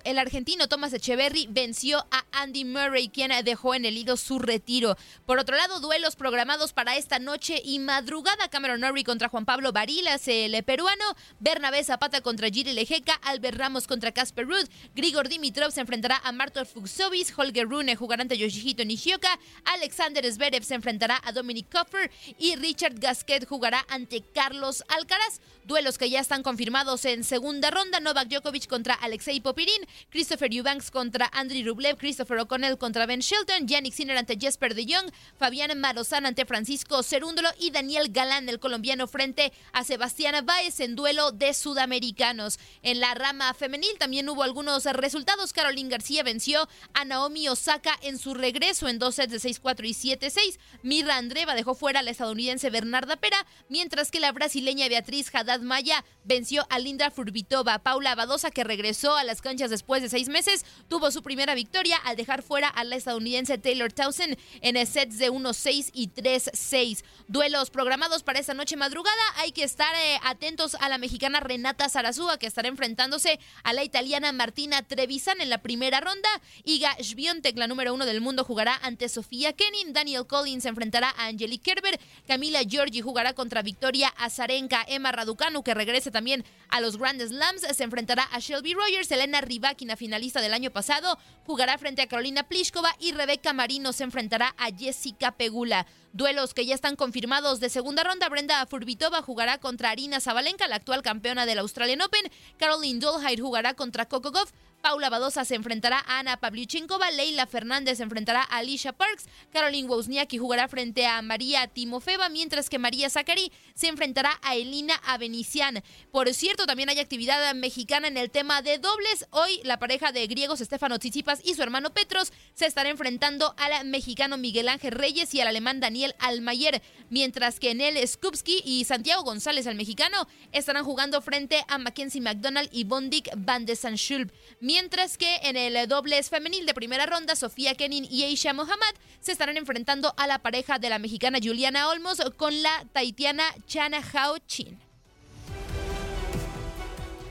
el 0.05 0.18
argentino 0.18 0.68
Thomas 0.68 0.92
Echeverry 0.92 1.47
venció 1.51 2.07
a 2.11 2.25
Andy 2.33 2.64
Murray, 2.64 3.09
quien 3.09 3.33
dejó 3.44 3.75
en 3.75 3.85
el 3.85 3.97
ido 3.97 4.16
su 4.16 4.38
retiro. 4.38 4.97
Por 5.27 5.38
otro 5.38 5.57
lado, 5.57 5.81
duelos 5.81 6.16
programados 6.16 6.73
para 6.73 6.97
esta 6.97 7.18
noche 7.18 7.61
y 7.64 7.79
madrugada. 7.79 8.49
Cameron 8.49 8.81
Norrie 8.81 9.05
contra 9.05 9.29
Juan 9.29 9.44
Pablo 9.44 9.73
Barilas, 9.73 10.27
el 10.29 10.62
peruano. 10.64 11.05
Bernabé 11.40 11.85
Zapata 11.85 12.21
contra 12.21 12.49
Giri 12.49 12.73
Lejeca. 12.73 13.14
Albert 13.23 13.48
Ramos 13.57 13.87
contra 13.87 14.13
Casper 14.13 14.47
Ruud. 14.47 14.69
Grigor 14.95 15.29
Dimitrov 15.29 15.73
se 15.73 15.81
enfrentará 15.81 16.21
a 16.25 16.33
Martor 16.33 16.67
Fuxovis. 16.67 17.33
Holger 17.37 17.69
Rune 17.69 17.97
jugará 17.97 18.23
ante 18.23 18.37
Yoshihito 18.37 18.85
Nishioka. 18.85 19.29
Alexander 19.65 20.25
Zverev 20.31 20.65
se 20.65 20.75
enfrentará 20.75 21.21
a 21.25 21.33
Dominic 21.33 21.71
Koffer. 21.71 22.11
Y 22.39 22.57
Richard 22.57 22.99
Gasquet 22.99 23.47
jugará 23.47 23.85
ante 23.89 24.23
Carlos 24.23 24.83
Alcaraz. 24.89 25.41
Duelos 25.65 25.99
que 25.99 26.09
ya 26.09 26.21
están 26.21 26.43
confirmados 26.43 27.05
en 27.05 27.25
segunda 27.25 27.71
ronda. 27.71 28.01
Novak 28.01 28.29
Djokovic 28.29 28.67
contra 28.67 28.95
Alexei 28.95 29.41
Popirin. 29.41 29.87
Christopher 30.11 30.53
Eubanks 30.53 30.91
contra 30.91 31.31
Andriy 31.33 31.65
Rublev. 31.65 31.97
Christopher 31.97 32.39
O'Connell 32.39 32.79
contra 32.79 33.07
Ben 33.07 33.21
Shelton. 33.21 33.67
Yannick 33.67 33.95
Sinner 33.95 34.17
ante 34.17 34.37
Jesper 34.37 34.75
de 34.75 34.85
Jong. 34.85 35.13
Fabián 35.39 35.79
Marozán 35.79 36.27
ante 36.27 36.47
Francisco 36.47 37.03
Cerúndolo. 37.03 37.49
Y 37.59 37.71
Daniel 37.71 38.09
Galán, 38.11 38.49
el 38.49 38.59
colombiano, 38.59 39.07
frente 39.07 39.53
a 39.73 39.85
Sebastián 39.85 40.45
Báez 40.45 40.81
en 40.81 40.97
duelo 40.97 41.33
de 41.33 41.55
sudamericanos. 41.55 42.59
En 42.83 43.01
la 43.01 43.15
rama 43.15 43.38
femenil 43.55 43.98
también 43.98 44.29
hubo 44.29 44.42
algunos 44.42 44.85
resultados. 44.85 45.53
Caroline 45.53 45.90
García 45.90 46.22
venció 46.22 46.68
a 46.94 47.05
Naomi 47.05 47.48
Osaka 47.48 47.98
en 48.03 48.18
su 48.18 48.35
regreso 48.35 48.88
en 48.88 48.98
dos 48.98 49.16
sets 49.16 49.33
de 49.33 49.38
6-4 49.38 49.87
y 49.87 50.16
7-6. 50.16 50.59
Mirra 50.83 51.16
Andreva 51.16 51.55
dejó 51.55 51.74
fuera 51.74 52.01
a 52.01 52.03
la 52.03 52.11
estadounidense 52.11 52.70
Bernarda 52.70 53.16
Pera, 53.16 53.46
mientras 53.68 54.11
que 54.11 54.20
la 54.20 54.33
brasileña 54.33 54.88
Beatriz 54.88 55.35
Haddad 55.35 55.61
Maya 55.61 56.05
venció 56.24 56.66
a 56.70 56.79
Linda 56.79 57.11
Furbitova. 57.11 57.79
Paula 57.81 58.14
Badosa, 58.14 58.51
que 58.51 58.64
regresó 58.64 59.16
a 59.16 59.24
las 59.24 59.42
canchas 59.42 59.70
después 59.70 60.03
de 60.03 60.09
seis 60.09 60.29
meses, 60.29 60.64
tuvo 60.88 61.11
su 61.11 61.22
primera 61.22 61.55
victoria 61.55 61.96
al 62.05 62.16
dejar 62.16 62.42
fuera 62.42 62.68
a 62.68 62.85
la 62.85 62.96
estadounidense 62.96 63.59
Taylor 63.59 63.92
Townsend 63.92 64.38
en 64.61 64.87
sets 64.87 65.18
de 65.18 65.31
1-6 65.31 65.90
y 65.92 66.09
3-6. 66.09 67.05
Duelos 67.27 67.70
programados 67.70 68.22
para 68.22 68.38
esta 68.38 68.55
noche 68.55 68.77
madrugada. 68.77 69.20
Hay 69.37 69.53
que 69.53 69.64
estar 69.64 69.94
eh, 69.94 70.18
atentos 70.24 70.77
a 70.77 70.88
la 70.88 70.98
mexicana 70.98 71.40
Renata 71.40 71.88
Zarazúa, 71.88 72.38
que 72.38 72.46
estará 72.46 72.68
enfrentándose 72.68 73.28
a 73.62 73.73
la 73.73 73.85
italiana 73.85 74.33
Martina 74.33 74.83
Trevisan 74.83 75.41
en 75.41 75.51
la 75.51 75.59
primera 75.59 76.01
ronda. 76.01 76.29
Iga 76.64 76.97
Swiatek, 77.03 77.57
la 77.59 77.67
número 77.67 77.93
uno 77.93 78.07
del 78.07 78.21
mundo, 78.21 78.45
jugará 78.45 78.79
ante 78.83 79.09
Sofía 79.09 79.53
Kenin. 79.53 79.93
Daniel 79.93 80.27
Collins 80.27 80.62
se 80.62 80.69
enfrentará 80.69 81.11
a 81.17 81.27
Angelique 81.27 81.75
Kerber. 81.75 81.99
Camila 82.27 82.62
Giorgi 82.62 83.01
jugará 83.01 83.35
contra 83.35 83.62
Victoria 83.62 84.09
Azarenka. 84.17 84.85
Emma 84.88 85.12
Raducanu, 85.12 85.62
que 85.62 85.75
regrese 85.75 86.11
también 86.11 86.45
a 86.69 86.81
los 86.81 86.97
Grand 86.97 87.21
Slams, 87.21 87.62
se 87.62 87.85
enfrentará 87.85 88.29
a 88.33 88.38
Shelby 88.38 88.75
Rogers. 88.75 89.11
Elena 89.11 89.41
Rybakina, 89.41 89.97
finalista 89.97 90.41
del 90.41 90.55
año 90.55 90.71
pasado, 90.71 91.19
jugará 91.45 91.77
frente 91.79 92.03
a 92.03 92.07
Carolina 92.07 92.45
Pliskova. 92.45 92.95
Y 92.99 93.12
Rebeca 93.12 93.53
Marino 93.53 93.93
se 93.93 94.05
enfrentará 94.05 94.55
a 94.59 94.71
Jessica 94.75 95.33
Pegula. 95.33 95.87
Duelos 96.12 96.55
que 96.55 96.64
ya 96.64 96.75
están 96.75 96.97
confirmados 96.97 97.61
de 97.61 97.69
segunda 97.69 98.03
ronda. 98.03 98.29
Brenda 98.29 98.64
Furbitova 98.67 99.21
jugará 99.21 99.59
contra 99.59 99.91
Arina 99.91 100.21
Zabalenka, 100.21 100.67
la 100.67 100.77
actual 100.77 101.03
campeona 101.03 101.45
del 101.45 101.59
Australian 101.59 102.01
Open. 102.01 102.33
Caroline 102.59 102.99
Dolhide 103.19 103.43
jugará 103.43 103.75
contra 103.75 104.07
Coco 104.07 104.31
Goff. 104.31 104.53
Paula 104.83 105.11
Badosa 105.11 105.45
se 105.45 105.55
enfrentará 105.55 106.03
a 106.07 106.21
Ana 106.21 106.38
Pavlyuchenkova, 106.38 107.11
Leila 107.11 107.47
Fernández 107.47 107.99
se 107.99 108.05
enfrentará 108.05 108.43
a 108.43 108.59
Alicia 108.59 108.93
Parks, 108.93 109.27
Caroline 109.53 109.88
Wozniacki 109.88 110.38
jugará 110.38 110.69
frente 110.69 111.07
a 111.07 111.21
María 111.23 111.67
Timofeva, 111.67 112.29
mientras 112.29 112.71
que 112.71 112.79
María 112.79 113.11
Zachary 113.11 113.53
se 113.75 113.88
enfrentará 113.88 114.38
a 114.43 114.55
Elina 114.57 114.95
Avenician. 115.05 115.83
Por 116.11 116.33
cierto, 116.33 116.67
también 116.67 116.88
hay 116.88 116.99
actividad 116.99 117.55
mexicana 117.55 118.09
en 118.09 118.17
el 118.17 118.31
tema 118.31 118.62
de 118.62 118.79
dobles. 118.79 119.27
Hoy 119.31 119.61
la 119.64 119.79
pareja 119.79 120.12
de 120.12 120.27
griegos 120.27 120.61
Estefano 120.61 120.99
Tsitsipas 120.99 121.41
y 121.45 121.55
su 121.55 121.62
hermano 121.62 121.91
Petros 121.91 122.33
se 122.55 122.67
estará 122.67 122.88
enfrentando 122.88 123.55
al 123.59 123.87
mexicano 123.87 124.37
Miguel 124.37 124.69
Ángel 124.69 124.93
Reyes 124.93 125.35
y 125.35 125.41
al 125.41 125.49
alemán 125.49 125.81
Daniel 125.81 126.14
Almayer, 126.19 126.83
mientras 127.11 127.59
que 127.59 127.75
Nel 127.75 127.97
Skupski 128.07 128.62
y 128.64 128.85
Santiago 128.85 129.23
González, 129.23 129.67
el 129.67 129.77
mexicano, 129.77 130.29
estarán 130.53 130.85
jugando 130.85 131.21
frente 131.21 131.64
a 131.69 131.79
Mackenzie 131.79 132.21
McDonald 132.21 132.69
y 132.73 132.85
Bondik 132.85 133.29
van 133.37 133.67
de 133.67 133.77
Sanschulp. 133.77 134.33
Mientras 134.69 135.17
que 135.17 135.37
en 135.45 135.57
el 135.57 135.89
dobles 135.89 136.29
femenil 136.29 136.67
de 136.67 136.75
primera 136.75 137.07
ronda, 137.07 137.35
Sofía 137.37 137.75
Kenin 137.75 138.05
y 138.05 138.25
Aisha 138.25 138.53
Mohammad 138.53 138.95
se 139.19 139.33
estarán 139.33 139.57
enfrentando 139.57 140.13
a 140.19 140.27
la 140.27 140.41
pareja 140.41 140.79
de 140.79 140.91
la 140.91 140.99
mexicana 140.99 141.39
Juliana 141.43 141.89
Olmos 141.89 142.21
con 142.37 142.63
la 142.63 142.85
taitiana 142.93 143.45
Chana 143.67 144.03
Hao 144.13 144.37
Chin. 144.47 144.79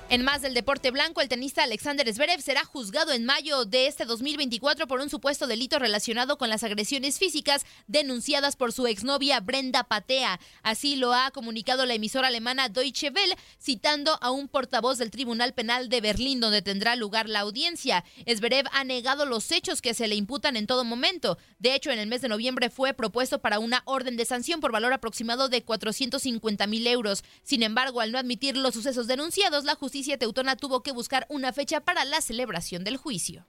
En 0.09 0.23
más 0.23 0.41
del 0.41 0.53
deporte 0.53 0.89
blanco, 0.89 1.19
el 1.19 1.27
tenista 1.27 1.63
Alexander 1.63 2.09
Zverev 2.13 2.41
será 2.41 2.63
juzgado 2.63 3.11
en 3.11 3.25
mayo 3.25 3.65
de 3.65 3.87
este 3.87 4.05
2024 4.05 4.87
por 4.87 5.01
un 5.01 5.09
supuesto 5.09 5.47
delito 5.47 5.79
relacionado 5.79 6.37
con 6.37 6.49
las 6.49 6.63
agresiones 6.63 7.19
físicas 7.19 7.65
denunciadas 7.87 8.55
por 8.55 8.71
su 8.71 8.87
exnovia 8.87 9.41
Brenda 9.41 9.83
Patea. 9.83 10.39
Así 10.63 10.95
lo 10.95 11.13
ha 11.13 11.31
comunicado 11.31 11.85
la 11.85 11.95
emisora 11.95 12.29
alemana 12.29 12.69
Deutsche 12.69 13.09
Welle, 13.09 13.35
citando 13.59 14.17
a 14.21 14.31
un 14.31 14.47
portavoz 14.47 14.97
del 14.97 15.11
Tribunal 15.11 15.53
Penal 15.53 15.89
de 15.89 15.99
Berlín 15.99 16.39
donde 16.39 16.61
tendrá 16.61 16.95
lugar 16.95 17.27
la 17.27 17.41
audiencia. 17.41 18.05
Zverev 18.33 18.69
ha 18.71 18.85
negado 18.85 19.25
los 19.25 19.51
hechos 19.51 19.81
que 19.81 19.93
se 19.93 20.07
le 20.07 20.15
imputan 20.15 20.55
en 20.55 20.67
todo 20.67 20.85
momento. 20.85 21.37
De 21.59 21.75
hecho, 21.75 21.91
en 21.91 21.99
el 21.99 22.07
mes 22.07 22.21
de 22.21 22.29
noviembre 22.29 22.69
fue 22.69 22.93
propuesto 22.93 23.39
para 23.39 23.59
una 23.59 23.81
orden 23.83 24.15
de 24.15 24.23
sanción 24.23 24.61
por 24.61 24.71
valor 24.71 24.93
aproximado 24.93 25.49
de 25.49 25.63
450 25.65 26.65
mil 26.65 26.87
euros. 26.87 27.25
Sin 27.43 27.61
embargo, 27.61 27.99
al 27.99 28.13
no 28.13 28.17
admitir 28.17 28.55
los 28.55 28.73
sucesos 28.73 29.07
denunciados, 29.07 29.65
la 29.65 29.75
justicia 29.75 29.96
teutona 30.17 30.55
tuvo 30.55 30.83
que 30.83 30.91
buscar 30.91 31.25
una 31.29 31.53
fecha 31.53 31.81
para 31.81 32.05
la 32.05 32.21
celebración 32.21 32.83
del 32.83 32.97
juicio. 32.97 33.47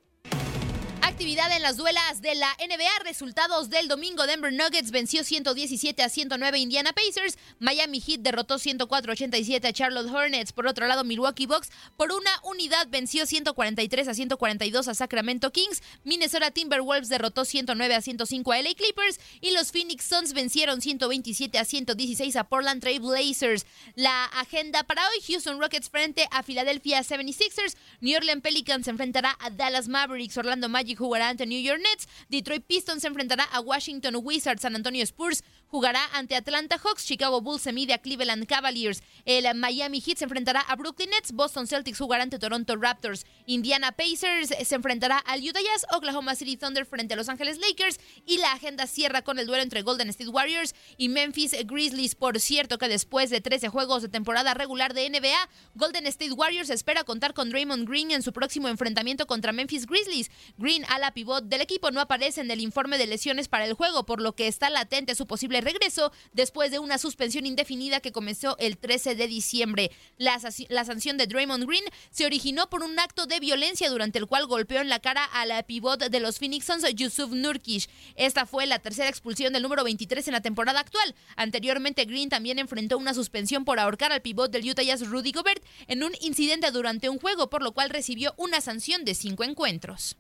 Actividad 1.19 1.51
en 1.51 1.63
las 1.63 1.77
duelas 1.77 2.23
de 2.23 2.37
la 2.37 2.57
NBA. 2.61 3.03
Resultados 3.03 3.71
del 3.71 3.89
domingo. 3.89 4.25
Denver 4.29 4.53
Nuggets 4.53 4.93
venció 4.93 5.25
117 5.25 6.01
a 6.05 6.09
109 6.09 6.61
Indiana 6.61 6.93
Pacers. 6.93 7.37
Miami 7.59 7.99
Heat 7.99 8.21
derrotó 8.21 8.61
104-87 8.61 9.67
a 9.67 9.73
Charlotte 9.73 10.09
Hornets. 10.09 10.53
Por 10.53 10.69
otro 10.69 10.87
lado, 10.87 11.03
Milwaukee 11.03 11.47
Bucks 11.47 11.71
por 11.97 12.13
una 12.13 12.31
unidad 12.45 12.87
venció 12.89 13.27
143 13.27 14.07
a 14.07 14.15
142 14.15 14.87
a 14.87 14.95
Sacramento 14.95 15.51
Kings. 15.51 15.83
Minnesota 16.05 16.53
Timberwolves 16.53 17.09
derrotó 17.09 17.45
109 17.45 17.97
a 17.97 18.01
105 18.01 18.53
a 18.53 18.63
LA 18.63 18.75
Clippers. 18.77 19.19
Y 19.41 19.51
los 19.51 19.73
Phoenix 19.73 20.05
Suns 20.05 20.33
vencieron 20.35 20.81
127 20.81 21.59
a 21.59 21.65
116 21.65 22.37
a 22.37 22.45
Portland 22.45 22.81
Trail 22.81 23.01
Blazers. 23.01 23.67
La 23.97 24.27
agenda 24.27 24.85
para 24.85 25.03
hoy: 25.09 25.21
Houston 25.27 25.59
Rockets 25.59 25.91
frente 25.91 26.29
a 26.31 26.45
Philadelphia 26.45 27.01
76ers. 27.01 27.75
New 28.01 28.17
Orleans 28.17 28.41
Pelicans 28.41 28.87
enfrentará 28.87 29.37
a 29.41 29.51
Dallas 29.51 29.89
Mavericks. 29.89 30.37
Orlando 30.37 30.69
Magic 30.69 31.08
jugará 31.09 31.31
ante 31.31 31.47
New 31.47 31.61
York 31.61 31.81
Nets, 31.81 32.09
Detroit 32.29 32.65
Pistons 32.67 33.01
se 33.01 33.09
enfrentará 33.09 33.45
a 33.45 33.61
Washington 33.61 34.21
Wizards, 34.23 34.61
San 34.61 34.77
Antonio 34.77 35.05
Spurs 35.07 35.43
jugará 35.69 36.01
ante 36.13 36.35
Atlanta 36.35 36.79
Hawks, 36.79 37.05
Chicago 37.05 37.41
Bulls 37.41 37.63
se 37.63 37.73
mide 37.73 37.95
a 37.95 37.99
Cleveland 37.99 38.47
Cavaliers, 38.47 39.03
el 39.25 39.55
Miami 39.55 40.01
Heat 40.01 40.19
se 40.19 40.25
enfrentará 40.25 40.61
a 40.61 40.77
Brooklyn 40.77 41.11
Nets, 41.11 41.33
Boston 41.33 41.67
Celtics 41.67 41.99
jugará 41.99 42.23
ante 42.23 42.39
Toronto 42.39 42.77
Raptors, 42.77 43.27
Indiana 43.47 43.93
Pacers 43.93 44.49
se 44.49 44.75
enfrentará 44.75 45.19
al 45.19 45.43
Utah 45.43 45.61
Jazz, 45.61 45.87
Oklahoma 45.93 46.35
City 46.35 46.57
Thunder 46.57 46.87
frente 46.87 47.15
a 47.15 47.17
Los 47.17 47.29
Ángeles 47.29 47.59
Lakers 47.59 48.01
y 48.27 48.39
la 48.39 48.53
agenda 48.53 48.87
cierra 48.87 49.23
con 49.23 49.39
el 49.39 49.47
duelo 49.47 49.63
entre 49.63 49.83
Golden 49.83 50.09
State 50.09 50.31
Warriors 50.31 50.75
y 50.97 51.09
Memphis 51.09 51.55
Grizzlies. 51.67 52.15
Por 52.15 52.41
cierto 52.41 52.79
que 52.79 52.89
después 52.89 53.31
de 53.31 53.41
13 53.41 53.69
juegos 53.69 54.03
de 54.03 54.09
temporada 54.09 54.55
regular 54.55 54.95
de 54.95 55.09
NBA, 55.09 55.49
Golden 55.75 56.07
State 56.07 56.33
Warriors 56.33 56.71
espera 56.71 57.05
contar 57.05 57.35
con 57.35 57.51
Draymond 57.51 57.89
Green 57.89 58.11
en 58.11 58.23
su 58.23 58.33
próximo 58.33 58.69
enfrentamiento 58.69 59.27
contra 59.27 59.53
Memphis 59.53 59.87
Grizzlies. 59.87 60.31
Green, 60.57 60.85
a 60.89 60.99
la 60.99 61.13
pivot 61.13 61.45
del 61.45 61.61
equipo, 61.61 61.91
no 61.91 62.01
aparece 62.01 62.41
en 62.41 62.51
el 62.51 62.61
informe 62.61 62.99
de 62.99 63.07
lesiones 63.07 63.49
para 63.49 63.67
el 63.67 63.75
juego, 63.75 64.07
por 64.07 64.21
lo 64.21 64.35
que 64.35 64.49
está 64.49 64.71
latente 64.71 65.15
su 65.15 65.27
posible 65.27 65.58
posible 65.59 65.79
regreso 65.79 66.13
después 66.33 66.71
de 66.71 66.79
una 66.79 66.99
suspensión 66.99 67.47
indefinida 67.47 68.01
que 68.01 68.13
comenzó 68.13 68.57
el 68.59 68.79
13 68.79 69.15
de 69.15 69.27
diciembre. 69.27 69.91
La, 70.17 70.39
la 70.69 70.85
sanción 70.85 71.17
de 71.17 71.27
Draymond 71.27 71.67
Green 71.67 71.85
se 72.11 72.27
originó 72.27 72.69
por 72.71 72.83
un 72.83 72.99
acto 72.99 73.27
de 73.27 73.41
violencia 73.41 73.91
durante 73.91 74.19
el 74.19 74.27
cual 74.27 74.47
golpeó 74.47 74.81
en 74.81 74.89
la 74.89 75.01
cara 75.01 75.25
a 75.25 75.47
la 75.47 75.63
pivot 75.63 76.01
de 76.01 76.21
los 76.21 76.39
Phoenix 76.39 76.67
Suns, 76.67 76.85
Yusuf 76.95 77.33
Nurkic. 77.33 77.89
Esta 78.17 78.47
fue 78.47 78.67
la 78.67 78.79
tercera 78.79 79.09
expulsión 79.09 79.53
del 79.53 79.63
número 79.63 79.85
23 79.85 80.27
en 80.29 80.33
la 80.33 80.41
temporada 80.41 80.81
actual. 80.81 81.15
Anteriormente, 81.37 82.05
Green 82.05 82.29
también 82.29 82.59
enfrentó 82.59 82.99
una 82.99 83.15
suspensión 83.15 83.65
por 83.65 83.79
ahorcar 83.79 84.13
al 84.13 84.23
pivot 84.23 84.51
del 84.51 84.69
Utah 84.69 84.83
Jazz, 84.83 85.07
Rudy 85.07 85.33
Gobert, 85.33 85.63
en 85.87 86.03
un 86.03 86.13
incidente 86.21 86.71
durante 86.71 87.09
un 87.09 87.19
juego, 87.19 87.51
por 87.51 87.63
lo 87.63 87.73
cual 87.73 87.91
recibió 87.91 88.35
una 88.37 88.61
sanción 88.61 89.05
de 89.05 89.15
cinco 89.15 89.45
encuentros. 89.45 90.17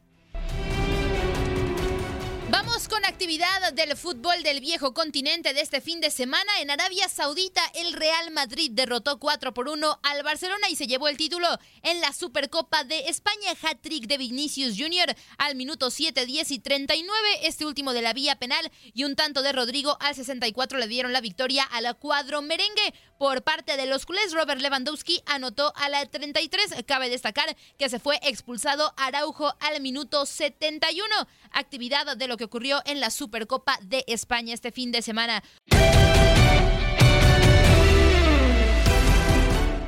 Con 2.98 3.04
actividad 3.04 3.72
del 3.74 3.96
fútbol 3.96 4.42
del 4.42 4.58
viejo 4.58 4.92
continente 4.92 5.54
de 5.54 5.60
este 5.60 5.80
fin 5.80 6.00
de 6.00 6.10
semana. 6.10 6.50
En 6.60 6.68
Arabia 6.68 7.08
Saudita, 7.08 7.62
el 7.76 7.92
Real 7.92 8.32
Madrid 8.32 8.72
derrotó 8.72 9.20
4 9.20 9.54
por 9.54 9.68
1 9.68 10.00
al 10.02 10.22
Barcelona 10.24 10.68
y 10.68 10.74
se 10.74 10.88
llevó 10.88 11.06
el 11.06 11.16
título 11.16 11.46
en 11.82 12.00
la 12.00 12.12
Supercopa 12.12 12.82
de 12.82 13.08
España. 13.08 13.52
Hat-trick 13.62 14.08
de 14.08 14.18
Vinicius 14.18 14.74
Jr. 14.76 15.14
al 15.36 15.54
minuto 15.54 15.92
7, 15.92 16.26
10 16.26 16.50
y 16.50 16.58
39. 16.58 17.28
Este 17.42 17.66
último 17.66 17.92
de 17.92 18.02
la 18.02 18.12
vía 18.12 18.34
penal 18.34 18.68
y 18.92 19.04
un 19.04 19.14
tanto 19.14 19.42
de 19.42 19.52
Rodrigo 19.52 19.96
al 20.00 20.16
64 20.16 20.78
le 20.78 20.88
dieron 20.88 21.12
la 21.12 21.20
victoria 21.20 21.62
a 21.62 21.80
la 21.80 21.94
cuadro 21.94 22.42
merengue. 22.42 22.94
Por 23.16 23.42
parte 23.42 23.76
de 23.76 23.86
los 23.86 24.06
culés, 24.06 24.32
Robert 24.32 24.60
Lewandowski 24.60 25.22
anotó 25.26 25.72
a 25.76 25.88
la 25.88 26.06
33. 26.06 26.84
Cabe 26.86 27.10
destacar 27.10 27.56
que 27.76 27.88
se 27.88 27.98
fue 27.98 28.18
expulsado 28.22 28.92
Araujo 28.96 29.54
al 29.60 29.80
minuto 29.80 30.24
71. 30.24 31.06
Actividad 31.50 32.16
de 32.16 32.28
lo 32.28 32.36
que 32.36 32.44
ocurrió 32.44 32.80
en 32.88 33.00
la 33.00 33.10
Supercopa 33.10 33.78
de 33.82 34.04
España 34.06 34.54
este 34.54 34.72
fin 34.72 34.90
de 34.92 35.02
semana. 35.02 35.42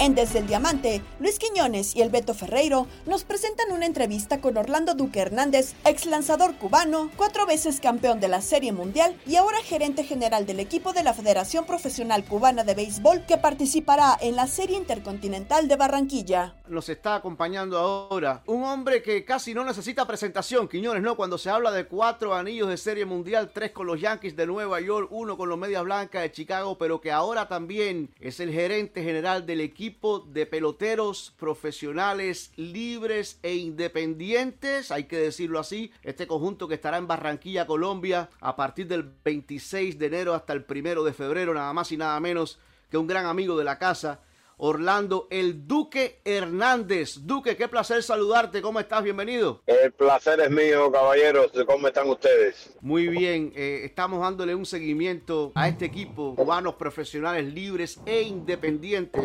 En 0.00 0.14
Desde 0.14 0.38
el 0.38 0.46
Diamante, 0.46 1.02
Luis 1.18 1.38
Quiñones 1.38 1.94
y 1.94 2.00
el 2.00 2.08
Beto 2.08 2.32
Ferreiro 2.32 2.86
nos 3.04 3.24
presentan 3.24 3.70
una 3.70 3.84
entrevista 3.84 4.40
con 4.40 4.56
Orlando 4.56 4.94
Duque 4.94 5.20
Hernández, 5.20 5.74
ex 5.84 6.06
lanzador 6.06 6.54
cubano, 6.56 7.10
cuatro 7.18 7.44
veces 7.44 7.80
campeón 7.80 8.18
de 8.18 8.28
la 8.28 8.40
Serie 8.40 8.72
Mundial 8.72 9.14
y 9.26 9.36
ahora 9.36 9.58
gerente 9.62 10.02
general 10.02 10.46
del 10.46 10.58
equipo 10.58 10.94
de 10.94 11.02
la 11.02 11.12
Federación 11.12 11.66
Profesional 11.66 12.24
Cubana 12.24 12.64
de 12.64 12.74
Béisbol 12.74 13.26
que 13.26 13.36
participará 13.36 14.16
en 14.22 14.36
la 14.36 14.46
Serie 14.46 14.78
Intercontinental 14.78 15.68
de 15.68 15.76
Barranquilla. 15.76 16.54
Nos 16.66 16.88
está 16.88 17.16
acompañando 17.16 17.76
ahora 17.76 18.42
un 18.46 18.64
hombre 18.64 19.02
que 19.02 19.22
casi 19.26 19.52
no 19.52 19.66
necesita 19.66 20.06
presentación, 20.06 20.66
Quiñones, 20.66 21.02
¿no? 21.02 21.14
Cuando 21.14 21.36
se 21.36 21.50
habla 21.50 21.72
de 21.72 21.84
cuatro 21.84 22.32
anillos 22.34 22.68
de 22.68 22.78
Serie 22.78 23.04
Mundial, 23.04 23.50
tres 23.52 23.72
con 23.72 23.86
los 23.86 24.00
Yankees 24.00 24.34
de 24.34 24.46
Nueva 24.46 24.80
York, 24.80 25.08
uno 25.10 25.36
con 25.36 25.50
los 25.50 25.58
Medias 25.58 25.84
Blancas 25.84 26.22
de 26.22 26.32
Chicago, 26.32 26.78
pero 26.78 27.02
que 27.02 27.12
ahora 27.12 27.48
también 27.48 28.14
es 28.18 28.40
el 28.40 28.50
gerente 28.50 29.02
general 29.02 29.44
del 29.44 29.60
equipo 29.60 29.89
de 30.26 30.46
peloteros 30.46 31.34
profesionales 31.38 32.52
libres 32.56 33.38
e 33.42 33.54
independientes, 33.56 34.90
hay 34.90 35.04
que 35.04 35.16
decirlo 35.16 35.58
así, 35.58 35.92
este 36.02 36.26
conjunto 36.26 36.68
que 36.68 36.74
estará 36.74 36.98
en 36.98 37.06
Barranquilla, 37.06 37.66
Colombia, 37.66 38.30
a 38.40 38.56
partir 38.56 38.86
del 38.86 39.02
26 39.24 39.98
de 39.98 40.06
enero 40.06 40.34
hasta 40.34 40.52
el 40.52 40.64
primero 40.64 41.04
de 41.04 41.12
febrero, 41.12 41.54
nada 41.54 41.72
más 41.72 41.92
y 41.92 41.96
nada 41.96 42.18
menos 42.20 42.58
que 42.90 42.98
un 42.98 43.06
gran 43.06 43.26
amigo 43.26 43.56
de 43.56 43.64
la 43.64 43.78
casa, 43.78 44.20
Orlando, 44.62 45.26
el 45.30 45.66
Duque 45.66 46.20
Hernández. 46.22 47.20
Duque, 47.22 47.56
qué 47.56 47.66
placer 47.66 48.02
saludarte. 48.02 48.60
¿Cómo 48.60 48.78
estás? 48.78 49.02
Bienvenido. 49.02 49.62
El 49.66 49.90
placer 49.92 50.38
es 50.40 50.50
mío, 50.50 50.92
caballeros. 50.92 51.50
¿Cómo 51.66 51.88
están 51.88 52.10
ustedes? 52.10 52.76
Muy 52.82 53.08
bien. 53.08 53.54
Eh, 53.56 53.80
estamos 53.84 54.20
dándole 54.20 54.54
un 54.54 54.66
seguimiento 54.66 55.50
a 55.54 55.66
este 55.66 55.86
equipo, 55.86 56.34
cubanos 56.36 56.74
profesionales 56.74 57.50
libres 57.54 58.00
e 58.04 58.20
independientes. 58.20 59.24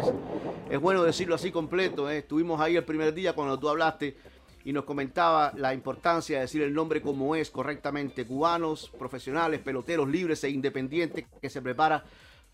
Es 0.70 0.80
bueno 0.80 1.04
decirlo 1.04 1.36
así 1.36 1.52
completo. 1.52 2.10
¿eh? 2.10 2.20
Estuvimos 2.20 2.62
ahí 2.62 2.78
el 2.78 2.86
primer 2.86 3.14
día 3.14 3.34
cuando 3.34 3.60
tú 3.60 3.68
hablaste 3.68 4.16
y 4.64 4.72
nos 4.72 4.86
comentaba 4.86 5.52
la 5.58 5.74
importancia 5.74 6.38
de 6.38 6.44
decir 6.44 6.62
el 6.62 6.74
nombre 6.74 7.02
como 7.02 7.36
es 7.36 7.52
correctamente. 7.52 8.26
Cubanos, 8.26 8.90
profesionales, 8.98 9.60
peloteros 9.60 10.08
libres 10.08 10.46
e 10.46 10.50
independientes 10.50 11.26
que 11.42 11.50
se 11.50 11.62
prepara 11.62 12.06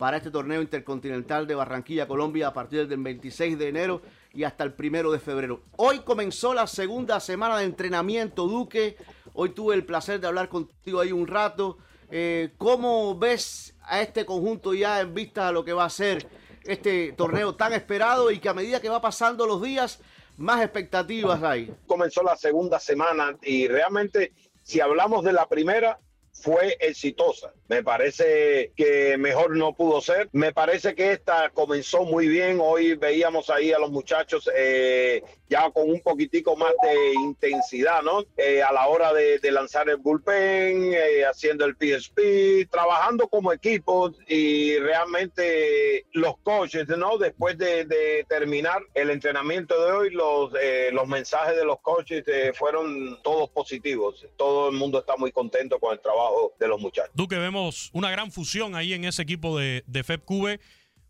para 0.02 0.18
este 0.18 0.32
torneo 0.32 0.64
intercontinental 0.64 1.45
de 1.45 1.54
Barranquilla, 1.54 2.08
Colombia, 2.08 2.47
a 2.47 2.54
partir 2.56 2.88
del 2.88 3.04
26 3.04 3.60
de 3.60 3.68
enero 3.68 4.02
y 4.34 4.45
hasta 4.45 4.64
el 4.64 4.74
primero 4.74 5.12
de 5.12 5.20
febrero. 5.20 5.62
Hoy 5.78 5.99
comenzó 5.99 6.56
la 6.56 6.66
segunda 6.66 7.20
semana 7.20 7.60
de 7.60 7.66
entrenamiento, 7.66 8.47
Duque. 8.47 8.97
Hoy 9.36 9.49
tuve 9.49 9.76
el 9.76 9.86
placer 9.86 10.20
de 10.20 10.26
hablar 10.26 10.49
contigo 10.49 11.02
ahí 11.02 11.12
un 11.12 11.28
rato. 11.28 11.78
Eh, 12.10 12.49
¿Cómo 12.58 13.16
ves 13.16 13.76
a 13.84 14.02
este 14.02 14.26
conjunto 14.26 14.74
ya 14.74 15.02
en 15.02 15.14
vista 15.14 15.45
de 15.45 15.54
lo 15.54 15.64
que 15.64 15.74
va 15.74 15.86
a 15.86 15.89
ser 15.91 16.28
este 16.64 17.12
torneo 17.12 17.54
tan 17.54 17.72
esperado 17.74 18.32
y 18.32 18.39
que 18.39 18.49
a 18.49 18.56
medida 18.56 18.82
que 18.82 18.89
va 18.89 19.02
pasando 19.02 19.45
los 19.45 19.62
días, 19.62 19.99
más 20.36 20.64
expectativas 20.64 21.43
hay? 21.43 21.72
Comenzó 21.86 22.24
la 22.24 22.36
segunda 22.36 22.80
semana 22.80 23.38
y 23.43 23.68
realmente, 23.68 24.34
si 24.64 24.80
hablamos 24.80 25.24
de 25.24 25.34
la 25.34 25.47
primera, 25.47 25.99
fue 26.32 26.76
exitosa. 26.80 27.54
Me 27.72 27.84
parece 27.84 28.74
que 28.76 29.17
mejor 29.17 29.55
no 29.55 29.72
pudo 29.72 30.01
ser. 30.01 30.28
Me 30.34 30.51
parece 30.51 30.93
que 30.93 31.13
esta 31.13 31.51
comenzó 31.51 32.03
muy 32.03 32.28
bien. 32.28 32.59
Hoy 32.61 32.95
veíamos 32.95 33.49
ahí 33.49 33.72
a 33.72 33.80
los 33.80 33.89
muchachos 33.89 34.49
eh, 34.53 35.24
ya 35.47 35.72
con 35.72 35.89
un 35.89 36.01
poquitico 36.01 36.57
más 36.57 36.74
de 36.84 37.13
intensidad, 37.13 38.01
¿no? 38.01 38.26
Eh, 38.36 38.61
a 38.61 38.74
la 38.74 38.88
hora 38.88 39.13
de, 39.13 39.39
lanzar 39.51 39.88
el 39.88 39.97
bullpen, 39.97 40.93
eh, 40.93 41.24
haciendo 41.24 41.63
el 41.63 41.78
PSP, 41.78 42.69
trabajando 42.69 43.30
como 43.30 43.53
equipo 43.53 44.11
y 44.28 44.78
realmente 44.78 46.05
los 46.11 46.38
coaches, 46.39 46.89
¿no? 46.89 47.17
Después 47.17 47.57
de, 47.57 48.26
terminar 48.28 48.82
el 48.93 49.11
entrenamiento 49.11 49.82
de 49.86 49.91
hoy, 49.93 50.09
los, 50.09 50.51
los 50.91 51.07
mensajes 51.07 51.55
de 51.55 51.63
los 51.63 51.80
coaches 51.80 52.26
fueron 52.57 53.17
todos 53.24 53.49
positivos. 53.49 54.26
Todo 54.36 54.69
el 54.69 54.76
mundo 54.76 54.99
está 54.99 55.15
muy 55.15 55.32
contento 55.32 55.80
con 55.80 55.93
el 55.93 56.01
trabajo 56.01 56.53
de 56.59 56.67
los 56.67 56.80
muchachos. 56.82 57.11
Duque, 57.13 57.38
vemos 57.38 57.61
una 57.93 58.09
gran 58.12 58.32
fusión 58.32 58.76
ahí 58.76 58.93
en 58.93 59.05
ese 59.05 59.22
equipo 59.22 59.57
de, 59.57 59.84
de 59.88 60.03
FEPCube 60.03 60.59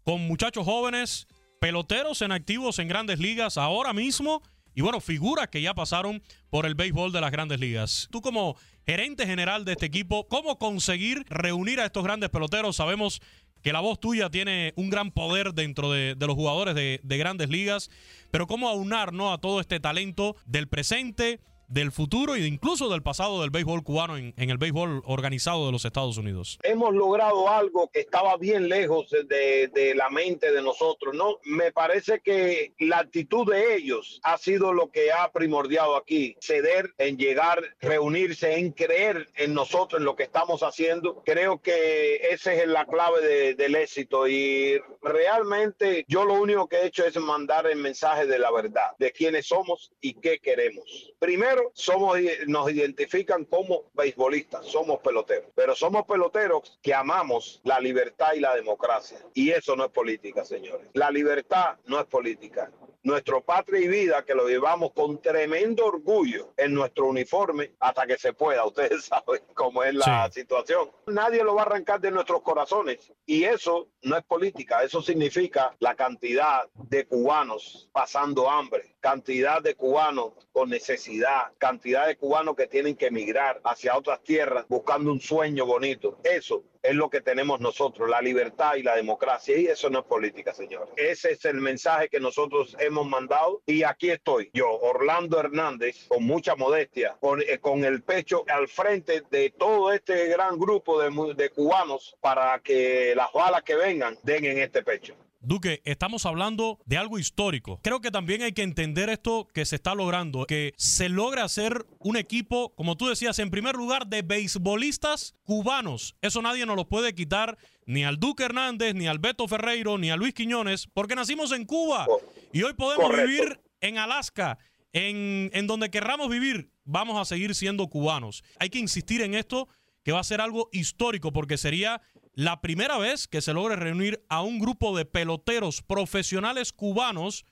con 0.04 0.22
muchachos 0.28 0.66
jóvenes, 0.66 1.28
peloteros 1.60 2.22
en 2.22 2.32
activos 2.32 2.80
en 2.80 2.88
grandes 2.88 3.20
ligas 3.20 3.58
ahora 3.58 3.94
mismo 3.94 4.42
y 4.74 4.82
bueno, 4.82 5.02
figuras 5.02 5.50
que 5.50 5.62
ya 5.62 5.74
pasaron 5.74 6.24
por 6.50 6.66
el 6.66 6.76
béisbol 6.76 7.12
de 7.12 7.22
las 7.22 7.32
grandes 7.32 7.60
ligas. 7.60 8.08
Tú 8.12 8.22
como 8.22 8.56
gerente 8.86 9.26
general 9.26 9.66
de 9.66 9.74
este 9.74 9.86
equipo, 9.86 10.28
¿cómo 10.28 10.58
conseguir 10.58 11.26
reunir 11.30 11.80
a 11.80 11.86
estos 11.86 12.04
grandes 12.04 12.30
peloteros? 12.30 12.78
Sabemos 12.78 13.22
que 13.62 13.74
la 13.74 13.80
voz 13.80 14.00
tuya 14.00 14.30
tiene 14.30 14.74
un 14.76 14.90
gran 14.90 15.12
poder 15.12 15.54
dentro 15.54 15.92
de, 15.92 16.16
los 16.20 16.36
jugadores 16.36 16.74
de, 16.74 17.00
de, 17.04 17.18
grandes 17.18 17.50
ligas, 17.50 17.92
pero 18.32 18.48
cómo 18.48 18.70
aunar 18.70 19.14
¿no? 19.14 19.34
a 19.34 19.40
todo 19.40 19.60
este 19.60 19.80
talento 19.80 20.36
del 20.46 20.68
presente 20.68 21.42
del 21.72 21.92
futuro 21.92 22.36
e 22.36 22.46
incluso 22.46 22.90
del 22.90 23.02
pasado 23.02 23.42
del 23.42 23.50
béisbol 23.50 23.84
cubano 23.84 24.18
en, 24.18 24.34
el 24.36 24.58
béisbol 24.58 25.02
organizado 25.06 25.66
de 25.66 25.72
los 25.72 25.86
Estados 25.86 26.18
Unidos. 26.18 26.60
Hemos 26.64 26.94
logrado 26.94 27.50
algo 27.50 27.90
que 27.90 28.02
estaba 28.02 28.36
bien 28.38 28.68
lejos 28.68 29.10
de, 29.10 29.94
la 29.96 30.10
mente 30.10 30.52
de 30.52 30.62
nosotros, 30.62 31.16
¿no? 31.16 31.40
Me 31.44 31.72
parece 31.72 32.20
que 32.20 32.74
la 32.80 33.00
actitud 33.00 33.50
de 33.50 33.76
ellos 33.76 34.20
ha 34.24 34.38
sido 34.38 34.74
lo 34.74 34.92
que 34.92 35.12
ha 35.12 35.32
primordiado 35.32 35.96
aquí, 35.96 36.36
ceder 36.42 36.94
en 36.98 37.18
llegar, 37.18 37.62
reunirse, 37.80 38.58
en 38.58 38.72
creer 38.72 39.30
en 39.36 39.54
nosotros, 39.54 40.00
en 40.00 40.06
lo 40.06 40.16
que 40.16 40.24
estamos 40.24 40.64
haciendo. 40.64 41.24
Creo 41.26 41.62
que 41.62 42.18
esa 42.32 42.54
es 42.54 42.68
la 42.68 42.86
clave 42.86 43.56
del 43.56 43.76
éxito 43.76 44.28
y 44.28 44.80
realmente 45.02 46.06
yo 46.08 46.26
lo 46.26 46.34
único 46.34 46.68
que 46.68 46.78
he 46.78 46.86
hecho 46.88 47.06
es 47.06 47.16
mandar 47.18 47.68
el 47.68 47.78
mensaje 47.78 48.26
de 48.26 48.40
la 48.40 48.52
verdad, 48.52 48.92
de 49.00 49.12
quiénes 49.12 49.48
somos 49.48 49.92
y 50.02 50.16
qué 50.16 50.40
queremos. 50.40 51.14
Primero, 51.20 51.61
somos, 51.74 52.18
nos 52.48 52.72
identifican 52.72 53.46
como 53.46 53.84
beisbolistas, 53.94 54.66
somos 54.66 55.00
peloteros, 55.00 55.50
pero 55.56 55.76
somos 55.76 56.06
peloteros 56.06 56.80
que 56.82 56.94
amamos 56.94 57.62
la 57.64 57.80
libertad 57.80 58.34
y 58.36 58.40
la 58.40 58.56
democracia. 58.56 59.20
Y 59.34 59.52
eso 59.52 59.76
no 59.76 59.86
es 59.86 59.92
política, 59.92 60.46
señores. 60.46 60.88
La 60.94 61.12
libertad 61.12 61.78
no 61.86 62.00
es 62.00 62.06
política 62.06 62.72
nuestro 63.04 63.42
patria 63.42 63.82
y 63.82 63.88
vida, 63.88 64.24
que 64.26 64.36
lo 64.36 64.48
llevamos 64.48 64.92
con 64.94 65.22
tremendo 65.22 65.86
orgullo 65.86 66.54
en 66.58 66.74
nuestro 66.74 67.08
uniforme 67.08 67.72
hasta 67.80 68.06
que 68.06 68.18
se 68.18 68.34
pueda. 68.34 68.66
Ustedes 68.66 69.06
saben 69.06 69.42
cómo 69.54 69.84
es 69.84 69.96
la 69.96 70.30
situación. 70.32 70.92
Nadie 71.08 71.44
lo 71.44 71.56
va 71.56 71.64
a 71.64 71.66
arrancar 71.66 72.00
de 72.00 72.12
nuestros 72.12 72.42
corazones. 72.42 73.12
Y 73.26 73.44
eso 73.44 73.88
no 74.04 74.18
es 74.18 74.24
política, 74.24 74.84
eso 74.84 75.02
significa 75.02 75.76
la 75.80 75.96
cantidad 75.96 76.68
de 76.74 77.06
cubanos 77.06 77.90
pasando 77.92 78.50
hambre, 78.50 78.96
cantidad 79.00 79.62
de 79.62 79.76
cubanos 79.76 80.34
con 80.52 80.70
necesidad, 80.70 81.52
cantidad 81.58 82.08
de 82.08 82.18
cubanos 82.18 82.56
que 82.56 82.68
tienen 82.68 82.96
que 82.96 83.08
emigrar 83.08 83.62
hacia 83.64 83.98
otras 83.98 84.22
tierras 84.24 84.66
buscando 84.68 85.12
un 85.12 85.22
sueño 85.22 85.66
bonito. 85.66 86.20
Eso 86.24 86.64
es 86.82 86.96
lo 86.96 87.10
que 87.10 87.22
tenemos 87.22 87.60
nosotros, 87.60 88.10
la 88.10 88.22
libertad 88.22 88.76
y 88.76 88.84
la 88.84 88.96
democracia. 88.96 89.58
Y 89.58 89.68
eso 89.68 89.90
no 89.90 90.00
es 90.00 90.06
política, 90.06 90.54
señor. 90.54 90.90
Ese 90.96 91.32
es 91.32 91.46
el 91.46 91.62
mensaje 91.62 92.10
que 92.10 92.20
nosotros 92.20 92.76
hemos 92.80 93.08
mandado 93.08 93.62
y 93.66 93.84
aquí 93.84 94.10
estoy 94.10 94.50
yo, 94.54 94.70
Orlando 94.70 95.40
Hernández, 95.40 96.08
con 96.08 96.24
mucha 96.24 96.56
modestia, 96.56 97.18
con, 97.20 97.42
eh, 97.42 97.60
con 97.60 97.84
el 97.86 98.04
pecho 98.04 98.44
al 98.48 98.68
frente 98.68 99.24
de 99.30 99.52
todo 99.52 99.92
este 99.92 100.28
gran 100.28 100.58
grupo 100.60 101.02
de, 101.02 101.34
de 101.36 101.50
cubanos 101.50 102.16
para 102.20 102.60
que 102.60 103.14
las 103.16 103.32
balas 103.34 103.64
que 103.64 103.76
vengan 103.76 104.18
den 104.24 104.46
en 104.46 104.60
este 104.60 104.84
pecho. 104.84 105.16
Duque, 105.44 105.82
estamos 105.86 106.28
hablando 106.28 106.78
de 106.86 106.98
algo 106.98 107.18
histórico. 107.18 107.80
Creo 107.82 108.00
que 108.00 108.12
también 108.12 108.44
hay 108.44 108.52
que 108.52 108.62
entender 108.62 109.10
esto 109.10 109.48
que 109.52 109.66
se 109.66 109.76
está 109.76 109.96
logrando, 109.96 110.46
que 110.46 110.74
se 110.78 111.10
logra 111.10 111.44
hacer 111.44 111.84
un 111.98 112.16
equipo, 112.16 112.76
como 112.76 112.96
tú 112.96 113.08
decías, 113.08 113.40
en 113.40 113.50
primer 113.50 113.76
lugar, 113.76 114.06
de 114.06 114.22
beisbolistas 114.22 115.34
cubanos. 115.44 116.16
Eso 116.22 116.44
nadie 116.44 116.68
nos 116.68 116.76
lo 116.76 116.88
puede 116.88 117.16
quitar, 117.16 117.58
ni 117.88 118.04
al 118.04 118.18
Duque 118.20 118.44
Hernández, 118.44 118.94
ni 118.94 119.08
al 119.08 119.18
Beto 119.18 119.48
Ferreiro, 119.48 119.98
ni 119.98 120.12
a 120.12 120.16
Luis 120.16 120.36
Quiñones, 120.36 120.88
porque 120.94 121.16
nacimos 121.16 121.52
en 121.54 121.66
Cuba 121.66 122.06
y 122.54 122.62
hoy 122.62 122.74
podemos 122.74 123.08
Correcto. 123.08 123.28
vivir 123.28 123.60
en 123.82 123.98
Alaska, 123.98 124.60
en, 124.94 125.50
en 125.54 125.66
donde 125.66 125.90
querramos 125.90 126.30
vivir, 126.30 126.70
vamos 126.84 127.20
a 127.20 127.26
seguir 127.26 127.56
siendo 127.56 127.88
cubanos. 127.88 128.44
Hay 128.60 128.70
que 128.70 128.78
insistir 128.78 129.22
en 129.24 129.34
esto, 129.34 129.68
que 130.04 130.12
va 130.12 130.20
a 130.20 130.24
ser 130.24 130.40
algo 130.40 130.70
histórico, 130.72 131.34
porque 131.34 131.58
sería 131.58 132.02
la 132.34 132.62
primera 132.62 132.98
vez 132.98 133.28
que 133.28 133.42
se 133.42 133.54
logre 133.54 133.76
reunir 133.76 134.24
a 134.30 134.42
un 134.42 134.60
grupo 134.60 134.96
de 134.96 135.06
peloteros 135.06 135.82
profesionales 135.82 136.72
cubanos 136.72 137.46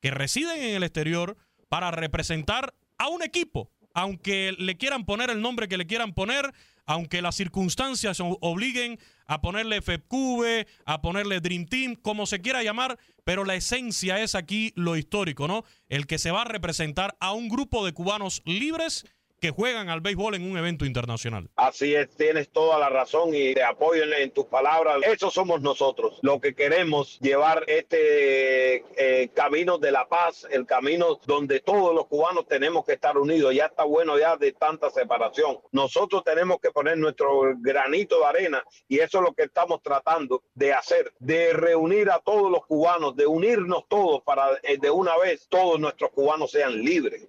que 0.00 0.10
residen 0.10 0.62
en 0.62 0.76
el 0.76 0.82
exterior 0.82 1.36
para 1.68 1.90
representar 1.90 2.74
a 2.98 3.08
un 3.08 3.22
equipo, 3.22 3.70
aunque 3.94 4.54
le 4.58 4.76
quieran 4.76 5.04
poner 5.04 5.30
el 5.30 5.40
nombre 5.40 5.68
que 5.68 5.78
le 5.78 5.86
quieran 5.86 6.12
poner, 6.12 6.52
aunque 6.84 7.22
las 7.22 7.34
circunstancias 7.34 8.18
obliguen 8.20 8.98
a 9.26 9.40
ponerle 9.40 9.82
FEPCUBE, 9.82 10.68
a 10.84 11.02
ponerle 11.02 11.40
Dream 11.40 11.66
Team, 11.66 11.96
como 11.96 12.26
se 12.26 12.40
quiera 12.40 12.62
llamar, 12.62 12.98
pero 13.24 13.44
la 13.44 13.56
esencia 13.56 14.22
es 14.22 14.34
aquí 14.36 14.72
lo 14.76 14.96
histórico, 14.96 15.48
¿no? 15.48 15.64
El 15.88 16.06
que 16.06 16.18
se 16.18 16.30
va 16.30 16.42
a 16.42 16.44
representar 16.44 17.16
a 17.18 17.32
un 17.32 17.48
grupo 17.48 17.84
de 17.84 17.92
cubanos 17.92 18.40
libres 18.44 19.04
que 19.40 19.50
juegan 19.50 19.88
al 19.88 20.00
béisbol 20.00 20.34
en 20.34 20.50
un 20.50 20.56
evento 20.56 20.84
internacional. 20.84 21.48
Así 21.56 21.94
es, 21.94 22.08
tienes 22.16 22.48
toda 22.48 22.78
la 22.78 22.88
razón 22.88 23.34
y 23.34 23.54
te 23.54 23.62
apoyo 23.62 24.04
en, 24.04 24.12
en 24.14 24.30
tus 24.30 24.46
palabras. 24.46 24.98
Eso 25.02 25.30
somos 25.30 25.60
nosotros, 25.60 26.18
lo 26.22 26.40
que 26.40 26.54
queremos 26.54 27.18
llevar 27.20 27.64
este 27.66 28.84
eh, 28.96 29.28
camino 29.34 29.78
de 29.78 29.92
la 29.92 30.08
paz, 30.08 30.46
el 30.50 30.66
camino 30.66 31.20
donde 31.26 31.60
todos 31.60 31.94
los 31.94 32.06
cubanos 32.06 32.46
tenemos 32.46 32.84
que 32.84 32.94
estar 32.94 33.18
unidos. 33.18 33.54
Ya 33.54 33.66
está 33.66 33.84
bueno 33.84 34.18
ya 34.18 34.36
de 34.36 34.52
tanta 34.52 34.90
separación. 34.90 35.58
Nosotros 35.72 36.24
tenemos 36.24 36.58
que 36.60 36.70
poner 36.70 36.96
nuestro 36.96 37.54
granito 37.58 38.20
de 38.20 38.26
arena 38.26 38.64
y 38.88 38.98
eso 38.98 39.18
es 39.18 39.24
lo 39.24 39.32
que 39.32 39.44
estamos 39.44 39.82
tratando 39.82 40.42
de 40.54 40.72
hacer, 40.72 41.12
de 41.18 41.52
reunir 41.52 42.10
a 42.10 42.20
todos 42.20 42.50
los 42.50 42.64
cubanos, 42.66 43.16
de 43.16 43.26
unirnos 43.26 43.86
todos 43.88 44.22
para 44.22 44.56
eh, 44.62 44.78
de 44.78 44.90
una 44.90 45.16
vez 45.18 45.46
todos 45.48 45.78
nuestros 45.78 46.10
cubanos 46.10 46.50
sean 46.50 46.82
libres. 46.82 47.28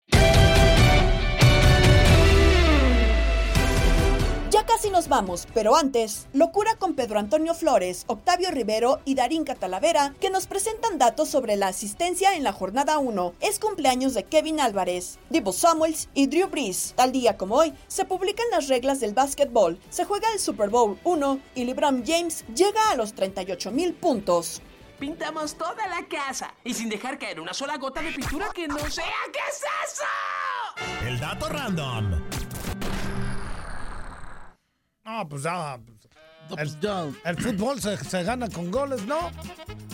Ya 4.49 4.65
casi 4.65 4.89
nos 4.89 5.09
vamos, 5.09 5.45
pero 5.53 5.75
antes, 5.75 6.27
locura 6.31 6.77
con 6.77 6.93
Pedro 6.95 7.19
Antonio 7.19 7.53
Flores, 7.53 8.05
Octavio 8.07 8.49
Rivero 8.49 9.01
y 9.03 9.13
Darín 9.13 9.43
Catalavera, 9.43 10.13
que 10.21 10.29
nos 10.29 10.47
presentan 10.47 10.97
datos 10.97 11.27
sobre 11.27 11.57
la 11.57 11.67
asistencia 11.67 12.33
en 12.33 12.45
la 12.45 12.53
jornada 12.53 12.97
1. 12.97 13.33
Es 13.41 13.59
cumpleaños 13.59 14.13
de 14.13 14.23
Kevin 14.23 14.61
Álvarez, 14.61 15.19
Divo 15.29 15.51
Samuels 15.51 16.07
y 16.13 16.27
Drew 16.27 16.47
Brees. 16.47 16.93
Tal 16.95 17.11
día 17.11 17.35
como 17.35 17.55
hoy, 17.55 17.73
se 17.89 18.05
publican 18.05 18.45
las 18.49 18.69
reglas 18.69 19.01
del 19.01 19.13
básquetbol, 19.13 19.79
se 19.89 20.05
juega 20.05 20.31
el 20.31 20.39
Super 20.39 20.69
Bowl 20.69 20.97
1 21.03 21.39
y 21.53 21.65
LeBron 21.65 22.05
James 22.05 22.45
llega 22.55 22.91
a 22.91 22.95
los 22.95 23.11
38 23.15 23.71
mil 23.71 23.93
puntos. 23.95 24.61
Pintamos 24.97 25.55
toda 25.55 25.87
la 25.87 26.07
casa 26.07 26.53
y 26.63 26.73
sin 26.73 26.87
dejar 26.87 27.19
caer 27.19 27.41
una 27.41 27.53
sola 27.53 27.75
gota 27.77 28.01
de 28.01 28.13
pintura 28.13 28.47
que 28.55 28.69
no 28.69 28.79
sea. 28.89 29.05
¿Qué 29.33 29.39
es 29.49 29.61
eso? 29.91 31.05
El 31.05 31.19
dato 31.19 31.49
random. 31.49 32.46
No, 35.07 35.27
pues 35.29 35.43
ya. 35.43 35.79
pues 36.49 36.77
El, 36.81 37.15
el 37.23 37.37
fútbol 37.41 37.79
se, 37.81 37.97
se 37.97 38.23
gana 38.23 38.49
con 38.49 38.69
goles, 38.69 39.05
¿no? 39.05 39.31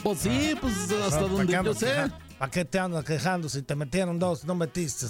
Pues 0.02 0.20
sí, 0.20 0.56
pues 0.60 0.74
hasta 0.92 1.22
donde 1.22 1.54
yo 1.54 1.74
sé. 1.74 2.12
¿Para 2.40 2.52
qué 2.52 2.66
te 2.66 2.80
andas 2.80 3.06
quejando 3.06 3.48
si 3.48 3.62
te 3.62 3.76
metieron 3.76 4.18
dos 4.20 4.44
no 4.44 4.56
metiste? 4.56 5.06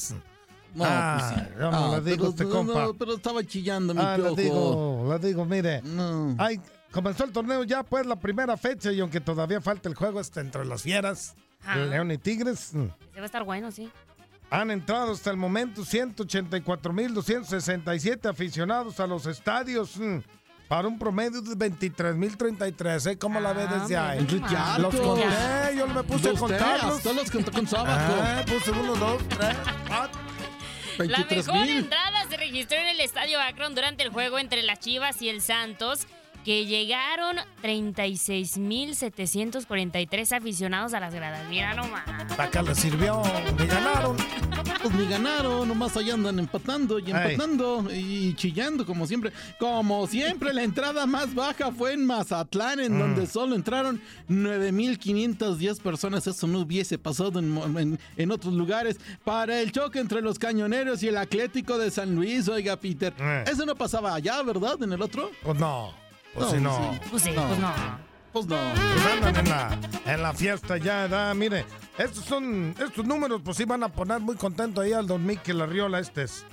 No, 0.76 0.84
ah, 0.86 1.18
pues 1.36 1.40
sí. 1.48 1.54
yo 1.60 1.72
no 1.72 1.94
Ah, 1.94 2.00
le 2.00 2.12
digo 2.12 2.18
pero, 2.18 2.30
este 2.32 2.44
no, 2.46 2.50
compa. 2.50 2.84
no, 2.86 2.94
pero 2.96 3.14
estaba 3.16 3.44
chillando 3.44 3.94
mi 3.94 4.02
Ah, 4.04 4.18
le 4.18 4.24
piojo. 4.24 4.36
digo, 4.36 5.08
le 5.20 5.28
digo, 5.28 5.46
mire. 5.46 5.82
Ay, 6.38 6.60
comenzó 6.92 7.24
el 7.24 7.32
torneo 7.32 7.64
ya, 7.64 7.84
pues, 7.84 8.06
la 8.06 8.16
primera 8.18 8.58
fecha, 8.58 8.92
y 8.92 9.00
aunque 9.00 9.22
todavía 9.22 9.62
falta 9.62 9.88
el 9.88 9.96
juego 9.96 10.20
este 10.20 10.42
entre 10.42 10.66
las 10.66 10.82
fieras. 10.82 11.36
León 11.90 12.12
y 12.12 12.18
Tigres, 12.18 12.60
Se 12.60 12.78
va 12.78 13.22
a 13.22 13.26
estar 13.26 13.44
bueno, 13.46 13.72
sí. 13.72 13.90
Han 14.62 14.72
entrado 14.72 15.12
hasta 15.14 15.32
el 15.32 15.38
momento 15.38 15.82
184.267 15.82 18.30
aficionados 18.30 19.00
a 19.00 19.08
los 19.08 19.26
estadios. 19.26 19.98
mm, 19.98 20.20
Para 20.68 20.88
un 20.88 20.98
promedio 20.98 21.42
de 21.42 21.56
23.033, 21.56 23.12
¿eh? 23.12 23.18
¿Cómo 23.18 23.40
la 23.40 23.54
ves 23.54 23.70
desde 23.70 23.98
ahí? 23.98 24.20
Enrique, 24.20 24.46
ya 24.50 24.78
Los 24.80 24.96
conté, 24.96 25.26
yo 25.78 25.88
me 25.88 26.04
puse 26.04 26.30
a 26.30 26.34
contarlos. 26.34 26.98
hasta 26.98 27.14
los 27.14 27.30
contó 27.30 27.52
con 27.52 27.68
sábado. 27.68 28.16
Ah, 28.24 28.44
puse 28.48 28.72
uno, 28.72 28.96
dos, 28.96 29.22
tres, 29.28 29.56
cuatro. 29.88 30.20
La 31.00 31.18
23 31.18 31.48
mejor 31.48 31.68
entrada 31.68 32.26
se 32.30 32.38
registró 32.38 32.78
en 32.78 32.88
el 32.88 33.00
Estadio 33.02 33.40
Akron 33.42 33.76
durante 33.76 34.04
el 34.04 34.10
juego 34.10 34.40
entre 34.40 34.64
las 34.64 34.80
Chivas 34.80 35.22
y 35.22 35.30
el 35.30 35.42
Santos, 35.42 36.08
que 36.44 36.66
llegaron 36.66 37.38
36.743 37.62 40.32
aficionados 40.38 40.94
a 40.94 41.00
las 41.00 41.14
gradas. 41.14 41.48
Mira 41.50 41.74
nomás. 41.74 42.04
¿Para 42.36 42.50
qué 42.50 42.62
le 42.62 42.76
sirvió? 42.76 43.22
Me 43.58 43.66
ganaron. 43.66 44.18
Pues 44.82 44.94
ni 44.96 45.06
ganaron, 45.08 45.66
nomás 45.68 45.96
allá 45.96 46.14
andan 46.16 46.40
empatando 46.40 47.00
y 47.00 47.10
empatando 47.12 47.86
y 47.94 48.34
chillando 48.36 48.86
como 48.86 49.08
siempre. 49.08 49.32
Como 49.60 50.06
siempre, 50.08 50.54
la 50.54 50.64
entrada 50.64 51.06
más 51.06 51.34
baja 51.34 51.72
fue 51.72 51.94
en 51.94 52.06
Mazatlán, 52.06 52.80
en 52.82 52.96
Mm. 52.96 53.00
donde 53.00 53.28
solo 53.28 53.56
entraron 53.56 54.02
9.510 54.28 55.80
personas. 55.80 56.28
Eso 56.28 56.48
no 56.48 56.60
hubiese 56.60 56.98
pasado 56.98 57.40
en- 57.40 58.00
en 58.18 58.32
otros 58.32 58.54
lugares. 58.54 59.00
Para 59.24 59.62
el 59.62 59.72
choque 59.72 60.00
entre 60.00 60.22
los 60.22 60.38
cañoneros 60.40 61.02
y 61.04 61.08
el 61.08 61.16
Atlético 61.18 61.78
de 61.78 61.90
San 61.92 62.14
Luis, 62.16 62.48
oiga, 62.50 62.76
Peter. 62.78 63.14
Eh. 63.20 63.44
Eso 63.48 63.66
no 63.66 63.76
pasaba 63.76 64.14
allá, 64.16 64.42
¿verdad? 64.44 64.82
En 64.84 64.92
el 64.94 65.02
otro. 65.02 65.32
Pues 65.44 65.58
no. 65.58 65.94
Pues 66.34 66.50
sí, 66.52 66.58
no. 66.60 67.00
Pues 67.10 67.24
sí, 67.24 67.32
No. 67.32 67.48
pues 67.48 67.60
no. 67.60 67.74
Pues 68.32 68.46
no. 68.48 68.58
Pues 68.74 69.06
andan 69.06 69.36
en 69.36 69.50
la, 69.50 69.78
en 70.06 70.24
la 70.24 70.34
fiesta 70.34 70.78
ya, 70.78 71.08
da, 71.08 71.34
mire, 71.36 71.66
estos 72.00 72.26
son, 72.26 72.74
estos 72.80 73.06
números 73.06 73.42
pues 73.46 73.58
sí 73.58 73.66
van 73.66 73.84
a 73.84 73.90
poner 73.90 74.20
muy 74.22 74.36
contento 74.36 74.82
ahí 74.82 74.92
al 74.92 75.06
don 75.06 75.24
Mikel 75.24 75.62
Arriola 75.62 76.00
estes. 76.00 76.44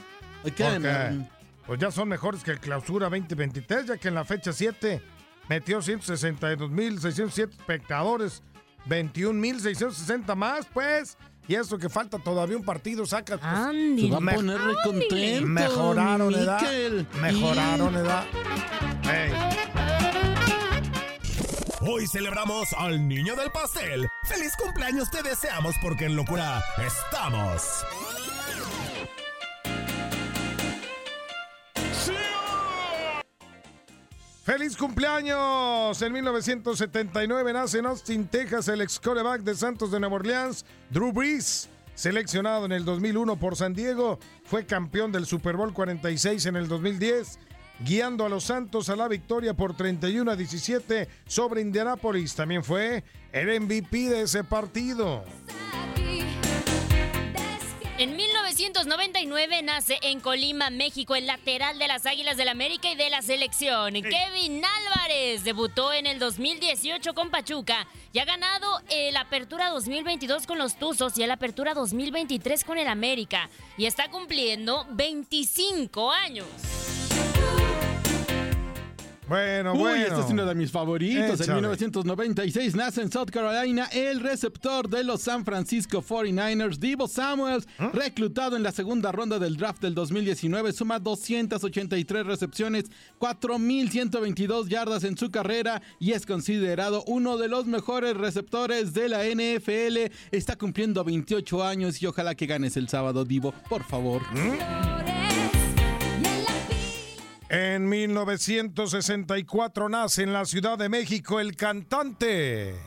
¿Qué? 0.45 0.51
Porque, 0.65 1.21
pues 1.67 1.81
ya 1.81 1.91
son 1.91 2.09
mejores 2.09 2.43
que 2.43 2.51
el 2.51 2.61
clausura 2.61 3.09
2023, 3.09 3.87
ya 3.87 3.97
que 3.97 4.09
en 4.09 4.15
la 4.15 4.25
fecha 4.27 4.53
7 4.53 5.01
metió 5.49 5.79
162.607 5.79 7.51
espectadores, 7.51 8.43
21.660 8.87 10.35
más, 10.37 10.67
pues. 10.73 11.17
Y 11.49 11.55
eso 11.57 11.79
que 11.79 11.89
falta 11.89 12.19
todavía 12.19 12.57
un 12.57 12.65
partido, 12.65 13.05
saca. 13.07 13.37
Pues, 13.39 14.01
Se 14.01 14.11
va 14.11 14.19
a 14.19 14.21
me- 14.21 14.35
poner 14.35 14.61
recontento. 14.61 15.47
Mejoraron, 15.47 16.29
mi 16.29 16.35
¿edad? 16.35 16.61
Mejoraron, 17.21 17.95
Y- 17.95 17.97
¿edad? 17.97 18.25
Hoy 21.83 22.07
celebramos 22.07 22.69
al 22.77 23.09
niño 23.09 23.35
del 23.37 23.51
pastel. 23.51 24.07
¡Feliz 24.25 24.53
cumpleaños 24.63 25.11
te 25.11 25.23
deseamos 25.23 25.75
porque 25.83 26.05
en 26.05 26.15
locura 26.15 26.63
estamos! 26.87 27.85
¡Feliz 34.51 34.77
cumpleaños! 34.77 36.03
En 36.03 36.13
1979 36.13 37.53
nace 37.53 37.79
en 37.79 37.87
Austin, 37.87 38.27
Texas, 38.27 38.67
el 38.67 38.81
ex 38.81 38.99
coreback 38.99 39.43
de 39.43 39.55
Santos 39.55 39.93
de 39.93 40.01
Nueva 40.01 40.17
Orleans, 40.17 40.67
Drew 40.91 41.13
Brees. 41.13 41.69
Seleccionado 41.95 42.65
en 42.65 42.73
el 42.73 42.85
2001 42.85 43.37
por 43.37 43.55
San 43.55 43.75
Diego, 43.75 44.19
fue 44.43 44.67
campeón 44.67 45.13
del 45.13 45.25
Super 45.25 45.57
Bowl 45.57 45.73
46 45.73 46.47
en 46.47 46.57
el 46.57 46.67
2010, 46.67 47.39
guiando 47.85 48.27
a 48.27 48.29
los 48.29 48.43
Santos 48.43 48.89
a 48.89 48.97
la 48.97 49.07
victoria 49.07 49.55
por 49.55 49.77
31 49.77 50.29
a 50.33 50.35
17 50.35 51.07
sobre 51.29 51.61
Indianapolis. 51.61 52.35
También 52.35 52.65
fue 52.65 53.05
el 53.31 53.61
MVP 53.61 54.09
de 54.09 54.23
ese 54.23 54.43
partido. 54.43 55.23
En 58.01 58.17
1999 58.17 59.61
nace 59.63 59.99
en 60.01 60.21
Colima, 60.21 60.71
México, 60.71 61.17
el 61.17 61.27
lateral 61.27 61.79
de 61.79 61.87
las 61.87 62.07
Águilas 62.07 62.39
del 62.39 62.49
América 62.49 62.91
y 62.91 62.95
de 62.97 63.11
la 63.11 63.21
selección. 63.21 63.93
Kevin 63.93 64.63
Álvarez 64.65 65.45
debutó 65.45 65.93
en 65.93 66.07
el 66.07 66.19
2018 66.19 67.13
con 67.13 67.29
Pachuca 67.29 67.87
y 68.15 68.21
ha 68.21 68.25
ganado 68.25 68.81
el 68.89 69.15
Apertura 69.19 69.69
2022 69.69 70.47
con 70.47 70.57
los 70.57 70.79
Tuzos 70.79 71.19
y 71.19 71.25
el 71.25 71.31
Apertura 71.31 71.75
2023 71.75 72.65
con 72.65 72.79
el 72.79 72.89
América. 72.89 73.51
Y 73.77 73.85
está 73.85 74.11
cumpliendo 74.11 74.87
25 74.93 76.11
años. 76.11 76.47
Bueno, 79.31 79.75
Uy, 79.75 79.79
bueno. 79.79 80.07
este 80.07 80.21
es 80.23 80.31
uno 80.31 80.45
de 80.45 80.57
mis 80.57 80.73
favoritos. 80.73 81.41
Échale. 81.41 81.51
En 81.53 81.55
1996 81.59 82.75
nace 82.75 83.01
en 83.01 83.13
South 83.13 83.31
Carolina 83.31 83.85
el 83.93 84.19
receptor 84.19 84.89
de 84.89 85.05
los 85.05 85.23
San 85.23 85.45
Francisco 85.45 86.03
49ers, 86.03 86.79
Divo 86.79 87.07
Samuels, 87.07 87.69
¿Ah? 87.79 87.93
reclutado 87.95 88.57
en 88.57 88.65
la 88.65 88.73
segunda 88.73 89.13
ronda 89.13 89.39
del 89.39 89.57
draft 89.57 89.81
del 89.83 89.95
2019, 89.95 90.73
suma 90.73 90.99
283 90.99 92.27
recepciones, 92.27 92.87
4.122 93.21 94.67
yardas 94.67 95.05
en 95.05 95.17
su 95.17 95.31
carrera 95.31 95.81
y 96.01 96.11
es 96.11 96.27
considerado 96.27 97.05
uno 97.07 97.39
de 97.39 97.47
los 97.47 97.67
mejores 97.67 98.17
receptores 98.17 98.95
de 98.95 99.09
la 99.11 99.25
NFL. 99.25 100.13
Está 100.33 100.57
cumpliendo 100.57 101.05
28 101.05 101.63
años 101.63 102.03
y 102.03 102.07
ojalá 102.07 102.35
que 102.35 102.47
ganes 102.47 102.77
el 102.77 102.89
sábado, 102.89 103.25
Divo, 103.25 103.55
por 103.69 103.85
favor. 103.85 104.23
En 107.51 107.89
1964 107.89 109.89
nace 109.89 110.23
en 110.23 110.33
la 110.33 110.45
Ciudad 110.45 110.79
de 110.79 110.89
México 110.89 111.41
el 111.41 111.57
cantante. 111.57 112.81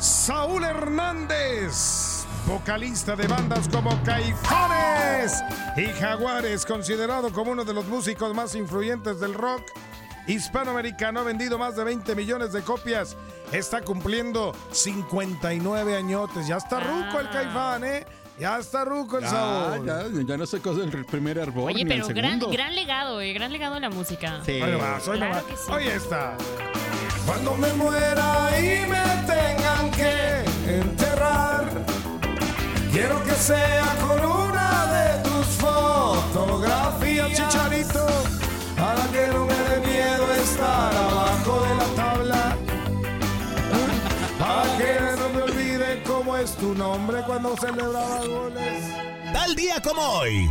Saúl 0.00 0.64
Hernández, 0.64 2.24
vocalista 2.46 3.14
de 3.16 3.26
bandas 3.26 3.68
como 3.68 4.02
Caifanes 4.02 5.42
y 5.76 5.84
Jaguares, 6.00 6.64
considerado 6.64 7.30
como 7.30 7.50
uno 7.50 7.66
de 7.66 7.74
los 7.74 7.84
músicos 7.84 8.34
más 8.34 8.54
influyentes 8.54 9.20
del 9.20 9.34
rock 9.34 9.60
hispanoamericano, 10.26 11.20
ha 11.20 11.22
vendido 11.24 11.58
más 11.58 11.76
de 11.76 11.84
20 11.84 12.14
millones 12.14 12.52
de 12.52 12.62
copias. 12.62 13.16
Está 13.52 13.80
cumpliendo 13.82 14.54
59 14.72 15.96
añotes. 15.96 16.46
Ya 16.46 16.56
está 16.56 16.80
ruco 16.80 17.20
el 17.20 17.28
Caifán, 17.30 17.84
¿eh? 17.84 18.06
Ya 18.38 18.58
está 18.58 18.84
ruco 18.84 19.18
el 19.18 19.24
Ya, 19.24 19.30
Saúl. 19.30 19.86
ya, 19.86 20.04
ya 20.26 20.36
no 20.36 20.46
sé 20.46 20.60
cosa 20.60 20.80
del 20.80 21.04
primer 21.04 21.36
hervor 21.38 21.66
Oye, 21.70 21.84
ni 21.84 21.92
el 21.92 22.00
pero 22.00 22.06
gran, 22.08 22.38
segundo. 22.40 22.50
gran 22.50 22.74
legado, 22.74 23.20
eh, 23.20 23.32
gran 23.34 23.52
legado 23.52 23.74
de 23.74 23.80
la 23.80 23.90
música. 23.90 24.40
Sí. 24.44 24.58
Nomás, 24.58 25.06
ahí 25.06 25.16
Claro 25.18 25.34
nomás. 25.34 25.44
que 25.44 25.56
sí. 25.56 25.70
Ahí 25.70 25.88
está. 25.88 26.36
Cuando 27.26 27.54
me 27.56 27.72
muera 27.74 28.48
y 28.58 28.86
me 28.88 29.02
tengan 29.26 29.90
que 29.92 30.44
enterrar, 30.80 31.70
quiero 32.90 33.22
que 33.22 33.32
sea 33.32 33.84
con 34.08 34.18
una 34.24 34.41
abajo 40.90 41.62
de 41.62 41.74
la 41.74 41.94
tabla. 41.94 42.56
Para 44.38 44.76
que 44.76 45.16
no 45.18 45.28
me 45.30 45.42
olvide 45.42 46.02
cómo 46.04 46.36
es 46.36 46.54
tu 46.56 46.74
nombre 46.74 47.22
cuando 47.26 47.56
celebraba 47.56 48.24
goles. 48.26 48.84
Tal 49.32 49.54
día 49.54 49.80
como 49.82 50.02
hoy. 50.02 50.50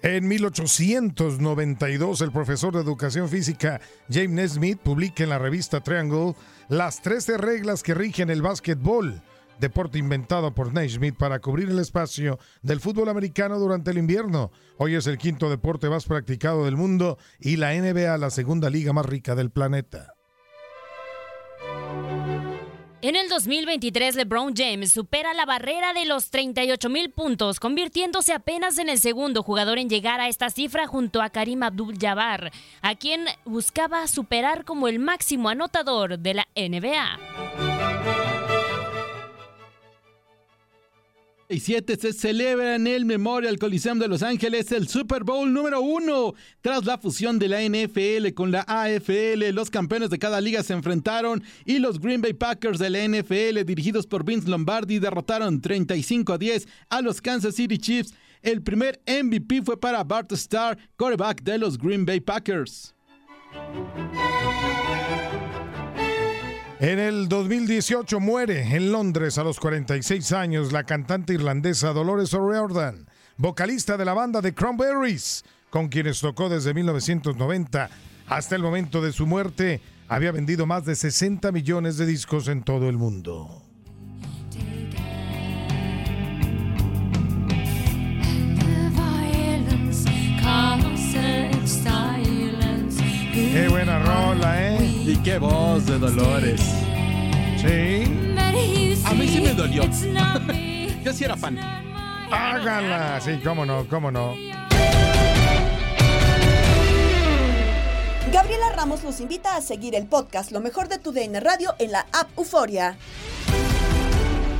En 0.00 0.26
1892, 0.28 2.20
el 2.22 2.32
profesor 2.32 2.72
de 2.72 2.80
educación 2.80 3.28
física 3.28 3.80
James 4.08 4.30
Nesmith 4.30 4.78
publica 4.78 5.24
en 5.24 5.30
la 5.30 5.38
revista 5.38 5.80
Triangle 5.80 6.34
las 6.68 7.02
13 7.02 7.36
reglas 7.36 7.82
que 7.82 7.94
rigen 7.94 8.30
el 8.30 8.40
básquetbol, 8.40 9.20
deporte 9.58 9.98
inventado 9.98 10.54
por 10.54 10.72
Naismith 10.72 11.16
para 11.16 11.40
cubrir 11.40 11.68
el 11.70 11.78
espacio 11.78 12.38
del 12.62 12.80
fútbol 12.80 13.08
americano 13.08 13.58
durante 13.58 13.90
el 13.90 13.98
invierno. 13.98 14.50
Hoy 14.78 14.94
es 14.94 15.06
el 15.06 15.18
quinto 15.18 15.50
deporte 15.50 15.88
más 15.88 16.04
practicado 16.04 16.64
del 16.64 16.76
mundo 16.76 17.18
y 17.40 17.56
la 17.56 17.72
NBA 17.72 18.16
la 18.18 18.30
segunda 18.30 18.70
liga 18.70 18.92
más 18.92 19.06
rica 19.06 19.34
del 19.34 19.50
planeta. 19.50 20.14
En 23.00 23.14
el 23.14 23.28
2023, 23.28 24.16
LeBron 24.16 24.54
James 24.56 24.90
supera 24.90 25.32
la 25.32 25.46
barrera 25.46 25.92
de 25.92 26.04
los 26.04 26.30
38 26.30 26.88
mil 26.88 27.10
puntos, 27.12 27.60
convirtiéndose 27.60 28.32
apenas 28.32 28.76
en 28.78 28.88
el 28.88 28.98
segundo 28.98 29.44
jugador 29.44 29.78
en 29.78 29.88
llegar 29.88 30.20
a 30.20 30.26
esta 30.26 30.50
cifra 30.50 30.88
junto 30.88 31.22
a 31.22 31.30
Karim 31.30 31.62
Abdul-Jabbar, 31.62 32.50
a 32.82 32.94
quien 32.96 33.26
buscaba 33.44 34.04
superar 34.08 34.64
como 34.64 34.88
el 34.88 34.98
máximo 34.98 35.48
anotador 35.48 36.18
de 36.18 36.34
la 36.34 36.48
NBA. 36.56 37.67
Se 41.50 42.12
celebra 42.12 42.74
en 42.74 42.86
el 42.86 43.06
Memorial 43.06 43.58
Coliseum 43.58 43.98
de 43.98 44.06
Los 44.06 44.22
Ángeles 44.22 44.70
el 44.70 44.86
Super 44.86 45.24
Bowl 45.24 45.50
número 45.50 45.80
uno. 45.80 46.34
Tras 46.60 46.84
la 46.84 46.98
fusión 46.98 47.38
de 47.38 47.48
la 47.48 47.62
NFL 47.62 48.34
con 48.34 48.50
la 48.50 48.66
AFL, 48.68 49.48
los 49.54 49.70
campeones 49.70 50.10
de 50.10 50.18
cada 50.18 50.42
liga 50.42 50.62
se 50.62 50.74
enfrentaron 50.74 51.42
y 51.64 51.78
los 51.78 52.00
Green 52.00 52.20
Bay 52.20 52.34
Packers 52.34 52.78
de 52.78 52.90
la 52.90 53.02
NFL, 53.02 53.64
dirigidos 53.64 54.06
por 54.06 54.24
Vince 54.24 54.48
Lombardi, 54.48 54.98
derrotaron 54.98 55.62
35 55.62 56.34
a 56.34 56.38
10 56.38 56.68
a 56.90 57.00
los 57.00 57.22
Kansas 57.22 57.54
City 57.54 57.78
Chiefs. 57.78 58.12
El 58.42 58.62
primer 58.62 59.00
MVP 59.06 59.62
fue 59.62 59.80
para 59.80 60.04
Bart 60.04 60.30
Starr, 60.32 60.76
quarterback 60.96 61.42
de 61.42 61.56
los 61.56 61.78
Green 61.78 62.04
Bay 62.04 62.20
Packers. 62.20 62.94
En 66.80 67.00
el 67.00 67.28
2018 67.28 68.20
muere 68.20 68.76
en 68.76 68.92
Londres 68.92 69.36
a 69.36 69.42
los 69.42 69.58
46 69.58 70.30
años 70.30 70.70
la 70.70 70.84
cantante 70.84 71.34
irlandesa 71.34 71.92
Dolores 71.92 72.32
O'Riordan, 72.34 73.08
vocalista 73.36 73.96
de 73.96 74.04
la 74.04 74.14
banda 74.14 74.40
de 74.40 74.54
Cranberries, 74.54 75.44
con 75.70 75.88
quienes 75.88 76.20
tocó 76.20 76.48
desde 76.48 76.74
1990 76.74 77.90
hasta 78.28 78.54
el 78.54 78.62
momento 78.62 79.02
de 79.02 79.10
su 79.10 79.26
muerte. 79.26 79.80
Había 80.06 80.30
vendido 80.30 80.66
más 80.66 80.84
de 80.84 80.94
60 80.94 81.50
millones 81.50 81.96
de 81.96 82.06
discos 82.06 82.46
en 82.46 82.62
todo 82.62 82.88
el 82.88 82.96
mundo. 82.96 83.64
Qué 93.34 93.68
buena 93.68 93.98
rola, 93.98 94.62
¿eh? 94.62 94.77
Y 95.08 95.16
qué 95.22 95.38
voz 95.38 95.86
de 95.86 95.98
Dolores. 95.98 96.60
Sí. 97.56 98.04
A 99.06 99.14
mí 99.14 99.26
sí 99.26 99.40
me 99.40 99.54
dolió. 99.54 99.84
Yo 101.02 101.12
sí 101.14 101.24
era 101.24 101.34
fan. 101.34 101.58
Háganla. 102.30 103.18
Sí, 103.22 103.40
cómo 103.42 103.64
no, 103.64 103.88
cómo 103.88 104.10
no. 104.10 104.34
Gabriela 108.30 108.66
Ramos 108.76 109.02
los 109.02 109.20
invita 109.20 109.56
a 109.56 109.62
seguir 109.62 109.94
el 109.94 110.06
podcast 110.06 110.52
Lo 110.52 110.60
mejor 110.60 110.88
de 110.88 110.98
tu 110.98 111.10
DN 111.10 111.40
Radio 111.40 111.74
en 111.78 111.92
la 111.92 112.00
app 112.12 112.28
Euforia. 112.36 112.98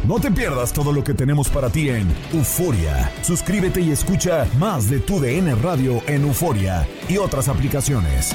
No 0.07 0.19
te 0.19 0.31
pierdas 0.31 0.73
todo 0.73 0.95
lo 0.95 1.05
que 1.05 1.13
tenemos 1.13 1.51
para 1.51 1.69
ti 1.69 1.91
en 1.91 2.11
Euforia. 2.33 3.13
Suscríbete 3.21 3.83
y 3.83 3.91
escucha 3.91 4.47
más 4.59 4.89
de 4.89 5.01
tu 5.01 5.21
DN 5.21 5.55
Radio 5.57 6.01
en 6.07 6.23
Euforia 6.23 6.89
y 7.07 7.19
otras 7.19 7.49
aplicaciones. 7.49 8.35